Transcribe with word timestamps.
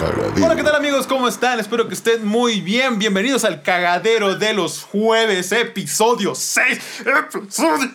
cagadero. 0.00 0.44
Hola, 0.46 0.56
¿qué 0.56 0.62
tal 0.62 0.74
amigos? 0.76 1.06
¿Cómo 1.06 1.28
están? 1.28 1.60
Espero 1.60 1.86
que 1.88 1.94
estén 1.94 2.24
muy 2.24 2.60
bien. 2.60 2.98
Bienvenidos 2.98 3.44
al 3.44 3.62
cagadero 3.62 4.34
de 4.36 4.54
los 4.54 4.82
jueves, 4.84 5.52
episodio 5.52 6.34
6. 6.34 7.02
Episodio 7.34 7.90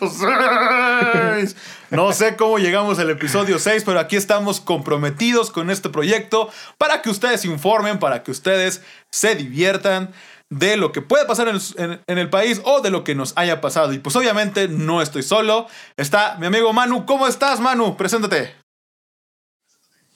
6. 1.36 1.56
No 1.90 2.12
sé 2.12 2.36
cómo 2.36 2.58
llegamos 2.58 2.98
al 2.98 3.10
episodio 3.10 3.58
6, 3.58 3.82
pero 3.84 3.98
aquí 4.00 4.16
estamos 4.16 4.60
comprometidos 4.60 5.50
con 5.50 5.70
este 5.70 5.88
proyecto 5.88 6.50
para 6.78 7.02
que 7.02 7.10
ustedes 7.10 7.40
se 7.42 7.48
informen, 7.48 7.98
para 7.98 8.22
que 8.22 8.30
ustedes 8.30 8.82
se 9.10 9.34
diviertan 9.34 10.12
de 10.48 10.76
lo 10.76 10.92
que 10.92 11.02
puede 11.02 11.24
pasar 11.26 11.48
en, 11.48 11.58
en- 11.76 12.00
en 12.06 12.18
el 12.18 12.30
país 12.30 12.60
o 12.64 12.80
de 12.80 12.90
lo 12.90 13.02
que 13.02 13.14
nos 13.16 13.32
haya 13.36 13.60
pasado. 13.60 13.92
Y 13.92 13.98
pues 13.98 14.14
obviamente 14.14 14.68
no 14.68 15.02
estoy 15.02 15.22
solo. 15.22 15.66
Está 15.96 16.36
mi 16.38 16.46
amigo 16.46 16.72
Manu. 16.72 17.04
¿Cómo 17.04 17.26
estás, 17.26 17.58
Manu? 17.60 17.96
Preséntate. 17.96 18.54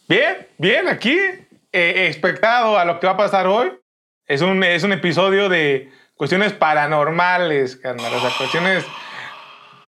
Bien, 0.08 0.48
bien, 0.58 0.88
aquí, 0.88 1.16
eh, 1.72 2.06
expectado 2.08 2.78
a 2.78 2.84
lo 2.84 3.00
que 3.00 3.06
va 3.06 3.14
a 3.14 3.16
pasar 3.16 3.46
hoy. 3.46 3.72
Es 4.26 4.42
un, 4.42 4.62
es 4.62 4.82
un 4.82 4.92
episodio 4.92 5.48
de 5.48 5.90
cuestiones 6.14 6.52
paranormales, 6.52 7.76
carnal. 7.76 8.12
O 8.14 8.20
sea, 8.20 8.30
cuestiones 8.36 8.84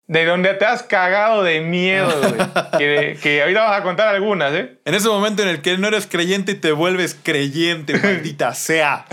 de 0.09 0.24
donde 0.24 0.54
te 0.54 0.64
has 0.64 0.82
cagado 0.82 1.42
de 1.42 1.60
miedo, 1.60 2.10
güey. 2.20 2.34
que, 2.78 3.18
que 3.23 3.42
ahorita 3.42 3.60
vamos 3.60 3.77
a 3.77 3.82
contar 3.82 4.14
algunas, 4.14 4.54
¿eh? 4.54 4.80
En 4.87 4.95
ese 4.95 5.06
momento 5.09 5.42
en 5.42 5.51
el 5.51 5.60
que 5.60 5.77
no 5.77 5.87
eres 5.87 6.06
creyente 6.06 6.52
y 6.52 6.54
te 6.54 6.73
vuelves 6.73 7.14
creyente, 7.23 7.98
maldita 8.02 8.54
sea. 8.54 9.04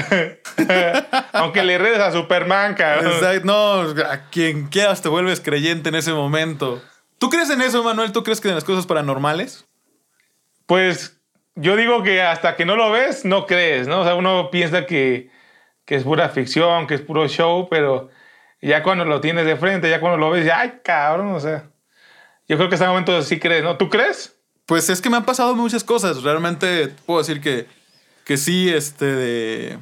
Aunque 1.34 1.64
le 1.64 1.78
redes 1.78 2.00
a 2.00 2.14
Superman, 2.14 2.76
cabrón. 2.76 3.12
Exacto, 3.12 3.46
No, 3.46 4.04
a 4.04 4.30
quien 4.30 4.68
quieras 4.68 5.02
te 5.02 5.10
vuelves 5.10 5.42
creyente 5.42 5.90
en 5.90 5.96
ese 5.96 6.14
momento. 6.14 6.82
¿Tú 7.18 7.30
crees 7.30 7.50
en 7.50 7.62
eso, 7.62 7.84
Manuel? 7.84 8.14
¿Tú 8.14 8.24
crees 8.24 8.40
que 8.40 8.48
en 8.48 8.56
las 8.56 8.64
cosas 8.64 8.88
paranormales? 8.88 9.66
Pues 10.66 11.15
yo 11.56 11.76
digo 11.76 12.04
que 12.04 12.22
hasta 12.22 12.56
que 12.56 12.66
no 12.66 12.76
lo 12.76 12.92
ves, 12.92 13.26
no 13.26 13.46
crees, 13.46 13.88
¿no? 13.88 14.02
O 14.02 14.04
sea, 14.04 14.16
uno 14.16 14.50
piensa 14.52 14.86
que, 14.86 15.30
que 15.86 15.96
es 15.96 16.04
pura 16.04 16.30
ficción, 16.30 16.88
que 16.88 16.96
es 16.96 17.02
puro 17.02 17.28
show, 17.28 17.68
pero 17.70 18.10
ya 18.62 18.84
cuando 18.84 19.06
lo 19.06 19.22
tienes 19.22 19.46
de 19.46 19.56
frente, 19.56 19.90
ya 19.90 20.00
cuando 20.00 20.18
lo 20.18 20.30
ves, 20.32 20.46
ya, 20.46 20.60
ay, 20.62 20.80
cabrón, 20.84 21.34
o 21.34 21.40
sea. 21.40 21.70
Yo 22.48 22.58
creo 22.58 22.70
que 22.70 22.76
en 22.76 22.82
ese 22.82 22.88
momento 22.90 23.22
sí 23.24 23.40
crees, 23.40 23.64
¿no? 23.64 23.76
¿Tú 23.78 23.90
crees? 23.90 24.38
Pues 24.68 24.90
es 24.90 25.02
que 25.02 25.10
me 25.10 25.18
han 25.18 25.26
pasado 25.26 25.56
muchas 25.56 25.84
cosas. 25.84 26.22
Realmente 26.24 26.90
puedo 27.06 27.20
decir 27.20 27.42
que, 27.42 27.66
que 28.24 28.38
sí, 28.38 28.70
este, 28.72 29.06
de... 29.06 29.80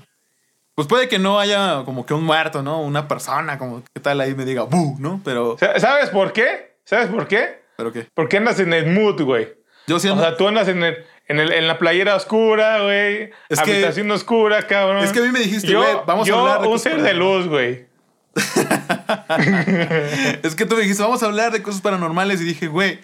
Pues 0.76 0.88
puede 0.88 1.08
que 1.10 1.20
no 1.20 1.40
haya 1.40 1.84
como 1.86 2.06
que 2.06 2.14
un 2.14 2.24
muerto, 2.24 2.64
¿no? 2.64 2.82
Una 2.82 3.08
persona 3.08 3.58
como 3.58 3.84
que 3.94 4.00
tal 4.02 4.20
ahí 4.22 4.34
me 4.34 4.46
diga, 4.46 4.64
¡bu! 4.64 4.96
¿no? 5.00 5.22
Pero... 5.26 5.58
Sa- 5.60 5.80
¿Sabes 5.80 6.10
por 6.10 6.32
qué? 6.34 6.76
¿Sabes 6.86 7.08
por 7.08 7.28
qué? 7.28 7.62
¿Pero 7.78 7.92
qué? 7.92 8.08
Porque 8.14 8.38
andas 8.38 8.60
en 8.60 8.74
el 8.74 8.88
mood, 8.88 9.22
güey. 9.24 9.54
Yo 9.88 9.98
O 9.98 10.00
siento... 10.00 10.22
sea, 10.22 10.36
tú 10.38 10.48
andas 10.48 10.68
en, 10.70 10.84
el, 10.84 11.06
en, 11.28 11.40
el- 11.40 11.52
en 11.54 11.68
la 11.68 11.78
playera 11.78 12.16
oscura, 12.16 12.82
güey. 12.84 13.32
Es 13.50 13.60
que- 13.62 13.72
habitación 13.74 14.10
oscura, 14.12 14.66
cabrón. 14.68 15.04
Es 15.04 15.12
que 15.12 15.20
a 15.20 15.24
mí 15.24 15.30
me 15.32 15.40
dijiste, 15.40 15.74
güey, 15.76 15.90
vamos 16.06 16.30
a 16.30 16.34
hablar 16.40 16.62
de 16.62 16.68
un 16.68 16.80
ser 16.80 17.02
de 17.02 17.14
luz, 17.14 17.48
güey. 17.48 17.86
Es 20.44 20.56
que 20.56 20.66
tú 20.66 20.76
me 20.76 20.82
dijiste, 20.82 21.04
vamos 21.04 21.24
a 21.24 21.28
hablar 21.28 21.52
de 21.52 21.62
cosas 21.62 21.82
paranormales 21.82 22.42
y 22.42 22.46
dije, 22.46 22.68
güey, 22.68 23.00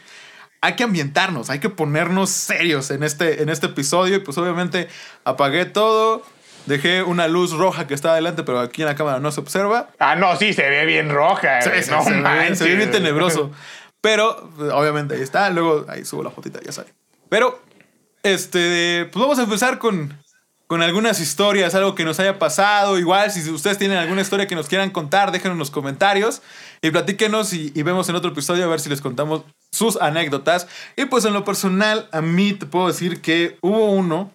hay 0.61 0.73
que 0.73 0.83
ambientarnos, 0.83 1.49
hay 1.49 1.59
que 1.59 1.69
ponernos 1.69 2.29
serios 2.29 2.91
en 2.91 3.03
este, 3.03 3.41
en 3.41 3.49
este 3.49 3.67
episodio. 3.67 4.17
Y 4.17 4.19
pues 4.19 4.37
obviamente 4.37 4.87
apagué 5.23 5.65
todo, 5.65 6.23
dejé 6.65 7.03
una 7.03 7.27
luz 7.27 7.51
roja 7.53 7.87
que 7.87 7.93
está 7.93 8.11
adelante, 8.11 8.43
pero 8.43 8.59
aquí 8.59 8.81
en 8.81 8.87
la 8.87 8.95
cámara 8.95 9.19
no 9.19 9.31
se 9.31 9.39
observa. 9.39 9.89
Ah, 9.99 10.15
no, 10.15 10.35
sí, 10.35 10.53
se 10.53 10.69
ve 10.69 10.85
bien 10.85 11.09
roja, 11.09 11.61
Sí, 11.61 11.69
sí, 11.81 11.91
no 11.91 12.03
se, 12.03 12.11
ve, 12.11 12.39
bien- 12.39 12.55
se 12.55 12.63
ve 12.65 12.75
bien 12.75 12.91
tenebroso. 12.91 13.51
Pero 14.01 14.49
obviamente 14.73 15.15
ahí 15.15 15.21
está, 15.21 15.49
luego 15.49 15.85
ahí 15.89 16.05
subo 16.05 16.23
la 16.23 16.29
fotita, 16.31 16.59
ya 16.65 16.71
sale. 16.71 16.89
Pero, 17.29 17.61
este, 18.23 19.09
pues 19.11 19.21
vamos 19.21 19.39
a 19.39 19.43
empezar 19.43 19.79
con, 19.79 20.17
con 20.67 20.81
algunas 20.81 21.19
historias, 21.19 21.75
algo 21.75 21.95
que 21.95 22.05
nos 22.05 22.19
haya 22.19 22.39
pasado. 22.39 22.99
Igual, 22.99 23.31
si 23.31 23.49
ustedes 23.49 23.77
tienen 23.77 23.97
alguna 23.97 24.21
historia 24.21 24.47
que 24.47 24.55
nos 24.55 24.67
quieran 24.67 24.91
contar, 24.91 25.31
déjenos 25.31 25.55
en 25.55 25.59
los 25.59 25.71
comentarios 25.71 26.41
y 26.81 26.91
platíquenos 26.91 27.53
y, 27.53 27.71
y 27.75 27.83
vemos 27.83 28.07
en 28.09 28.15
otro 28.15 28.31
episodio 28.31 28.65
a 28.65 28.67
ver 28.67 28.79
si 28.79 28.89
les 28.89 29.01
contamos 29.01 29.43
sus 29.71 29.97
anécdotas. 29.97 30.67
Y 30.95 31.05
pues 31.05 31.25
en 31.25 31.33
lo 31.33 31.43
personal, 31.43 32.07
a 32.11 32.21
mí 32.21 32.53
te 32.53 32.65
puedo 32.65 32.87
decir 32.87 33.21
que 33.21 33.57
hubo 33.61 33.91
uno 33.91 34.31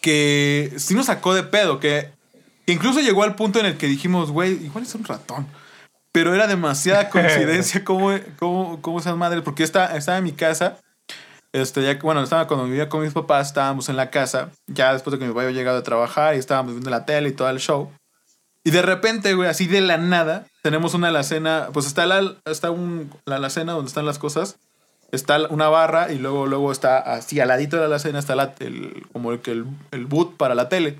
que 0.00 0.72
sí 0.76 0.94
nos 0.94 1.06
sacó 1.06 1.34
de 1.34 1.42
pedo, 1.42 1.80
que 1.80 2.10
incluso 2.66 3.00
llegó 3.00 3.22
al 3.22 3.34
punto 3.34 3.60
en 3.60 3.66
el 3.66 3.76
que 3.76 3.86
dijimos, 3.86 4.30
güey, 4.30 4.52
igual 4.64 4.84
es 4.84 4.94
un 4.94 5.04
ratón. 5.04 5.46
Pero 6.12 6.34
era 6.34 6.46
demasiada 6.46 7.08
coincidencia 7.10 7.84
cómo, 7.84 8.10
cómo, 8.38 8.80
cómo 8.80 9.00
esas 9.00 9.16
madres, 9.16 9.42
porque 9.42 9.62
está, 9.62 9.96
estaba 9.96 10.18
en 10.18 10.24
mi 10.24 10.32
casa. 10.32 10.78
Este, 11.52 11.82
ya, 11.82 11.94
que- 11.98 12.02
bueno, 12.02 12.22
estaba 12.22 12.46
cuando 12.46 12.66
vivía 12.66 12.88
con 12.88 13.02
mis 13.02 13.12
papás, 13.12 13.48
estábamos 13.48 13.88
en 13.88 13.96
la 13.96 14.10
casa, 14.10 14.50
ya 14.66 14.92
después 14.92 15.12
de 15.12 15.18
que 15.18 15.24
mi 15.26 15.30
papá 15.32 15.42
había 15.44 15.54
llegado 15.56 15.78
a 15.78 15.82
trabajar 15.82 16.34
y 16.34 16.38
estábamos 16.38 16.72
viendo 16.72 16.90
la 16.90 17.06
tele 17.06 17.30
y 17.30 17.32
todo 17.32 17.48
el 17.48 17.58
show. 17.58 17.90
Y 18.64 18.70
de 18.70 18.82
repente, 18.82 19.34
güey, 19.34 19.48
así 19.48 19.66
de 19.66 19.80
la 19.80 19.96
nada, 19.96 20.46
tenemos 20.62 20.92
una 20.94 21.08
alacena, 21.08 21.68
pues 21.72 21.86
está 21.86 22.04
la, 22.06 22.34
está 22.44 22.70
un, 22.70 23.10
la 23.24 23.36
alacena 23.36 23.72
donde 23.72 23.88
están 23.88 24.04
las 24.04 24.18
cosas, 24.18 24.58
está 25.10 25.38
una 25.48 25.68
barra 25.70 26.12
y 26.12 26.18
luego, 26.18 26.46
luego 26.46 26.70
está 26.70 26.98
así 26.98 27.40
al 27.40 27.48
ladito 27.48 27.76
de 27.76 27.82
la 27.82 27.86
alacena 27.86 28.18
está 28.18 28.34
la, 28.36 28.54
el, 28.58 29.06
como 29.12 29.32
el, 29.32 29.40
el, 29.46 29.64
el 29.92 30.04
boot 30.06 30.36
para 30.36 30.54
la 30.54 30.68
tele. 30.68 30.96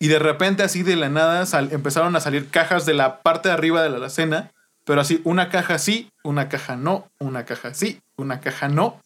Y 0.00 0.08
de 0.08 0.18
repente, 0.18 0.62
así 0.64 0.82
de 0.82 0.96
la 0.96 1.10
nada, 1.10 1.44
empezaron 1.70 2.16
a 2.16 2.20
salir 2.20 2.48
cajas 2.48 2.86
de 2.86 2.94
la 2.94 3.20
parte 3.20 3.50
de 3.50 3.54
arriba 3.54 3.82
de 3.82 3.90
la 3.90 3.98
alacena. 3.98 4.50
Pero 4.84 5.02
así, 5.02 5.20
una 5.24 5.50
caja 5.50 5.78
sí, 5.78 6.10
una 6.24 6.48
caja 6.48 6.74
no, 6.74 7.06
una 7.20 7.44
caja 7.44 7.74
sí, 7.74 8.00
una 8.16 8.40
caja 8.40 8.68
no. 8.68 8.98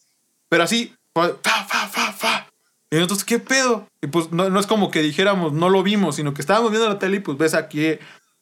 Pero 0.48 0.64
así, 0.64 0.94
fa, 1.14 1.30
fa, 1.42 1.64
fa, 1.88 2.12
fa. 2.12 2.46
Y 2.90 2.96
nosotros, 2.96 3.24
¿qué 3.24 3.38
pedo? 3.38 3.88
Y 4.00 4.06
pues 4.06 4.30
no, 4.30 4.50
no 4.50 4.60
es 4.60 4.66
como 4.66 4.90
que 4.90 5.02
dijéramos, 5.02 5.52
no 5.52 5.68
lo 5.68 5.82
vimos, 5.82 6.16
sino 6.16 6.32
que 6.32 6.40
estábamos 6.40 6.70
viendo 6.70 6.88
la 6.88 6.98
tele 6.98 7.16
y 7.16 7.20
pues 7.20 7.36
ves 7.36 7.54
aquí 7.54 7.98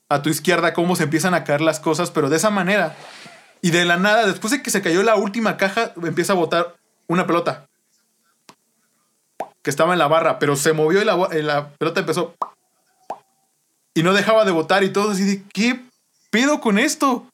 a 0.09 0.21
tu 0.21 0.29
izquierda 0.29 0.75
cómo 0.75 0.95
se 0.95 1.05
empiezan 1.05 1.33
a 1.33 1.45
caer 1.45 1.63
las 1.63 1.81
cosas, 1.81 2.11
pero 2.11 2.29
de 2.29 2.37
esa 2.37 2.51
manera. 2.51 2.97
Y 3.63 3.71
de 3.71 3.85
la 3.85 3.97
nada, 3.97 4.27
después 4.27 4.51
de 4.51 4.63
que 4.63 4.71
se 4.71 4.83
cayó 4.83 5.03
la 5.03 5.15
última 5.15 5.57
caja, 5.57 5.93
empieza 6.03 6.35
a 6.35 6.37
botar 6.37 6.77
una 7.07 7.27
pelota 7.27 7.67
que 9.63 9.71
estaba 9.71 9.93
en 9.93 9.99
la 9.99 10.09
barra, 10.09 10.39
pero 10.39 10.57
se 10.57 10.73
movió 10.73 11.01
y 11.01 11.05
la, 11.05 11.29
y 11.33 11.43
la 11.43 11.71
pelota 11.71 12.01
empezó. 12.01 12.35
Y 13.95 14.03
no 14.03 14.13
dejaba 14.13 14.45
de 14.45 14.51
botar 14.51 14.83
y 14.85 14.91
todo 14.91 15.13
así 15.13 15.25
de, 15.25 15.43
¿qué 15.53 15.81
pedo 16.31 16.61
con 16.61 16.79
esto? 16.79 17.27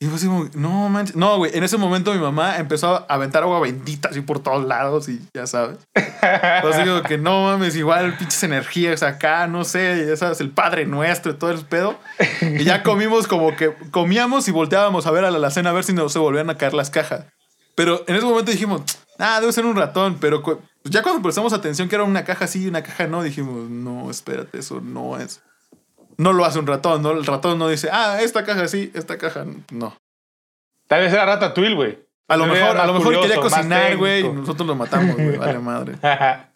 Y 0.00 0.06
yo 0.06 0.14
así 0.14 0.28
no 0.54 0.88
manches. 0.88 1.16
No, 1.16 1.38
güey, 1.38 1.56
en 1.56 1.64
ese 1.64 1.76
momento 1.76 2.12
mi 2.12 2.20
mamá 2.20 2.58
empezó 2.58 2.94
a 2.94 3.06
aventar 3.08 3.42
agua 3.42 3.58
bendita 3.58 4.10
así 4.10 4.20
por 4.20 4.38
todos 4.38 4.64
lados 4.64 5.08
y 5.08 5.20
ya 5.34 5.46
sabes. 5.48 5.78
Entonces 5.94 6.84
digo 6.84 7.02
que 7.02 7.18
no 7.18 7.46
mames, 7.46 7.74
igual 7.74 8.16
pinches 8.16 8.44
energías 8.44 9.02
acá, 9.02 9.48
no 9.48 9.64
sé, 9.64 10.06
ya 10.06 10.16
sabes, 10.16 10.40
el 10.40 10.50
Padre 10.50 10.86
Nuestro 10.86 11.32
y 11.32 11.34
todo 11.34 11.50
el 11.50 11.64
pedo. 11.64 11.98
Y 12.40 12.62
ya 12.62 12.84
comimos 12.84 13.26
como 13.26 13.56
que 13.56 13.74
comíamos 13.90 14.46
y 14.46 14.52
volteábamos 14.52 15.06
a 15.06 15.10
ver 15.10 15.24
a 15.24 15.32
la 15.32 15.38
alacena 15.38 15.70
a 15.70 15.72
ver 15.72 15.82
si 15.82 15.92
no 15.92 16.08
se 16.08 16.20
volvían 16.20 16.48
a 16.48 16.56
caer 16.56 16.74
las 16.74 16.90
cajas. 16.90 17.24
Pero 17.74 18.04
en 18.06 18.14
ese 18.14 18.24
momento 18.24 18.52
dijimos, 18.52 18.82
ah, 19.18 19.40
debe 19.40 19.52
ser 19.52 19.66
un 19.66 19.76
ratón. 19.76 20.18
Pero 20.20 20.42
ya 20.84 21.02
cuando 21.02 21.22
prestamos 21.22 21.52
atención 21.52 21.88
que 21.88 21.96
era 21.96 22.04
una 22.04 22.24
caja 22.24 22.46
sí 22.46 22.64
y 22.64 22.68
una 22.68 22.82
caja 22.84 23.08
no, 23.08 23.24
dijimos, 23.24 23.68
no, 23.68 24.10
espérate, 24.10 24.58
eso 24.58 24.80
no 24.80 25.18
es. 25.18 25.40
No 26.18 26.32
lo 26.32 26.44
hace 26.44 26.58
un 26.58 26.66
ratón, 26.66 27.02
¿no? 27.02 27.12
El 27.12 27.24
ratón 27.24 27.58
no 27.58 27.68
dice, 27.68 27.88
ah, 27.92 28.18
esta 28.20 28.44
caja 28.44 28.68
sí, 28.68 28.90
esta 28.94 29.16
caja 29.16 29.44
no. 29.72 29.96
Tal 30.88 31.00
vez 31.02 31.12
era 31.12 31.24
Ratatouille, 31.24 31.74
güey. 31.74 31.98
A 32.28 32.36
lo 32.36 32.46
mejor, 32.46 32.76
a 32.76 32.86
lo 32.86 32.92
mejor 32.92 33.20
quería 33.20 33.36
curioso, 33.36 33.42
más 33.42 33.54
cocinar, 33.54 33.96
güey, 33.96 34.20
y 34.26 34.28
nosotros 34.32 34.66
lo 34.66 34.74
matamos, 34.74 35.14
güey, 35.16 35.36
vale 35.38 35.58
madre. 35.60 35.94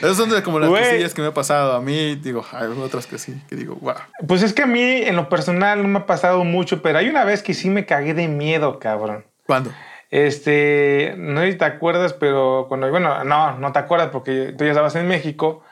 Esas 0.00 0.16
son 0.16 0.30
de 0.30 0.42
como 0.42 0.58
las 0.58 0.68
Güey. 0.68 0.82
cosillas 0.82 1.14
que 1.14 1.22
me 1.22 1.28
ha 1.28 1.34
pasado. 1.34 1.74
A 1.74 1.80
mí, 1.80 2.14
digo, 2.16 2.44
hay 2.52 2.66
otras 2.68 3.06
que 3.06 3.18
sí, 3.18 3.40
que 3.48 3.56
digo, 3.56 3.76
wow. 3.76 3.94
Pues 4.26 4.42
es 4.42 4.52
que 4.52 4.62
a 4.62 4.66
mí, 4.66 4.80
en 4.80 5.16
lo 5.16 5.28
personal, 5.28 5.82
no 5.82 5.88
me 5.88 5.98
ha 6.00 6.06
pasado 6.06 6.44
mucho, 6.44 6.80
pero 6.82 6.98
hay 6.98 7.08
una 7.08 7.24
vez 7.24 7.42
que 7.42 7.54
sí 7.54 7.70
me 7.70 7.86
cagué 7.86 8.14
de 8.14 8.28
miedo, 8.28 8.78
cabrón. 8.78 9.24
¿Cuándo? 9.46 9.72
Este, 10.10 11.14
no 11.16 11.40
sé 11.40 11.52
si 11.52 11.58
te 11.58 11.64
acuerdas, 11.64 12.12
pero 12.14 12.66
cuando, 12.68 12.88
bueno, 12.90 13.24
no, 13.24 13.58
no 13.58 13.72
te 13.72 13.78
acuerdas 13.78 14.08
porque 14.12 14.54
tú 14.56 14.64
ya 14.64 14.70
estabas 14.70 14.94
en 14.96 15.06
México 15.08 15.62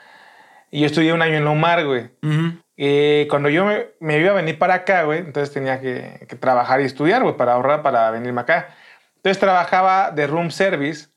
y 0.71 0.81
yo 0.81 0.87
estudié 0.87 1.13
un 1.13 1.23
año 1.23 1.37
en 1.37 1.45
Lomar, 1.45 1.85
güey. 1.85 2.11
Ujú. 2.23 2.53
Eh, 2.81 3.27
cuando 3.29 3.49
yo 3.49 3.65
me, 3.65 3.89
me 3.99 4.19
iba 4.19 4.31
a 4.31 4.35
venir 4.35 4.57
para 4.57 4.75
acá, 4.75 5.03
güey, 5.03 5.19
entonces 5.19 5.53
tenía 5.53 5.81
que, 5.81 6.25
que 6.29 6.37
trabajar 6.37 6.81
y 6.81 6.85
estudiar, 6.85 7.23
güey, 7.25 7.37
para 7.37 7.55
ahorrar 7.55 7.83
para 7.83 8.09
venirme 8.13 8.41
acá. 8.41 8.69
Entonces 9.17 9.41
trabajaba 9.41 10.13
de 10.13 10.29
room 10.29 10.53
service, 10.53 11.09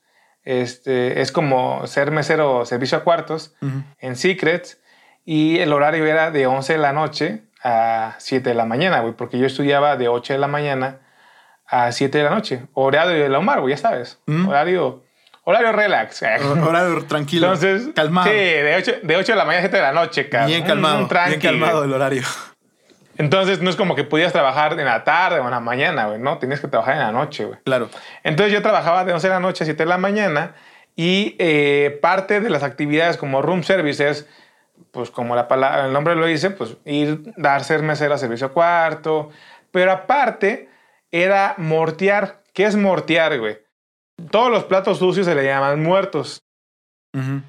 este, 0.42 1.20
es 1.20 1.30
como 1.30 1.86
ser 1.86 2.10
mesero 2.10 2.66
servicio 2.66 2.98
a 2.98 3.04
cuartos 3.04 3.54
Ujú. 3.62 3.84
en 4.00 4.16
Secrets 4.16 4.80
y 5.24 5.58
el 5.60 5.72
horario 5.72 6.04
era 6.04 6.32
de 6.32 6.48
11 6.48 6.72
de 6.72 6.78
la 6.80 6.92
noche 6.92 7.42
a 7.62 8.16
7 8.18 8.48
de 8.48 8.54
la 8.56 8.64
mañana, 8.64 9.00
güey, 9.00 9.14
porque 9.14 9.38
yo 9.38 9.46
estudiaba 9.46 9.96
de 9.96 10.08
8 10.08 10.32
de 10.32 10.40
la 10.40 10.48
mañana 10.48 10.98
a 11.64 11.92
7 11.92 12.18
de 12.18 12.24
la 12.24 12.30
noche. 12.30 12.66
Horario 12.74 13.22
de 13.22 13.28
la 13.28 13.38
Omar, 13.38 13.60
güey, 13.60 13.74
ya 13.74 13.78
sabes. 13.80 14.18
Mm. 14.26 14.48
Horario, 14.48 15.04
horario 15.44 15.72
relax. 15.72 16.22
Horario 16.66 17.04
tranquilo. 17.06 17.46
Entonces, 17.52 17.90
calmado. 17.94 18.28
Sí, 18.28 18.34
de 18.34 18.76
8, 18.76 18.92
de 19.02 19.16
8 19.16 19.32
de 19.32 19.38
la 19.38 19.44
mañana 19.44 19.58
a 19.58 19.68
7 19.68 19.76
de 19.76 19.82
la 19.82 19.92
noche, 19.92 20.28
cabrón. 20.28 20.50
bien 20.50 20.64
calmado. 20.64 21.06
tranqui, 21.06 21.30
bien 21.30 21.40
calmado 21.40 21.84
el 21.84 21.92
horario. 21.92 22.22
Entonces, 23.18 23.60
no 23.60 23.70
es 23.70 23.76
como 23.76 23.94
que 23.94 24.04
pudieras 24.04 24.32
trabajar 24.32 24.78
en 24.78 24.86
la 24.86 25.04
tarde 25.04 25.40
o 25.40 25.44
en 25.44 25.50
la 25.50 25.60
mañana, 25.60 26.06
güey, 26.06 26.18
no, 26.18 26.38
tenías 26.38 26.60
que 26.60 26.68
trabajar 26.68 26.94
en 26.94 27.00
la 27.00 27.12
noche, 27.12 27.44
güey. 27.44 27.58
Claro. 27.64 27.90
Entonces 28.24 28.52
yo 28.52 28.62
trabajaba 28.62 29.04
de 29.04 29.12
11 29.12 29.28
de 29.28 29.34
la 29.34 29.40
noche 29.40 29.64
a 29.64 29.66
7 29.66 29.82
de 29.82 29.88
la 29.88 29.98
mañana 29.98 30.54
Y 30.96 31.36
eh, 31.38 31.98
parte 32.02 32.40
de 32.40 32.50
las 32.50 32.62
actividades 32.62 33.16
como 33.16 33.42
room 33.42 33.62
services, 33.62 34.26
pues 34.90 35.10
como 35.10 35.36
la 35.36 35.48
palabra, 35.48 35.86
el 35.86 35.92
nombre 35.92 36.14
lo 36.16 36.26
dice, 36.26 36.50
pues 36.50 36.76
ir, 36.84 37.32
dar 37.36 37.64
ser 37.64 37.82
mesero 37.82 38.14
a 38.14 38.18
servicio 38.18 38.52
cuarto. 38.52 39.30
Pero 39.70 39.92
aparte, 39.92 40.68
era 41.10 41.54
mortear. 41.58 42.42
¿Qué 42.52 42.64
es 42.64 42.76
mortear, 42.76 43.38
güey? 43.38 43.58
Todos 44.30 44.50
los 44.50 44.64
platos 44.64 44.98
sucios 44.98 45.26
se 45.26 45.34
le 45.34 45.44
llaman 45.44 45.82
muertos 45.82 46.42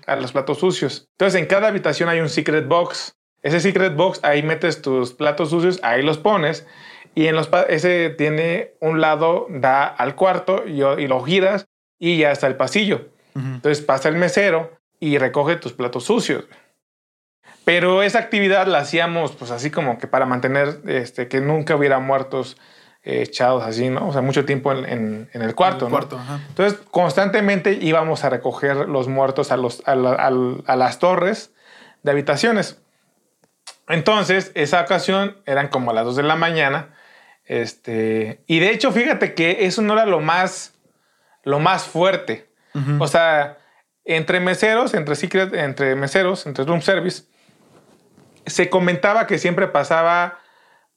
a 0.06 0.16
los 0.18 0.32
platos 0.32 0.60
sucios. 0.60 1.08
Entonces, 1.18 1.40
en 1.40 1.48
cada 1.48 1.70
habitación 1.70 2.10
hay 2.10 2.20
un 2.20 2.30
secret 2.30 2.68
box. 2.68 3.16
Ese 3.42 3.60
secret 3.60 3.96
box, 3.96 4.20
ahí 4.24 4.44
metes 4.44 4.82
tus 4.82 5.14
platos 5.14 5.50
sucios, 5.50 5.80
ahí 5.84 6.02
los 6.02 6.18
pones. 6.18 6.68
Y 7.16 7.28
en 7.28 7.36
los 7.36 7.50
ese 7.70 8.10
tiene 8.10 8.74
un 8.80 9.00
lado, 9.00 9.48
da 9.50 9.86
al 9.86 10.16
cuarto 10.16 10.64
y, 10.68 10.84
y 10.84 11.08
lo 11.08 11.24
giras 11.24 11.68
y 12.00 12.18
ya 12.18 12.32
está 12.32 12.48
el 12.48 12.56
pasillo. 12.56 13.08
Entonces 13.36 13.84
pasa 13.84 14.10
el 14.10 14.16
mesero 14.16 14.72
y 15.00 15.18
recoge 15.18 15.56
tus 15.56 15.74
platos 15.74 16.06
sucios. 16.06 16.46
Pero 17.66 18.04
esa 18.04 18.20
actividad 18.20 18.68
la 18.68 18.80
hacíamos 18.80 19.34
pues 19.34 19.52
así 19.52 19.72
como 19.72 19.98
que 19.98 20.08
para 20.08 20.26
mantener 20.26 20.82
este, 20.86 21.28
que 21.28 21.40
nunca 21.40 21.76
hubiera 21.76 22.00
muertos 22.00 22.58
echados 23.04 23.64
así, 23.64 23.90
¿no? 23.90 24.08
O 24.08 24.14
sea, 24.14 24.22
mucho 24.22 24.46
tiempo 24.46 24.72
en, 24.72 25.30
el 25.34 25.56
cuarto, 25.56 25.90
cuarto 25.90 26.20
Entonces, 26.48 26.80
constantemente 26.90 27.74
íbamos 27.74 28.24
a 28.24 28.30
recoger 28.30 28.88
los 28.88 29.08
muertos 29.08 29.52
a, 29.52 29.58
los, 29.58 29.84
a, 29.86 30.76
las 30.76 31.00
torres 31.00 31.52
de 32.04 32.12
habitaciones. 32.12 32.82
Entonces, 33.90 34.52
esa 34.56 34.82
ocasión 34.82 35.38
eran 35.46 35.68
como 35.68 35.92
las 35.92 36.06
2 36.06 36.16
de 36.16 36.24
la 36.24 36.36
mañana. 36.36 36.96
Este, 37.46 38.42
y 38.48 38.60
de 38.60 38.72
hecho, 38.72 38.92
fíjate 38.94 39.34
que 39.34 39.66
eso 39.66 39.82
no 39.82 39.94
era 39.94 40.06
lo 40.06 40.22
más, 40.22 40.74
lo 41.44 41.60
más 41.60 41.84
fuerte. 41.84 42.50
O 43.00 43.06
sea, 43.06 43.60
entre 44.06 44.40
meseros, 44.40 44.96
entre 44.96 45.16
secret, 45.16 45.54
entre 45.54 45.96
meseros, 45.96 46.48
entre 46.48 46.66
room 46.66 46.82
service, 46.82 47.26
se 48.48 48.70
comentaba 48.70 49.28
que 49.28 49.38
siempre 49.38 49.68
pasaba 49.68 50.40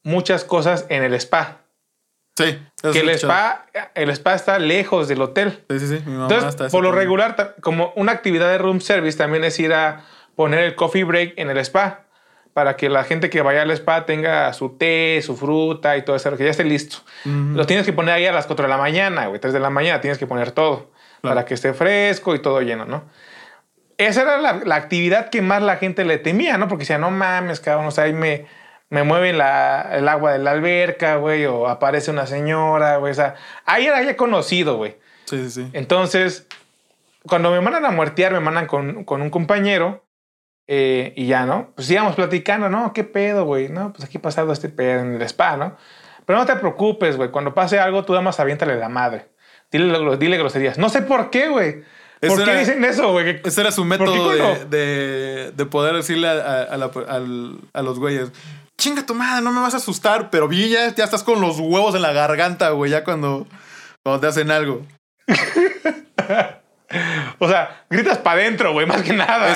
muchas 0.02 0.44
cosas 0.44 0.86
en 0.88 1.02
el 1.02 1.12
spa. 1.14 1.65
Sí. 2.36 2.58
Que 2.92 3.00
el 3.00 3.08
spa, 3.10 3.66
el 3.94 4.10
spa 4.10 4.34
está 4.34 4.58
lejos 4.58 5.08
del 5.08 5.22
hotel. 5.22 5.64
Sí, 5.70 5.80
sí, 5.80 5.88
sí. 5.88 6.02
Entonces, 6.06 6.70
por 6.70 6.82
lo 6.82 6.92
regular, 6.92 7.56
como 7.60 7.92
una 7.96 8.12
actividad 8.12 8.50
de 8.50 8.58
room 8.58 8.80
service 8.80 9.16
también 9.16 9.42
es 9.44 9.58
ir 9.58 9.72
a 9.72 10.04
poner 10.34 10.60
el 10.60 10.74
coffee 10.74 11.04
break 11.04 11.34
en 11.36 11.50
el 11.50 11.58
spa 11.58 12.02
para 12.52 12.76
que 12.76 12.88
la 12.88 13.04
gente 13.04 13.28
que 13.28 13.42
vaya 13.42 13.62
al 13.62 13.70
spa 13.72 14.06
tenga 14.06 14.52
su 14.52 14.76
té, 14.78 15.20
su 15.22 15.36
fruta 15.36 15.96
y 15.96 16.02
todo 16.02 16.16
eso, 16.16 16.34
que 16.36 16.44
ya 16.44 16.50
esté 16.50 16.64
listo. 16.64 16.98
Lo 17.24 17.66
tienes 17.66 17.84
que 17.84 17.92
poner 17.92 18.14
ahí 18.14 18.26
a 18.26 18.32
las 18.32 18.46
4 18.46 18.64
de 18.64 18.70
la 18.70 18.78
mañana, 18.78 19.26
güey, 19.26 19.40
3 19.40 19.52
de 19.52 19.60
la 19.60 19.68
mañana, 19.68 20.00
tienes 20.00 20.16
que 20.16 20.26
poner 20.26 20.52
todo 20.52 20.90
para 21.20 21.44
que 21.44 21.54
esté 21.54 21.74
fresco 21.74 22.34
y 22.34 22.38
todo 22.40 22.60
lleno, 22.60 22.86
¿no? 22.86 23.04
Esa 23.98 24.22
era 24.22 24.38
la, 24.38 24.74
actividad 24.74 25.30
que 25.30 25.42
más 25.42 25.62
la 25.62 25.76
gente 25.76 26.04
le 26.04 26.18
temía, 26.18 26.56
¿no? 26.58 26.68
Porque 26.68 26.82
decía, 26.82 26.96
no 26.98 27.10
mames, 27.10 27.60
cabrón, 27.60 27.86
o 27.86 27.90
sea, 27.90 28.04
ahí 28.04 28.12
me, 28.12 28.46
me 28.90 29.02
mueven 29.02 29.34
el 29.34 30.08
agua 30.08 30.32
de 30.32 30.38
la 30.38 30.52
alberca, 30.52 31.16
güey, 31.16 31.44
o 31.46 31.66
aparece 31.68 32.10
una 32.10 32.26
señora, 32.26 32.98
güey, 32.98 33.12
o 33.12 33.14
sea, 33.14 33.34
ahí 33.64 33.86
era 33.86 34.02
ya 34.02 34.16
conocido, 34.16 34.76
güey. 34.76 34.96
Sí, 35.24 35.44
sí, 35.44 35.50
sí. 35.50 35.70
Entonces, 35.72 36.46
cuando 37.26 37.50
me 37.50 37.60
mandan 37.60 37.84
a 37.84 37.90
muertear, 37.90 38.32
me 38.32 38.40
mandan 38.40 38.66
con, 38.66 39.04
con 39.04 39.22
un 39.22 39.30
compañero 39.30 40.04
eh, 40.68 41.12
y 41.16 41.26
ya, 41.26 41.46
¿no? 41.46 41.72
Pues 41.74 41.90
íbamos 41.90 42.14
platicando, 42.14 42.68
¿no? 42.68 42.92
¿Qué 42.92 43.04
pedo, 43.04 43.44
güey? 43.44 43.68
No, 43.68 43.92
pues 43.92 44.04
aquí 44.04 44.18
ha 44.18 44.22
pasado 44.22 44.52
este 44.52 44.68
pedo 44.68 45.00
en 45.00 45.14
el 45.14 45.22
spa, 45.22 45.56
¿no? 45.56 45.76
Pero 46.24 46.38
no 46.38 46.46
te 46.46 46.56
preocupes, 46.56 47.16
güey, 47.16 47.30
cuando 47.30 47.54
pase 47.54 47.78
algo, 47.78 48.04
tú 48.04 48.12
nada 48.12 48.22
más 48.22 48.38
aviéntale 48.40 48.76
la 48.76 48.88
madre. 48.88 49.28
Dile, 49.70 50.16
dile 50.16 50.38
groserías. 50.38 50.78
No 50.78 50.88
sé 50.88 51.02
por 51.02 51.30
qué, 51.30 51.48
güey. 51.48 51.82
¿Por 52.20 52.44
qué 52.44 52.56
dicen 52.56 52.84
eso, 52.84 53.12
güey? 53.12 53.40
Ese 53.44 53.60
era 53.60 53.70
su 53.70 53.84
método 53.84 54.30
de, 54.66 55.52
de, 55.52 55.66
poder 55.66 55.94
decirle 55.94 56.28
a, 56.28 56.62
a, 56.62 57.82
los 57.82 57.98
güeyes. 57.98 58.32
Chinga 58.78 59.06
tu 59.06 59.14
madre, 59.14 59.42
no 59.42 59.52
me 59.52 59.60
vas 59.60 59.74
a 59.74 59.78
asustar, 59.78 60.30
pero 60.30 60.48
vi 60.48 60.68
ya, 60.68 60.94
ya 60.94 61.04
estás 61.04 61.22
con 61.22 61.40
los 61.40 61.58
huevos 61.58 61.94
en 61.94 62.02
la 62.02 62.12
garganta, 62.12 62.70
güey, 62.70 62.90
ya 62.90 63.04
cuando, 63.04 63.46
cuando 64.02 64.20
te 64.20 64.26
hacen 64.26 64.50
algo. 64.50 64.84
o 67.38 67.48
sea, 67.48 67.84
gritas 67.88 68.18
para 68.18 68.42
adentro, 68.42 68.72
güey, 68.72 68.86
más 68.86 69.02
que 69.02 69.14
nada. 69.14 69.52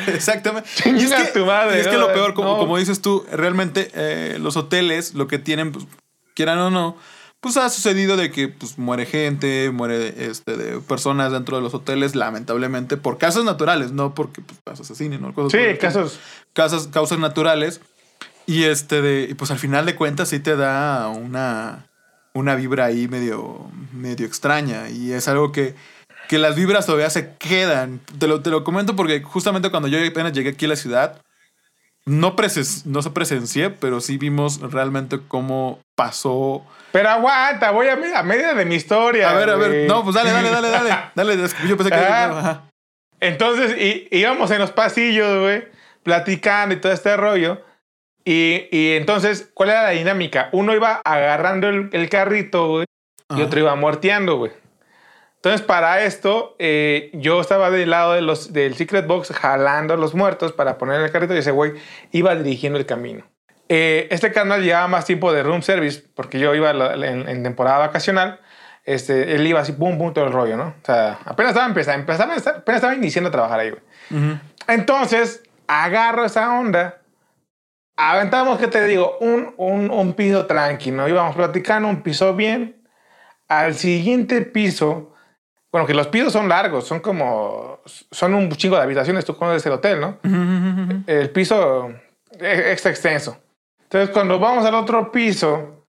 exactamente. 0.08 0.68
Chinga 0.74 1.00
es 1.00 1.12
que, 1.12 1.38
tu 1.38 1.46
madre. 1.46 1.76
Y 1.76 1.80
es 1.80 1.88
que 1.88 1.96
lo 1.96 2.12
peor, 2.12 2.34
como, 2.34 2.58
como 2.58 2.76
dices 2.76 3.00
tú, 3.00 3.24
realmente 3.30 3.90
eh, 3.94 4.38
los 4.40 4.56
hoteles 4.56 5.14
lo 5.14 5.28
que 5.28 5.38
tienen, 5.38 5.72
pues, 5.72 5.86
quieran 6.34 6.58
o 6.58 6.70
no, 6.70 6.96
pues 7.40 7.56
ha 7.56 7.68
sucedido 7.68 8.16
de 8.16 8.30
que 8.30 8.48
pues, 8.48 8.78
muere 8.78 9.06
gente, 9.06 9.70
muere 9.70 10.30
este, 10.30 10.56
de 10.56 10.80
personas 10.80 11.32
dentro 11.32 11.56
de 11.56 11.62
los 11.62 11.74
hoteles, 11.74 12.14
lamentablemente, 12.14 12.96
por 12.96 13.18
casos 13.18 13.44
naturales, 13.44 13.92
no 13.92 14.14
porque 14.14 14.42
pues, 14.42 14.80
asesinen, 14.80 15.22
¿no? 15.22 15.50
sí, 15.50 15.58
casos. 15.80 16.18
Casos, 16.52 16.88
causas 16.88 17.18
naturales. 17.18 17.80
Y 18.46 18.64
este 18.64 19.02
de, 19.02 19.34
pues 19.36 19.50
al 19.50 19.58
final 19.58 19.86
de 19.86 19.96
cuentas 19.96 20.28
sí 20.28 20.38
te 20.38 20.56
da 20.56 21.08
una, 21.08 21.86
una 22.32 22.54
vibra 22.54 22.86
ahí 22.86 23.08
medio, 23.08 23.70
medio 23.92 24.26
extraña. 24.26 24.88
Y 24.88 25.12
es 25.12 25.28
algo 25.28 25.52
que, 25.52 25.74
que 26.28 26.38
las 26.38 26.54
vibras 26.54 26.86
todavía 26.86 27.10
se 27.10 27.34
quedan. 27.36 28.00
Te 28.18 28.28
lo, 28.28 28.42
te 28.42 28.50
lo 28.50 28.64
comento 28.64 28.94
porque 28.94 29.22
justamente 29.22 29.70
cuando 29.70 29.88
yo 29.88 29.98
apenas 30.06 30.32
llegué 30.32 30.50
aquí 30.50 30.66
a 30.66 30.68
la 30.68 30.76
ciudad, 30.76 31.20
no, 32.04 32.36
no 32.84 33.02
se 33.02 33.10
presencié, 33.10 33.70
pero 33.70 34.00
sí 34.00 34.16
vimos 34.16 34.60
realmente 34.60 35.18
cómo 35.26 35.80
pasó 35.96 36.64
pero 36.96 37.10
aguanta, 37.10 37.72
voy 37.72 37.88
a, 37.88 37.92
a 37.92 38.22
media 38.22 38.54
de 38.54 38.64
mi 38.64 38.76
historia. 38.76 39.28
A 39.28 39.34
ver, 39.34 39.50
a 39.50 39.56
ver. 39.56 39.86
No, 39.86 40.02
pues 40.02 40.14
dale, 40.14 40.30
dale, 40.30 40.50
dale, 40.50 40.70
dale. 40.70 40.96
Dale, 41.14 41.36
yo 41.36 41.76
pensé 41.76 41.90
que. 41.90 41.94
Ajá. 41.94 42.62
Entonces, 43.20 43.76
y, 43.78 44.08
íbamos 44.10 44.50
en 44.50 44.60
los 44.60 44.70
pasillos, 44.70 45.42
güey, 45.42 45.68
platicando 46.02 46.74
y 46.74 46.78
todo 46.78 46.92
este 46.92 47.14
rollo. 47.18 47.60
Y, 48.28 48.66
y, 48.72 48.96
entonces, 48.96 49.48
¿cuál 49.54 49.70
era 49.70 49.84
la 49.84 49.90
dinámica? 49.90 50.48
Uno 50.50 50.74
iba 50.74 51.00
agarrando 51.04 51.68
el, 51.68 52.08
carrito, 52.08 52.68
güey, 52.68 52.86
y 53.36 53.40
otro 53.40 53.60
iba 53.60 53.76
muerteando, 53.76 54.36
güey. 54.36 54.50
Entonces, 55.36 55.62
para 55.64 56.02
esto, 56.02 56.56
eh, 56.58 57.10
yo 57.12 57.40
estaba 57.40 57.70
del 57.70 57.90
lado 57.90 58.14
de 58.14 58.22
los, 58.22 58.52
del 58.52 58.74
Secret 58.74 59.06
Box 59.06 59.30
jalando 59.30 59.94
a 59.94 59.96
los 59.96 60.16
muertos 60.16 60.52
para 60.52 60.76
poner 60.76 61.00
el 61.02 61.12
carrito 61.12 61.36
y 61.36 61.38
ese 61.38 61.52
güey 61.52 61.74
iba 62.10 62.34
dirigiendo 62.34 62.80
el 62.80 62.84
camino. 62.84 63.24
Eh, 63.68 64.08
este 64.10 64.32
canal 64.32 64.64
llevaba 64.64 64.88
más 64.88 65.04
tiempo 65.04 65.32
de 65.32 65.44
room 65.44 65.62
service, 65.62 66.02
porque 66.16 66.40
yo 66.40 66.52
iba 66.52 66.72
en, 66.72 67.42
temporada 67.44 67.78
vacacional. 67.78 68.40
Este, 68.84 69.36
él 69.36 69.46
iba 69.46 69.60
así, 69.60 69.70
pum, 69.70 69.98
pum, 69.98 70.12
todo 70.12 70.26
el 70.26 70.32
rollo, 70.32 70.56
¿no? 70.56 70.74
O 70.82 70.84
sea, 70.84 71.20
apenas 71.24 71.50
estaba 71.50 71.68
empezando, 71.68 72.12
apenas 72.12 72.58
estaba 72.66 72.94
iniciando 72.96 73.28
a 73.28 73.32
trabajar 73.32 73.60
ahí, 73.60 73.70
güey. 73.70 73.82
Entonces, 74.66 75.44
agarro 75.68 76.24
esa 76.24 76.58
onda. 76.58 77.02
Aventamos, 77.96 78.58
¿qué 78.58 78.68
te 78.68 78.84
digo? 78.84 79.16
Un, 79.20 79.54
un, 79.56 79.90
un 79.90 80.12
piso 80.12 80.46
tranquilo. 80.46 81.08
Íbamos 81.08 81.34
platicando, 81.34 81.88
un 81.88 82.02
piso 82.02 82.34
bien. 82.34 82.82
Al 83.48 83.74
siguiente 83.74 84.42
piso, 84.42 85.14
bueno, 85.72 85.86
que 85.86 85.94
los 85.94 86.08
pisos 86.08 86.32
son 86.32 86.48
largos, 86.48 86.86
son 86.86 87.00
como, 87.00 87.80
son 87.84 88.34
un 88.34 88.50
chingo 88.50 88.76
de 88.76 88.82
habitaciones, 88.82 89.24
tú 89.24 89.36
conoces 89.36 89.64
el 89.66 89.72
hotel, 89.72 90.00
¿no? 90.00 90.18
El 91.06 91.30
piso 91.30 91.90
es 92.40 92.84
extenso. 92.86 93.38
Entonces, 93.82 94.10
cuando 94.10 94.38
vamos 94.38 94.64
al 94.64 94.74
otro 94.74 95.12
piso, 95.12 95.86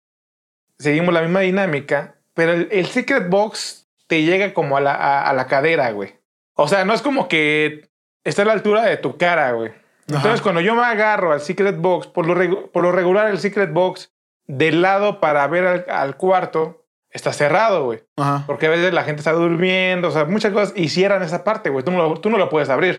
seguimos 0.79 1.15
la 1.15 1.23
misma 1.23 1.41
dinámica, 1.41 2.17
pero 2.35 2.53
el, 2.53 2.87
Secret 2.87 3.29
Box 3.31 3.89
te 4.07 4.23
llega 4.23 4.53
como 4.53 4.77
a 4.77 4.81
la, 4.81 5.23
a, 5.23 5.33
la 5.33 5.47
cadera, 5.47 5.91
güey. 5.93 6.15
O 6.55 6.69
sea, 6.69 6.85
no 6.85 6.93
es 6.93 7.01
como 7.01 7.29
que 7.29 7.89
está 8.23 8.43
a 8.43 8.45
la 8.45 8.53
altura 8.53 8.83
de 8.83 8.97
tu 8.97 9.17
cara, 9.17 9.53
güey. 9.53 9.73
Entonces, 10.09 10.41
cuando 10.41 10.61
yo 10.61 10.75
me 10.75 10.85
agarro 10.85 11.33
al 11.33 11.41
Secret 11.41 11.79
Box, 11.79 12.07
por 12.07 12.27
lo, 12.27 12.71
por 12.71 12.83
lo 12.83 12.93
regular 12.93 13.29
el 13.29 13.39
Secret 13.39 13.73
Box 13.73 14.13
del 14.47 14.81
lado 14.83 15.21
para 15.21 15.47
ver 15.49 15.87
al, 15.89 16.17
cuarto 16.17 16.85
está 17.11 17.33
cerrado, 17.33 17.85
güey. 17.85 18.03
Porque 18.47 18.67
a 18.67 18.71
veces 18.71 18.93
la 18.93 19.03
gente 19.03 19.21
está 19.21 19.33
durmiendo, 19.33 20.09
o 20.09 20.11
sea, 20.11 20.25
muchas 20.25 20.53
cosas 20.53 20.73
y 20.77 20.89
cierran 20.91 21.23
esa 21.23 21.43
parte, 21.43 21.71
güey. 21.71 21.85
Tú, 21.85 21.91
no 21.91 22.15
tú 22.21 22.31
no 22.31 22.39
lo 22.39 22.49
puedes 22.49 22.69
abrir. 22.69 22.99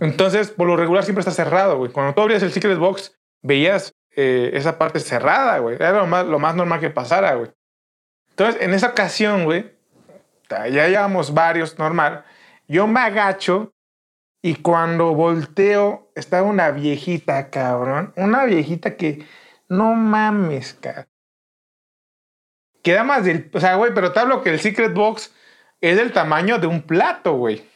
Entonces, 0.00 0.50
por 0.50 0.68
lo 0.68 0.76
regular 0.76 1.04
siempre 1.04 1.20
está 1.20 1.32
cerrado, 1.32 1.78
güey. 1.78 1.90
Cuando 1.90 2.14
tú 2.14 2.20
abrías 2.20 2.42
el 2.42 2.52
Secret 2.52 2.78
Box, 2.78 3.18
veías 3.42 3.94
eh, 4.14 4.50
esa 4.52 4.78
parte 4.78 5.00
cerrada, 5.00 5.58
güey. 5.58 5.76
Era 5.76 5.92
lo 5.92 6.06
más, 6.06 6.26
lo 6.26 6.38
más 6.38 6.54
normal 6.54 6.80
que 6.80 6.90
pasara, 6.90 7.34
güey. 7.34 7.50
Entonces, 8.30 8.60
en 8.60 8.74
esa 8.74 8.88
ocasión, 8.88 9.44
güey, 9.44 9.72
ya 10.48 10.86
llevamos 10.86 11.32
varios 11.32 11.78
normal. 11.78 12.24
Yo 12.68 12.86
me 12.86 13.00
agacho 13.00 13.72
y 14.46 14.54
cuando 14.54 15.12
volteo, 15.12 16.12
está 16.14 16.44
una 16.44 16.70
viejita, 16.70 17.50
cabrón. 17.50 18.12
Una 18.14 18.44
viejita 18.44 18.94
que 18.94 19.26
no 19.68 19.94
mames, 19.94 20.74
cabrón. 20.74 21.08
Queda 22.80 23.02
más 23.02 23.24
del. 23.24 23.50
O 23.52 23.58
sea, 23.58 23.74
güey, 23.74 23.92
pero 23.92 24.12
te 24.12 24.20
hablo 24.20 24.44
que 24.44 24.50
el 24.50 24.60
Secret 24.60 24.94
Box 24.94 25.34
es 25.80 25.96
del 25.96 26.12
tamaño 26.12 26.60
de 26.60 26.68
un 26.68 26.82
plato, 26.82 27.32
güey. 27.32 27.68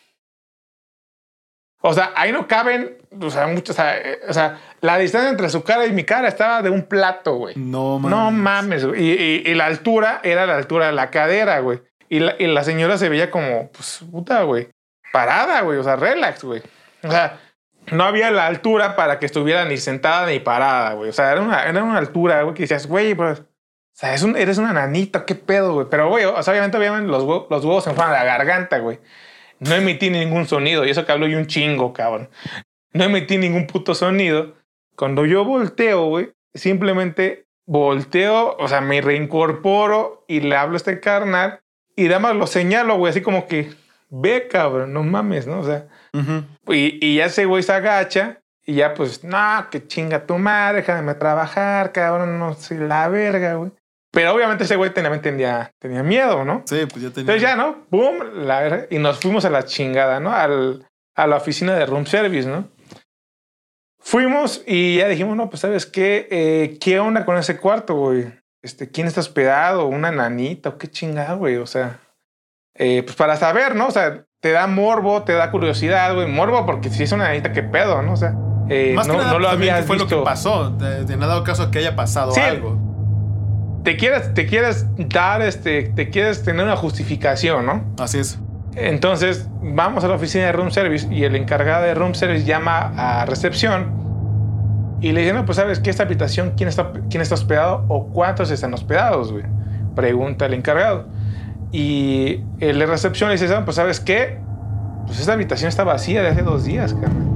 O 1.80 1.92
sea, 1.92 2.12
ahí 2.14 2.30
no 2.30 2.46
caben, 2.46 2.98
o 3.20 3.30
sea, 3.30 3.48
mucho, 3.48 3.72
eh, 3.76 4.20
o 4.28 4.32
sea, 4.32 4.60
la 4.80 4.96
distancia 4.98 5.28
entre 5.28 5.48
su 5.48 5.64
cara 5.64 5.86
y 5.86 5.92
mi 5.92 6.04
cara 6.04 6.28
estaba 6.28 6.62
de 6.62 6.70
un 6.70 6.84
plato, 6.84 7.34
güey. 7.34 7.56
No 7.56 7.98
mames. 7.98 8.16
No 8.16 8.30
mames, 8.30 8.86
güey. 8.86 9.02
Y, 9.44 9.54
la 9.56 9.66
altura 9.66 10.20
era 10.22 10.46
la 10.46 10.56
altura 10.56 10.86
de 10.86 10.92
la 10.92 11.10
cadera, 11.10 11.58
güey. 11.58 11.82
Y 12.08 12.20
la, 12.20 12.36
y 12.38 12.46
la 12.46 12.62
señora 12.62 12.96
se 12.96 13.08
veía 13.08 13.28
como, 13.32 13.72
pues, 13.72 14.04
puta, 14.08 14.44
güey. 14.44 14.68
Parada, 15.12 15.62
güey, 15.62 15.78
o 15.78 15.84
sea, 15.84 15.96
relax, 15.96 16.44
güey. 16.44 16.62
O 17.02 17.10
sea, 17.10 17.40
no 17.92 18.04
había 18.04 18.30
la 18.30 18.46
altura 18.46 18.96
para 18.96 19.18
que 19.18 19.26
estuviera 19.26 19.64
ni 19.64 19.76
sentada 19.76 20.26
ni 20.26 20.40
parada, 20.40 20.94
güey. 20.94 21.10
O 21.10 21.12
sea, 21.12 21.32
era 21.32 21.40
una, 21.40 21.64
era 21.64 21.82
una 21.82 21.98
altura, 21.98 22.42
güey, 22.42 22.54
que 22.54 22.62
decías, 22.62 22.86
güey, 22.86 23.14
pues, 23.14 23.40
o 23.40 23.44
sea, 23.92 24.14
es 24.14 24.22
un, 24.22 24.36
eres 24.36 24.58
una 24.58 24.72
nanita, 24.72 25.24
qué 25.24 25.34
pedo, 25.34 25.74
güey. 25.74 25.86
Pero, 25.90 26.08
güey, 26.08 26.24
o 26.24 26.42
sea, 26.42 26.52
obviamente, 26.52 26.76
obviamente 26.76 27.10
los, 27.10 27.22
huevos, 27.22 27.46
los 27.50 27.64
huevos 27.64 27.84
se 27.84 27.92
fueron 27.92 28.14
a 28.14 28.18
la 28.18 28.24
garganta, 28.24 28.78
güey. 28.78 28.98
No 29.58 29.74
emití 29.74 30.10
ningún 30.10 30.46
sonido, 30.46 30.86
y 30.86 30.90
eso 30.90 31.04
que 31.04 31.12
hablo 31.12 31.26
yo 31.26 31.38
un 31.38 31.46
chingo, 31.46 31.92
cabrón. 31.92 32.30
No 32.92 33.04
emití 33.04 33.36
ningún 33.36 33.66
puto 33.66 33.94
sonido. 33.94 34.54
Cuando 34.96 35.26
yo 35.26 35.44
volteo, 35.44 36.06
güey, 36.06 36.32
simplemente 36.54 37.46
volteo, 37.66 38.56
o 38.58 38.68
sea, 38.68 38.80
me 38.80 39.00
reincorporo 39.00 40.24
y 40.26 40.40
le 40.40 40.56
hablo 40.56 40.74
a 40.74 40.76
este 40.78 40.98
carnal 40.98 41.60
y 41.94 42.04
nada 42.04 42.18
más 42.18 42.34
lo 42.34 42.46
señalo, 42.46 42.96
güey, 42.96 43.10
así 43.10 43.20
como 43.20 43.46
que, 43.46 43.70
ve, 44.10 44.48
cabrón, 44.48 44.92
no 44.92 45.02
mames, 45.02 45.46
¿no? 45.46 45.60
O 45.60 45.64
sea, 45.64 45.86
y, 46.68 46.98
y, 47.04 47.16
ya 47.16 47.26
ese 47.26 47.46
güey 47.46 47.62
se 47.62 47.72
agacha 47.72 48.40
y 48.66 48.74
ya 48.74 48.94
pues, 48.94 49.24
no, 49.24 49.68
que 49.70 49.86
chinga 49.86 50.26
tu 50.26 50.38
madre, 50.38 50.78
déjame 50.78 51.14
trabajar, 51.14 51.92
cabrón, 51.92 52.38
no 52.38 52.54
sé, 52.54 52.78
la 52.78 53.08
verga, 53.08 53.54
güey. 53.54 53.72
Pero 54.12 54.34
obviamente 54.34 54.64
ese 54.64 54.76
güey 54.76 54.92
también 54.92 55.22
tenía, 55.22 55.72
tenía 55.78 56.02
miedo, 56.02 56.44
¿no? 56.44 56.62
Sí, 56.66 56.86
pues 56.86 57.02
ya 57.02 57.10
tenía. 57.10 57.20
Entonces 57.20 57.42
ya, 57.42 57.54
¿no? 57.54 57.86
Boom, 57.90 58.46
la 58.46 58.60
verga. 58.60 58.86
Y 58.90 58.98
nos 58.98 59.20
fuimos 59.20 59.44
a 59.44 59.50
la 59.50 59.64
chingada, 59.64 60.18
¿no? 60.18 60.32
Al, 60.32 60.86
a 61.14 61.26
la 61.26 61.36
oficina 61.36 61.74
de 61.76 61.86
room 61.86 62.06
service, 62.06 62.48
¿no? 62.48 62.68
Fuimos 64.00 64.64
y 64.66 64.96
ya 64.96 65.08
dijimos, 65.08 65.36
no, 65.36 65.48
pues 65.48 65.60
sabes 65.60 65.86
qué, 65.86 66.26
eh, 66.30 66.78
¿qué 66.80 66.98
onda 66.98 67.24
con 67.24 67.36
ese 67.36 67.58
cuarto, 67.58 67.94
güey? 67.94 68.32
Este, 68.62 68.90
¿Quién 68.90 69.06
está 69.06 69.20
hospedado? 69.20 69.86
¿Una 69.86 70.10
nanita? 70.10 70.70
¿O 70.70 70.78
qué 70.78 70.88
chingada, 70.88 71.34
güey? 71.34 71.56
O 71.56 71.66
sea, 71.66 72.00
eh, 72.80 73.02
pues 73.04 73.14
para 73.14 73.36
saber, 73.36 73.76
¿no? 73.76 73.88
O 73.88 73.90
sea, 73.90 74.24
te 74.40 74.52
da 74.52 74.66
morbo, 74.66 75.22
te 75.22 75.34
da 75.34 75.50
curiosidad, 75.50 76.14
güey. 76.14 76.26
Morbo 76.26 76.64
porque 76.64 76.88
si 76.90 77.02
es 77.02 77.12
una 77.12 77.24
nanita, 77.24 77.52
¿qué 77.52 77.62
pedo, 77.62 78.00
no? 78.02 78.14
O 78.14 78.16
sea, 78.16 78.34
eh, 78.70 78.94
Más 78.96 79.06
no, 79.06 79.12
que 79.14 79.18
nada, 79.20 79.32
no 79.32 79.38
lo 79.38 79.48
habías 79.50 79.80
¿qué 79.80 79.86
fue 79.86 79.96
visto. 79.96 80.14
lo 80.16 80.20
que 80.22 80.24
pasó? 80.24 80.70
De, 80.70 81.04
de 81.04 81.16
nada 81.16 81.42
caso 81.44 81.70
que 81.70 81.78
haya 81.80 81.94
pasado 81.94 82.32
Sí. 82.32 82.40
algo. 82.40 82.78
Te 83.84 83.96
quieres, 83.96 84.34
te 84.34 84.46
quieres 84.46 84.86
dar, 85.08 85.42
este, 85.42 85.84
te 85.94 86.10
quieres 86.10 86.42
tener 86.42 86.64
una 86.64 86.76
justificación, 86.76 87.64
¿no? 87.66 87.84
Así 87.98 88.18
es. 88.18 88.38
Entonces 88.76 89.48
vamos 89.62 90.04
a 90.04 90.08
la 90.08 90.14
oficina 90.14 90.46
de 90.46 90.52
room 90.52 90.70
service 90.70 91.06
y 91.10 91.24
el 91.24 91.34
encargado 91.34 91.84
de 91.84 91.94
room 91.94 92.14
service 92.14 92.44
llama 92.44 92.92
a 92.96 93.24
recepción 93.26 93.98
y 95.00 95.12
le 95.12 95.22
dice, 95.22 95.32
no, 95.32 95.44
pues 95.46 95.56
sabes 95.56 95.80
que 95.80 95.90
esta 95.90 96.02
habitación, 96.04 96.52
¿quién 96.56 96.68
está, 96.68 96.92
quién 97.08 97.20
está 97.22 97.34
hospedado 97.34 97.84
o 97.88 98.08
cuántos 98.08 98.50
están 98.50 98.72
hospedados, 98.74 99.32
güey? 99.32 99.44
Pregunta 99.96 100.46
el 100.46 100.54
encargado. 100.54 101.06
Y 101.72 102.42
el 102.58 102.78
de 102.78 102.86
recepción 102.86 103.30
le 103.30 103.36
dice, 103.36 103.52
"Ah, 103.54 103.64
pues 103.64 103.76
sabes 103.76 104.00
qué, 104.00 104.38
pues 105.06 105.20
esta 105.20 105.32
habitación 105.32 105.68
está 105.68 105.84
vacía 105.84 106.22
de 106.22 106.28
hace 106.28 106.42
dos 106.42 106.64
días, 106.64 106.94
carnal. 106.94 107.30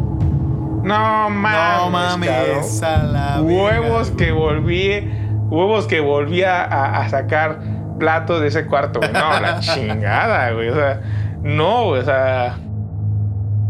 No 0.84 1.30
mames, 1.30 1.80
no 1.80 1.90
mames, 1.90 2.82
a 2.82 3.02
la 3.04 3.42
Huevos 3.42 4.10
que 4.10 4.32
volví, 4.32 5.10
huevos 5.48 5.86
que 5.86 6.00
volví 6.00 6.42
a, 6.42 7.06
sacar 7.08 7.58
platos 7.98 8.42
de 8.42 8.48
ese 8.48 8.66
cuarto, 8.66 9.00
güey. 9.00 9.12
No, 9.12 9.40
la 9.40 9.60
chingada, 9.60 10.50
güey. 10.52 10.68
O 10.68 10.74
sea, 10.74 11.00
no, 11.42 11.86
güey, 11.86 12.02
o 12.02 12.04
sea. 12.04 12.58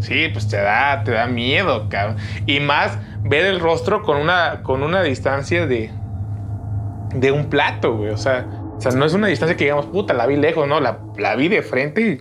Sí, 0.00 0.28
pues 0.32 0.48
te 0.48 0.60
da, 0.60 1.02
te 1.04 1.12
da 1.12 1.26
miedo, 1.26 1.88
cabrón. 1.88 2.16
Y 2.46 2.60
más 2.60 2.98
ver 3.22 3.46
el 3.46 3.60
rostro 3.60 4.02
con 4.02 4.18
una, 4.18 4.62
con 4.62 4.82
una 4.82 5.02
distancia 5.02 5.66
de, 5.66 5.90
de 7.14 7.32
un 7.32 7.46
plato, 7.46 7.96
güey. 7.96 8.10
O 8.10 8.18
sea, 8.18 8.44
sea, 8.90 8.98
no 8.98 9.04
es 9.04 9.14
una 9.14 9.28
distancia 9.28 9.56
que 9.56 9.64
digamos, 9.64 9.86
puta, 9.86 10.14
la 10.14 10.26
vi 10.26 10.36
lejos, 10.36 10.68
no, 10.68 10.80
la, 10.80 11.00
la 11.16 11.36
vi 11.36 11.48
de 11.48 11.62
frente 11.62 12.20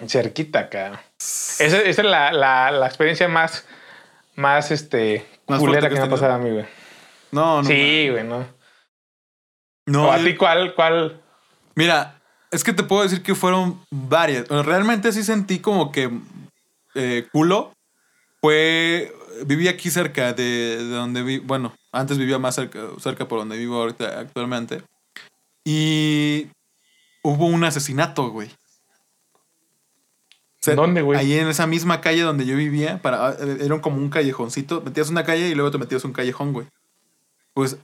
y 0.00 0.08
cerquita, 0.08 0.68
cabrón. 0.68 0.98
Esa, 1.18 1.80
esa 1.80 2.02
es 2.02 2.04
la, 2.04 2.32
la, 2.32 2.70
la 2.70 2.86
experiencia 2.86 3.28
más, 3.28 3.66
más, 4.36 4.70
este, 4.70 5.26
Más 5.46 5.60
culera 5.60 5.88
que 5.88 5.94
que 5.94 6.00
me 6.00 6.06
ha 6.06 6.10
pasado 6.10 6.34
a 6.34 6.38
mí, 6.38 6.50
güey. 6.50 6.66
No, 7.30 7.62
no. 7.62 7.68
Sí, 7.68 8.08
güey, 8.10 8.24
no. 8.24 8.46
No, 9.86 10.08
¿O 10.08 10.12
a 10.12 10.18
ti 10.18 10.34
cuál, 10.34 10.74
cuál? 10.74 11.20
Mira, 11.74 12.20
es 12.50 12.64
que 12.64 12.72
te 12.72 12.84
puedo 12.84 13.02
decir 13.02 13.22
que 13.22 13.34
fueron 13.34 13.80
varias. 13.90 14.48
Realmente 14.48 15.12
sí 15.12 15.22
sentí 15.22 15.58
como 15.58 15.92
que 15.92 16.10
eh, 16.94 17.26
culo. 17.32 17.72
Fue. 18.40 19.12
Viví 19.46 19.68
aquí 19.68 19.90
cerca 19.90 20.32
de, 20.32 20.42
de 20.78 20.88
donde 20.88 21.22
vi. 21.22 21.38
Bueno, 21.38 21.74
antes 21.92 22.16
vivía 22.16 22.38
más 22.38 22.54
cerca, 22.54 22.80
cerca 22.98 23.26
por 23.26 23.40
donde 23.40 23.58
vivo 23.58 23.76
ahorita 23.76 24.20
actualmente. 24.20 24.82
Y 25.64 26.48
hubo 27.22 27.46
un 27.46 27.64
asesinato, 27.64 28.30
güey. 28.30 28.48
O 28.48 28.50
sea, 30.60 30.74
¿Dónde, 30.74 31.02
güey? 31.02 31.18
Ahí 31.18 31.34
en 31.34 31.48
esa 31.48 31.66
misma 31.66 32.00
calle 32.00 32.22
donde 32.22 32.46
yo 32.46 32.56
vivía, 32.56 33.00
para, 33.02 33.36
era 33.60 33.80
como 33.80 33.96
un 33.96 34.10
callejoncito. 34.10 34.82
Metías 34.82 35.10
una 35.10 35.24
calle 35.24 35.48
y 35.48 35.54
luego 35.54 35.70
te 35.70 35.78
metías 35.78 36.04
un 36.04 36.12
callejón, 36.12 36.52
güey. 36.52 36.66
Pues 37.54 37.78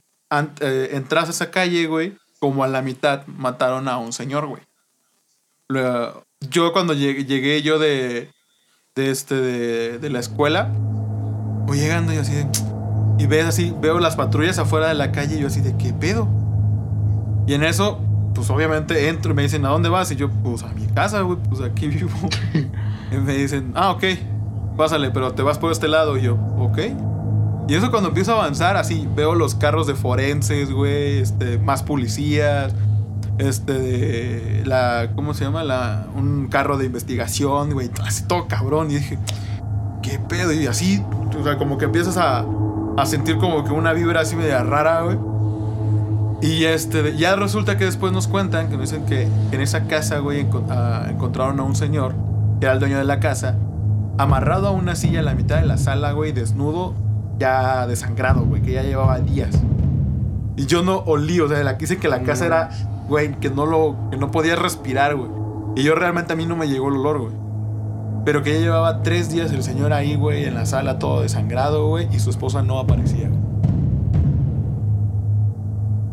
eh, 0.61 0.89
entras 0.93 1.27
a 1.27 1.31
esa 1.31 1.51
calle, 1.51 1.87
güey, 1.87 2.17
como 2.39 2.63
a 2.63 2.67
la 2.67 2.81
mitad 2.81 3.25
mataron 3.27 3.87
a 3.87 3.97
un 3.97 4.13
señor, 4.13 4.47
güey. 4.47 4.61
Luego, 5.67 6.23
yo 6.39 6.73
cuando 6.73 6.93
llegué, 6.93 7.25
llegué 7.25 7.61
yo 7.61 7.79
de, 7.79 8.31
de, 8.95 9.11
este, 9.11 9.35
de, 9.35 9.99
de 9.99 10.09
la 10.09 10.19
escuela, 10.19 10.71
voy 11.65 11.79
llegando 11.79 12.13
y 12.13 12.17
así 12.17 12.33
de... 12.33 12.47
Y 13.19 13.27
ves 13.27 13.45
así, 13.45 13.71
veo 13.79 13.99
las 13.99 14.15
patrullas 14.15 14.57
afuera 14.57 14.87
de 14.87 14.95
la 14.95 15.11
calle 15.11 15.35
y 15.35 15.41
yo 15.41 15.47
así 15.47 15.61
de, 15.61 15.77
¿qué 15.77 15.93
pedo? 15.93 16.27
Y 17.47 17.53
en 17.53 17.63
eso, 17.63 17.99
pues 18.33 18.49
obviamente 18.49 19.09
entro 19.09 19.31
y 19.31 19.35
me 19.35 19.43
dicen, 19.43 19.65
¿a 19.65 19.69
dónde 19.69 19.89
vas? 19.89 20.11
Y 20.11 20.15
yo, 20.15 20.29
pues 20.29 20.63
a 20.63 20.69
mi 20.69 20.87
casa, 20.87 21.21
güey, 21.21 21.37
pues 21.49 21.61
aquí 21.61 21.87
vivo. 21.87 22.11
y 23.11 23.15
me 23.15 23.33
dicen, 23.33 23.71
ah, 23.75 23.91
ok, 23.91 24.03
pásale, 24.77 25.11
pero 25.11 25.33
te 25.33 25.41
vas 25.41 25.57
por 25.57 25.71
este 25.71 25.87
lado. 25.87 26.17
Y 26.17 26.23
yo, 26.23 26.35
ok. 26.57 26.79
Y 27.67 27.75
eso 27.75 27.89
cuando 27.89 28.09
empiezo 28.09 28.33
a 28.33 28.39
avanzar, 28.39 28.77
así 28.77 29.07
veo 29.15 29.35
los 29.35 29.55
carros 29.55 29.87
de 29.87 29.95
forenses, 29.95 30.71
güey, 30.71 31.19
este, 31.19 31.57
más 31.57 31.83
policías, 31.83 32.73
este, 33.37 33.73
de 33.73 34.63
la, 34.65 35.11
¿cómo 35.15 35.33
se 35.33 35.45
llama? 35.45 35.63
La, 35.63 36.07
un 36.15 36.47
carro 36.47 36.77
de 36.77 36.85
investigación, 36.87 37.71
güey, 37.71 37.89
así 38.03 38.23
todo 38.23 38.47
cabrón. 38.47 38.91
Y 38.91 38.95
dije, 38.95 39.19
¿qué 40.01 40.19
pedo? 40.19 40.51
Y 40.51 40.67
así, 40.67 41.03
o 41.39 41.43
sea, 41.43 41.57
como 41.57 41.77
que 41.77 41.85
empiezas 41.85 42.17
a, 42.17 42.45
a 42.97 43.05
sentir 43.05 43.37
como 43.37 43.63
que 43.63 43.71
una 43.71 43.93
vibra 43.93 44.21
así 44.21 44.35
media 44.35 44.63
rara, 44.63 45.03
güey. 45.03 45.17
Y 46.41 46.65
este, 46.65 47.15
ya 47.17 47.35
resulta 47.35 47.77
que 47.77 47.85
después 47.85 48.11
nos 48.11 48.27
cuentan 48.27 48.69
que 48.69 48.75
nos 48.75 48.89
dicen 48.89 49.05
que 49.05 49.27
en 49.51 49.61
esa 49.61 49.85
casa, 49.85 50.17
güey, 50.17 50.47
ah, 50.69 51.05
encontraron 51.07 51.59
a 51.59 51.63
un 51.63 51.75
señor, 51.75 52.15
que 52.59 52.65
era 52.65 52.73
el 52.73 52.79
dueño 52.79 52.97
de 52.97 53.03
la 53.03 53.19
casa, 53.19 53.55
amarrado 54.17 54.67
a 54.67 54.71
una 54.71 54.95
silla 54.95 55.19
en 55.19 55.25
la 55.25 55.35
mitad 55.35 55.57
de 55.61 55.67
la 55.67 55.77
sala, 55.77 56.13
güey, 56.13 56.31
desnudo, 56.31 56.95
ya 57.37 57.85
desangrado, 57.85 58.43
güey, 58.43 58.63
que 58.63 58.73
ya 58.73 58.81
llevaba 58.81 59.19
días. 59.19 59.61
Y 60.55 60.65
yo 60.65 60.81
no 60.81 61.03
olí, 61.05 61.39
o 61.39 61.47
sea, 61.47 61.63
la 61.63 61.77
que 61.77 61.81
dice 61.81 61.97
que 61.97 62.07
la 62.07 62.23
casa 62.23 62.47
era, 62.47 62.69
güey, 63.07 63.39
que 63.39 63.51
no 63.51 63.67
lo, 63.67 63.95
que 64.09 64.17
no 64.17 64.31
podía 64.31 64.55
respirar, 64.55 65.15
güey. 65.15 65.29
Y 65.75 65.83
yo 65.83 65.93
realmente 65.93 66.33
a 66.33 66.35
mí 66.35 66.47
no 66.47 66.55
me 66.55 66.67
llegó 66.67 66.89
el 66.89 66.95
olor, 66.95 67.19
güey. 67.19 67.33
Pero 68.25 68.41
que 68.41 68.53
ya 68.53 68.59
llevaba 68.59 69.03
tres 69.03 69.31
días 69.31 69.51
el 69.51 69.61
señor 69.61 69.93
ahí, 69.93 70.15
güey, 70.15 70.45
en 70.45 70.55
la 70.55 70.65
sala 70.65 70.97
todo 70.97 71.21
desangrado, 71.21 71.87
güey, 71.87 72.07
y 72.11 72.19
su 72.19 72.31
esposa 72.31 72.63
no 72.63 72.79
aparecía, 72.79 73.29
güey. 73.29 73.50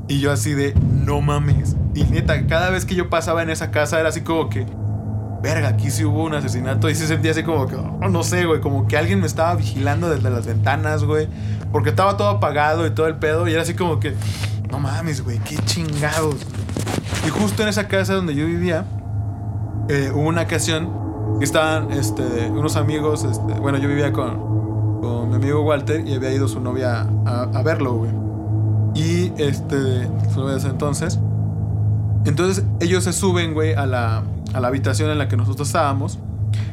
Y 0.09 0.21
yo 0.21 0.33
así 0.33 0.55
de, 0.55 0.75
no 0.75 1.21
mames. 1.21 1.77
Y 1.95 2.05
neta, 2.05 2.47
cada 2.47 2.71
vez 2.71 2.87
que 2.87 2.95
yo 2.95 3.11
pasaba 3.11 3.43
en 3.43 3.51
esa 3.51 3.71
casa 3.71 4.01
era 4.01 4.09
así 4.09 4.23
como 4.23 4.49
que, 4.49 4.67
verga, 5.43 5.69
aquí 5.69 5.91
sí 5.91 6.05
hubo 6.05 6.25
un 6.25 6.35
asesinato. 6.35 6.89
Y 6.89 6.95
se 6.95 7.07
sentía 7.07 7.33
así 7.33 7.43
como 7.43 7.67
que, 7.67 7.77
oh, 7.77 8.09
no 8.09 8.23
sé, 8.23 8.47
güey, 8.47 8.61
como 8.61 8.89
que 8.89 8.97
alguien 8.97 9.21
me 9.21 9.27
estaba 9.27 9.55
vigilando 9.55 10.09
desde 10.09 10.31
las 10.31 10.47
ventanas, 10.47 11.05
güey. 11.05 11.29
Porque 11.71 11.91
estaba 11.91 12.17
todo 12.17 12.29
apagado 12.29 12.87
y 12.87 12.91
todo 12.91 13.07
el 13.07 13.17
pedo. 13.17 13.47
Y 13.47 13.53
era 13.53 13.63
así 13.63 13.75
como 13.75 14.01
que, 14.01 14.15
no 14.71 14.79
mames, 14.79 15.23
güey, 15.23 15.39
qué 15.41 15.57
chingados. 15.67 16.37
Y 17.27 17.29
justo 17.29 17.63
en 17.63 17.69
esa 17.69 17.87
casa 17.87 18.15
donde 18.15 18.35
yo 18.35 18.47
vivía, 18.47 18.87
eh, 19.91 20.11
hubo 20.15 20.27
una 20.27 20.43
ocasión 20.43 21.39
que 21.39 21.45
estaban 21.45 21.93
este, 21.93 22.23
unos 22.51 22.77
amigos, 22.77 23.25
este, 23.25 23.53
bueno, 23.55 23.79
yo 23.79 23.89
vivía 23.89 24.13
con, 24.13 25.01
con 25.01 25.29
mi 25.29 25.37
amigo 25.37 25.63
Walter 25.63 26.07
y 26.07 26.15
había 26.15 26.33
ido 26.33 26.49
su 26.49 26.61
novia 26.61 27.07
a, 27.27 27.43
a 27.43 27.63
verlo, 27.63 27.95
güey. 27.95 28.28
Y 28.99 29.33
este, 29.39 30.03
entonces. 30.67 31.21
Entonces 32.25 32.65
ellos 32.81 33.05
se 33.05 33.13
suben, 33.13 33.55
güey, 33.55 33.75
a 33.75 33.87
la, 33.87 34.25
a 34.53 34.61
la 34.61 34.67
habitación 34.67 35.11
en 35.11 35.19
la 35.19 35.29
que 35.29 35.37
nosotros 35.37 35.69
estábamos. 35.69 36.19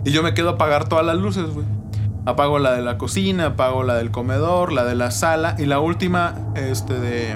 Y 0.04 0.12
yo 0.12 0.24
me 0.24 0.34
quedo 0.34 0.50
a 0.50 0.52
apagar 0.54 0.90
todas 0.90 1.06
las 1.06 1.18
luces, 1.18 1.52
güey. 1.54 1.68
Apago 2.26 2.58
la 2.58 2.74
de 2.74 2.82
la 2.82 2.98
cocina, 2.98 3.46
apago 3.46 3.84
la 3.84 3.94
del 3.94 4.10
comedor, 4.10 4.72
la 4.72 4.86
de 4.86 4.96
la 4.96 5.12
sala 5.12 5.56
y 5.60 5.68
la 5.68 5.80
última, 5.80 6.34
este, 6.56 7.00
de... 7.00 7.36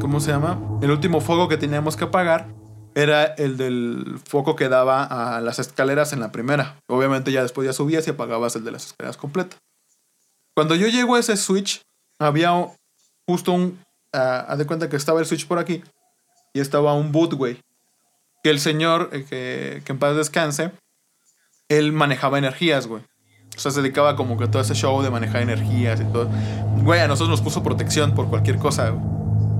¿Cómo 0.00 0.18
se 0.20 0.30
llama? 0.30 0.58
El 0.80 0.90
último 0.90 1.20
fuego 1.20 1.48
que 1.48 1.58
teníamos 1.58 1.96
que 1.96 2.04
apagar 2.04 2.48
era 2.94 3.24
el 3.24 3.58
del 3.58 4.18
foco 4.24 4.56
que 4.56 4.70
daba 4.70 5.04
a 5.04 5.42
las 5.42 5.58
escaleras 5.58 6.14
en 6.14 6.20
la 6.20 6.32
primera. 6.32 6.78
Obviamente 6.88 7.32
ya 7.32 7.42
después 7.42 7.66
ya 7.66 7.74
subías 7.74 8.06
y 8.06 8.10
apagabas 8.10 8.56
el 8.56 8.64
de 8.64 8.72
las 8.72 8.86
escaleras 8.86 9.18
completo. 9.18 9.58
Cuando 10.56 10.74
yo 10.74 10.86
llego 10.86 11.16
a 11.16 11.18
ese 11.18 11.36
switch, 11.36 11.82
había 12.18 12.52
justo 13.26 13.52
un... 13.52 13.78
ah, 14.12 14.44
haz 14.48 14.58
de 14.58 14.66
cuenta 14.66 14.88
que 14.88 14.96
estaba 14.96 15.20
el 15.20 15.26
switch 15.26 15.46
por 15.46 15.58
aquí 15.58 15.82
y 16.52 16.60
estaba 16.60 16.94
un 16.94 17.12
boot, 17.12 17.34
güey. 17.34 17.58
Que 18.42 18.50
el 18.50 18.60
señor, 18.60 19.10
eh, 19.12 19.24
que, 19.28 19.82
que 19.84 19.92
en 19.92 19.98
paz 19.98 20.16
descanse, 20.16 20.70
él 21.68 21.92
manejaba 21.92 22.38
energías, 22.38 22.86
güey. 22.86 23.02
O 23.56 23.60
sea, 23.60 23.70
se 23.70 23.80
dedicaba 23.82 24.16
como 24.16 24.36
que 24.36 24.44
a 24.44 24.50
todo 24.50 24.60
ese 24.62 24.74
show 24.74 25.00
de 25.02 25.10
manejar 25.10 25.42
energías 25.42 26.00
y 26.00 26.04
todo. 26.04 26.28
Güey, 26.82 27.00
a 27.00 27.08
nosotros 27.08 27.30
nos 27.30 27.40
puso 27.40 27.62
protección 27.62 28.14
por 28.14 28.28
cualquier 28.28 28.58
cosa, 28.58 28.90
güey. 28.90 29.04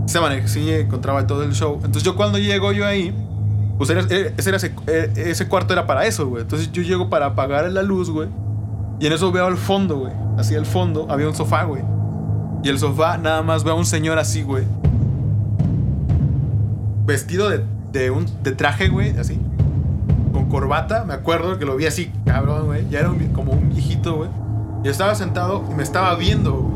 Se 0.09 0.21
maneja, 0.21 0.47
sí, 0.49 0.71
encontraba 0.71 1.27
todo 1.27 1.45
el 1.45 1.55
show. 1.55 1.77
Entonces 1.77 2.03
yo 2.03 2.15
cuando 2.17 2.37
llego 2.39 2.73
yo 2.73 2.85
ahí, 2.87 3.15
pues 3.79 3.89
era- 3.91 4.03
ese, 4.03 4.35
era 4.49 4.57
ese, 4.59 4.75
eh, 4.87 5.13
ese 5.17 5.49
cuarto 5.49 5.73
era 5.73 5.87
para 5.87 6.05
eso, 6.07 6.27
güey. 6.27 6.43
Entonces 6.43 6.71
yo 6.73 6.83
llego 6.83 7.09
para 7.09 7.27
apagar 7.27 7.71
la 7.73 7.83
luz, 7.83 8.11
güey. 8.11 8.29
Y 9.01 9.07
en 9.07 9.13
eso 9.15 9.33
veo 9.33 9.47
al 9.47 9.57
fondo, 9.57 9.97
güey. 9.97 10.13
Así 10.39 10.55
al 10.55 10.67
fondo 10.67 11.07
había 11.09 11.27
un 11.29 11.35
sofá, 11.35 11.63
güey. 11.65 11.83
Y 12.65 12.71
el 12.71 12.79
sofá 12.79 13.19
nada 13.19 13.43
más 13.43 13.63
veo 13.63 13.75
a 13.75 13.77
un 13.77 13.85
señor 13.85 14.19
así, 14.19 14.41
güey. 14.41 14.65
Vestido 17.05 17.51
de, 17.51 17.63
de, 17.93 18.11
un, 18.11 18.27
de 18.43 18.53
traje, 18.53 18.89
güey, 18.89 19.11
así. 19.19 19.39
Con 20.33 20.49
corbata. 20.49 21.05
Me 21.05 21.13
acuerdo 21.13 21.59
que 21.59 21.67
lo 21.67 21.77
vi 21.77 21.85
así, 21.85 22.11
cabrón, 22.25 22.65
güey. 22.65 22.89
Ya 22.89 23.01
era 23.01 23.13
como 23.35 23.53
un 23.53 23.69
viejito, 23.69 24.17
güey. 24.17 24.31
Y 24.83 24.89
estaba 24.89 25.15
sentado 25.15 25.63
y 25.71 25.75
me 25.75 25.83
estaba 25.83 26.15
viendo, 26.15 26.55
güey. 26.55 26.75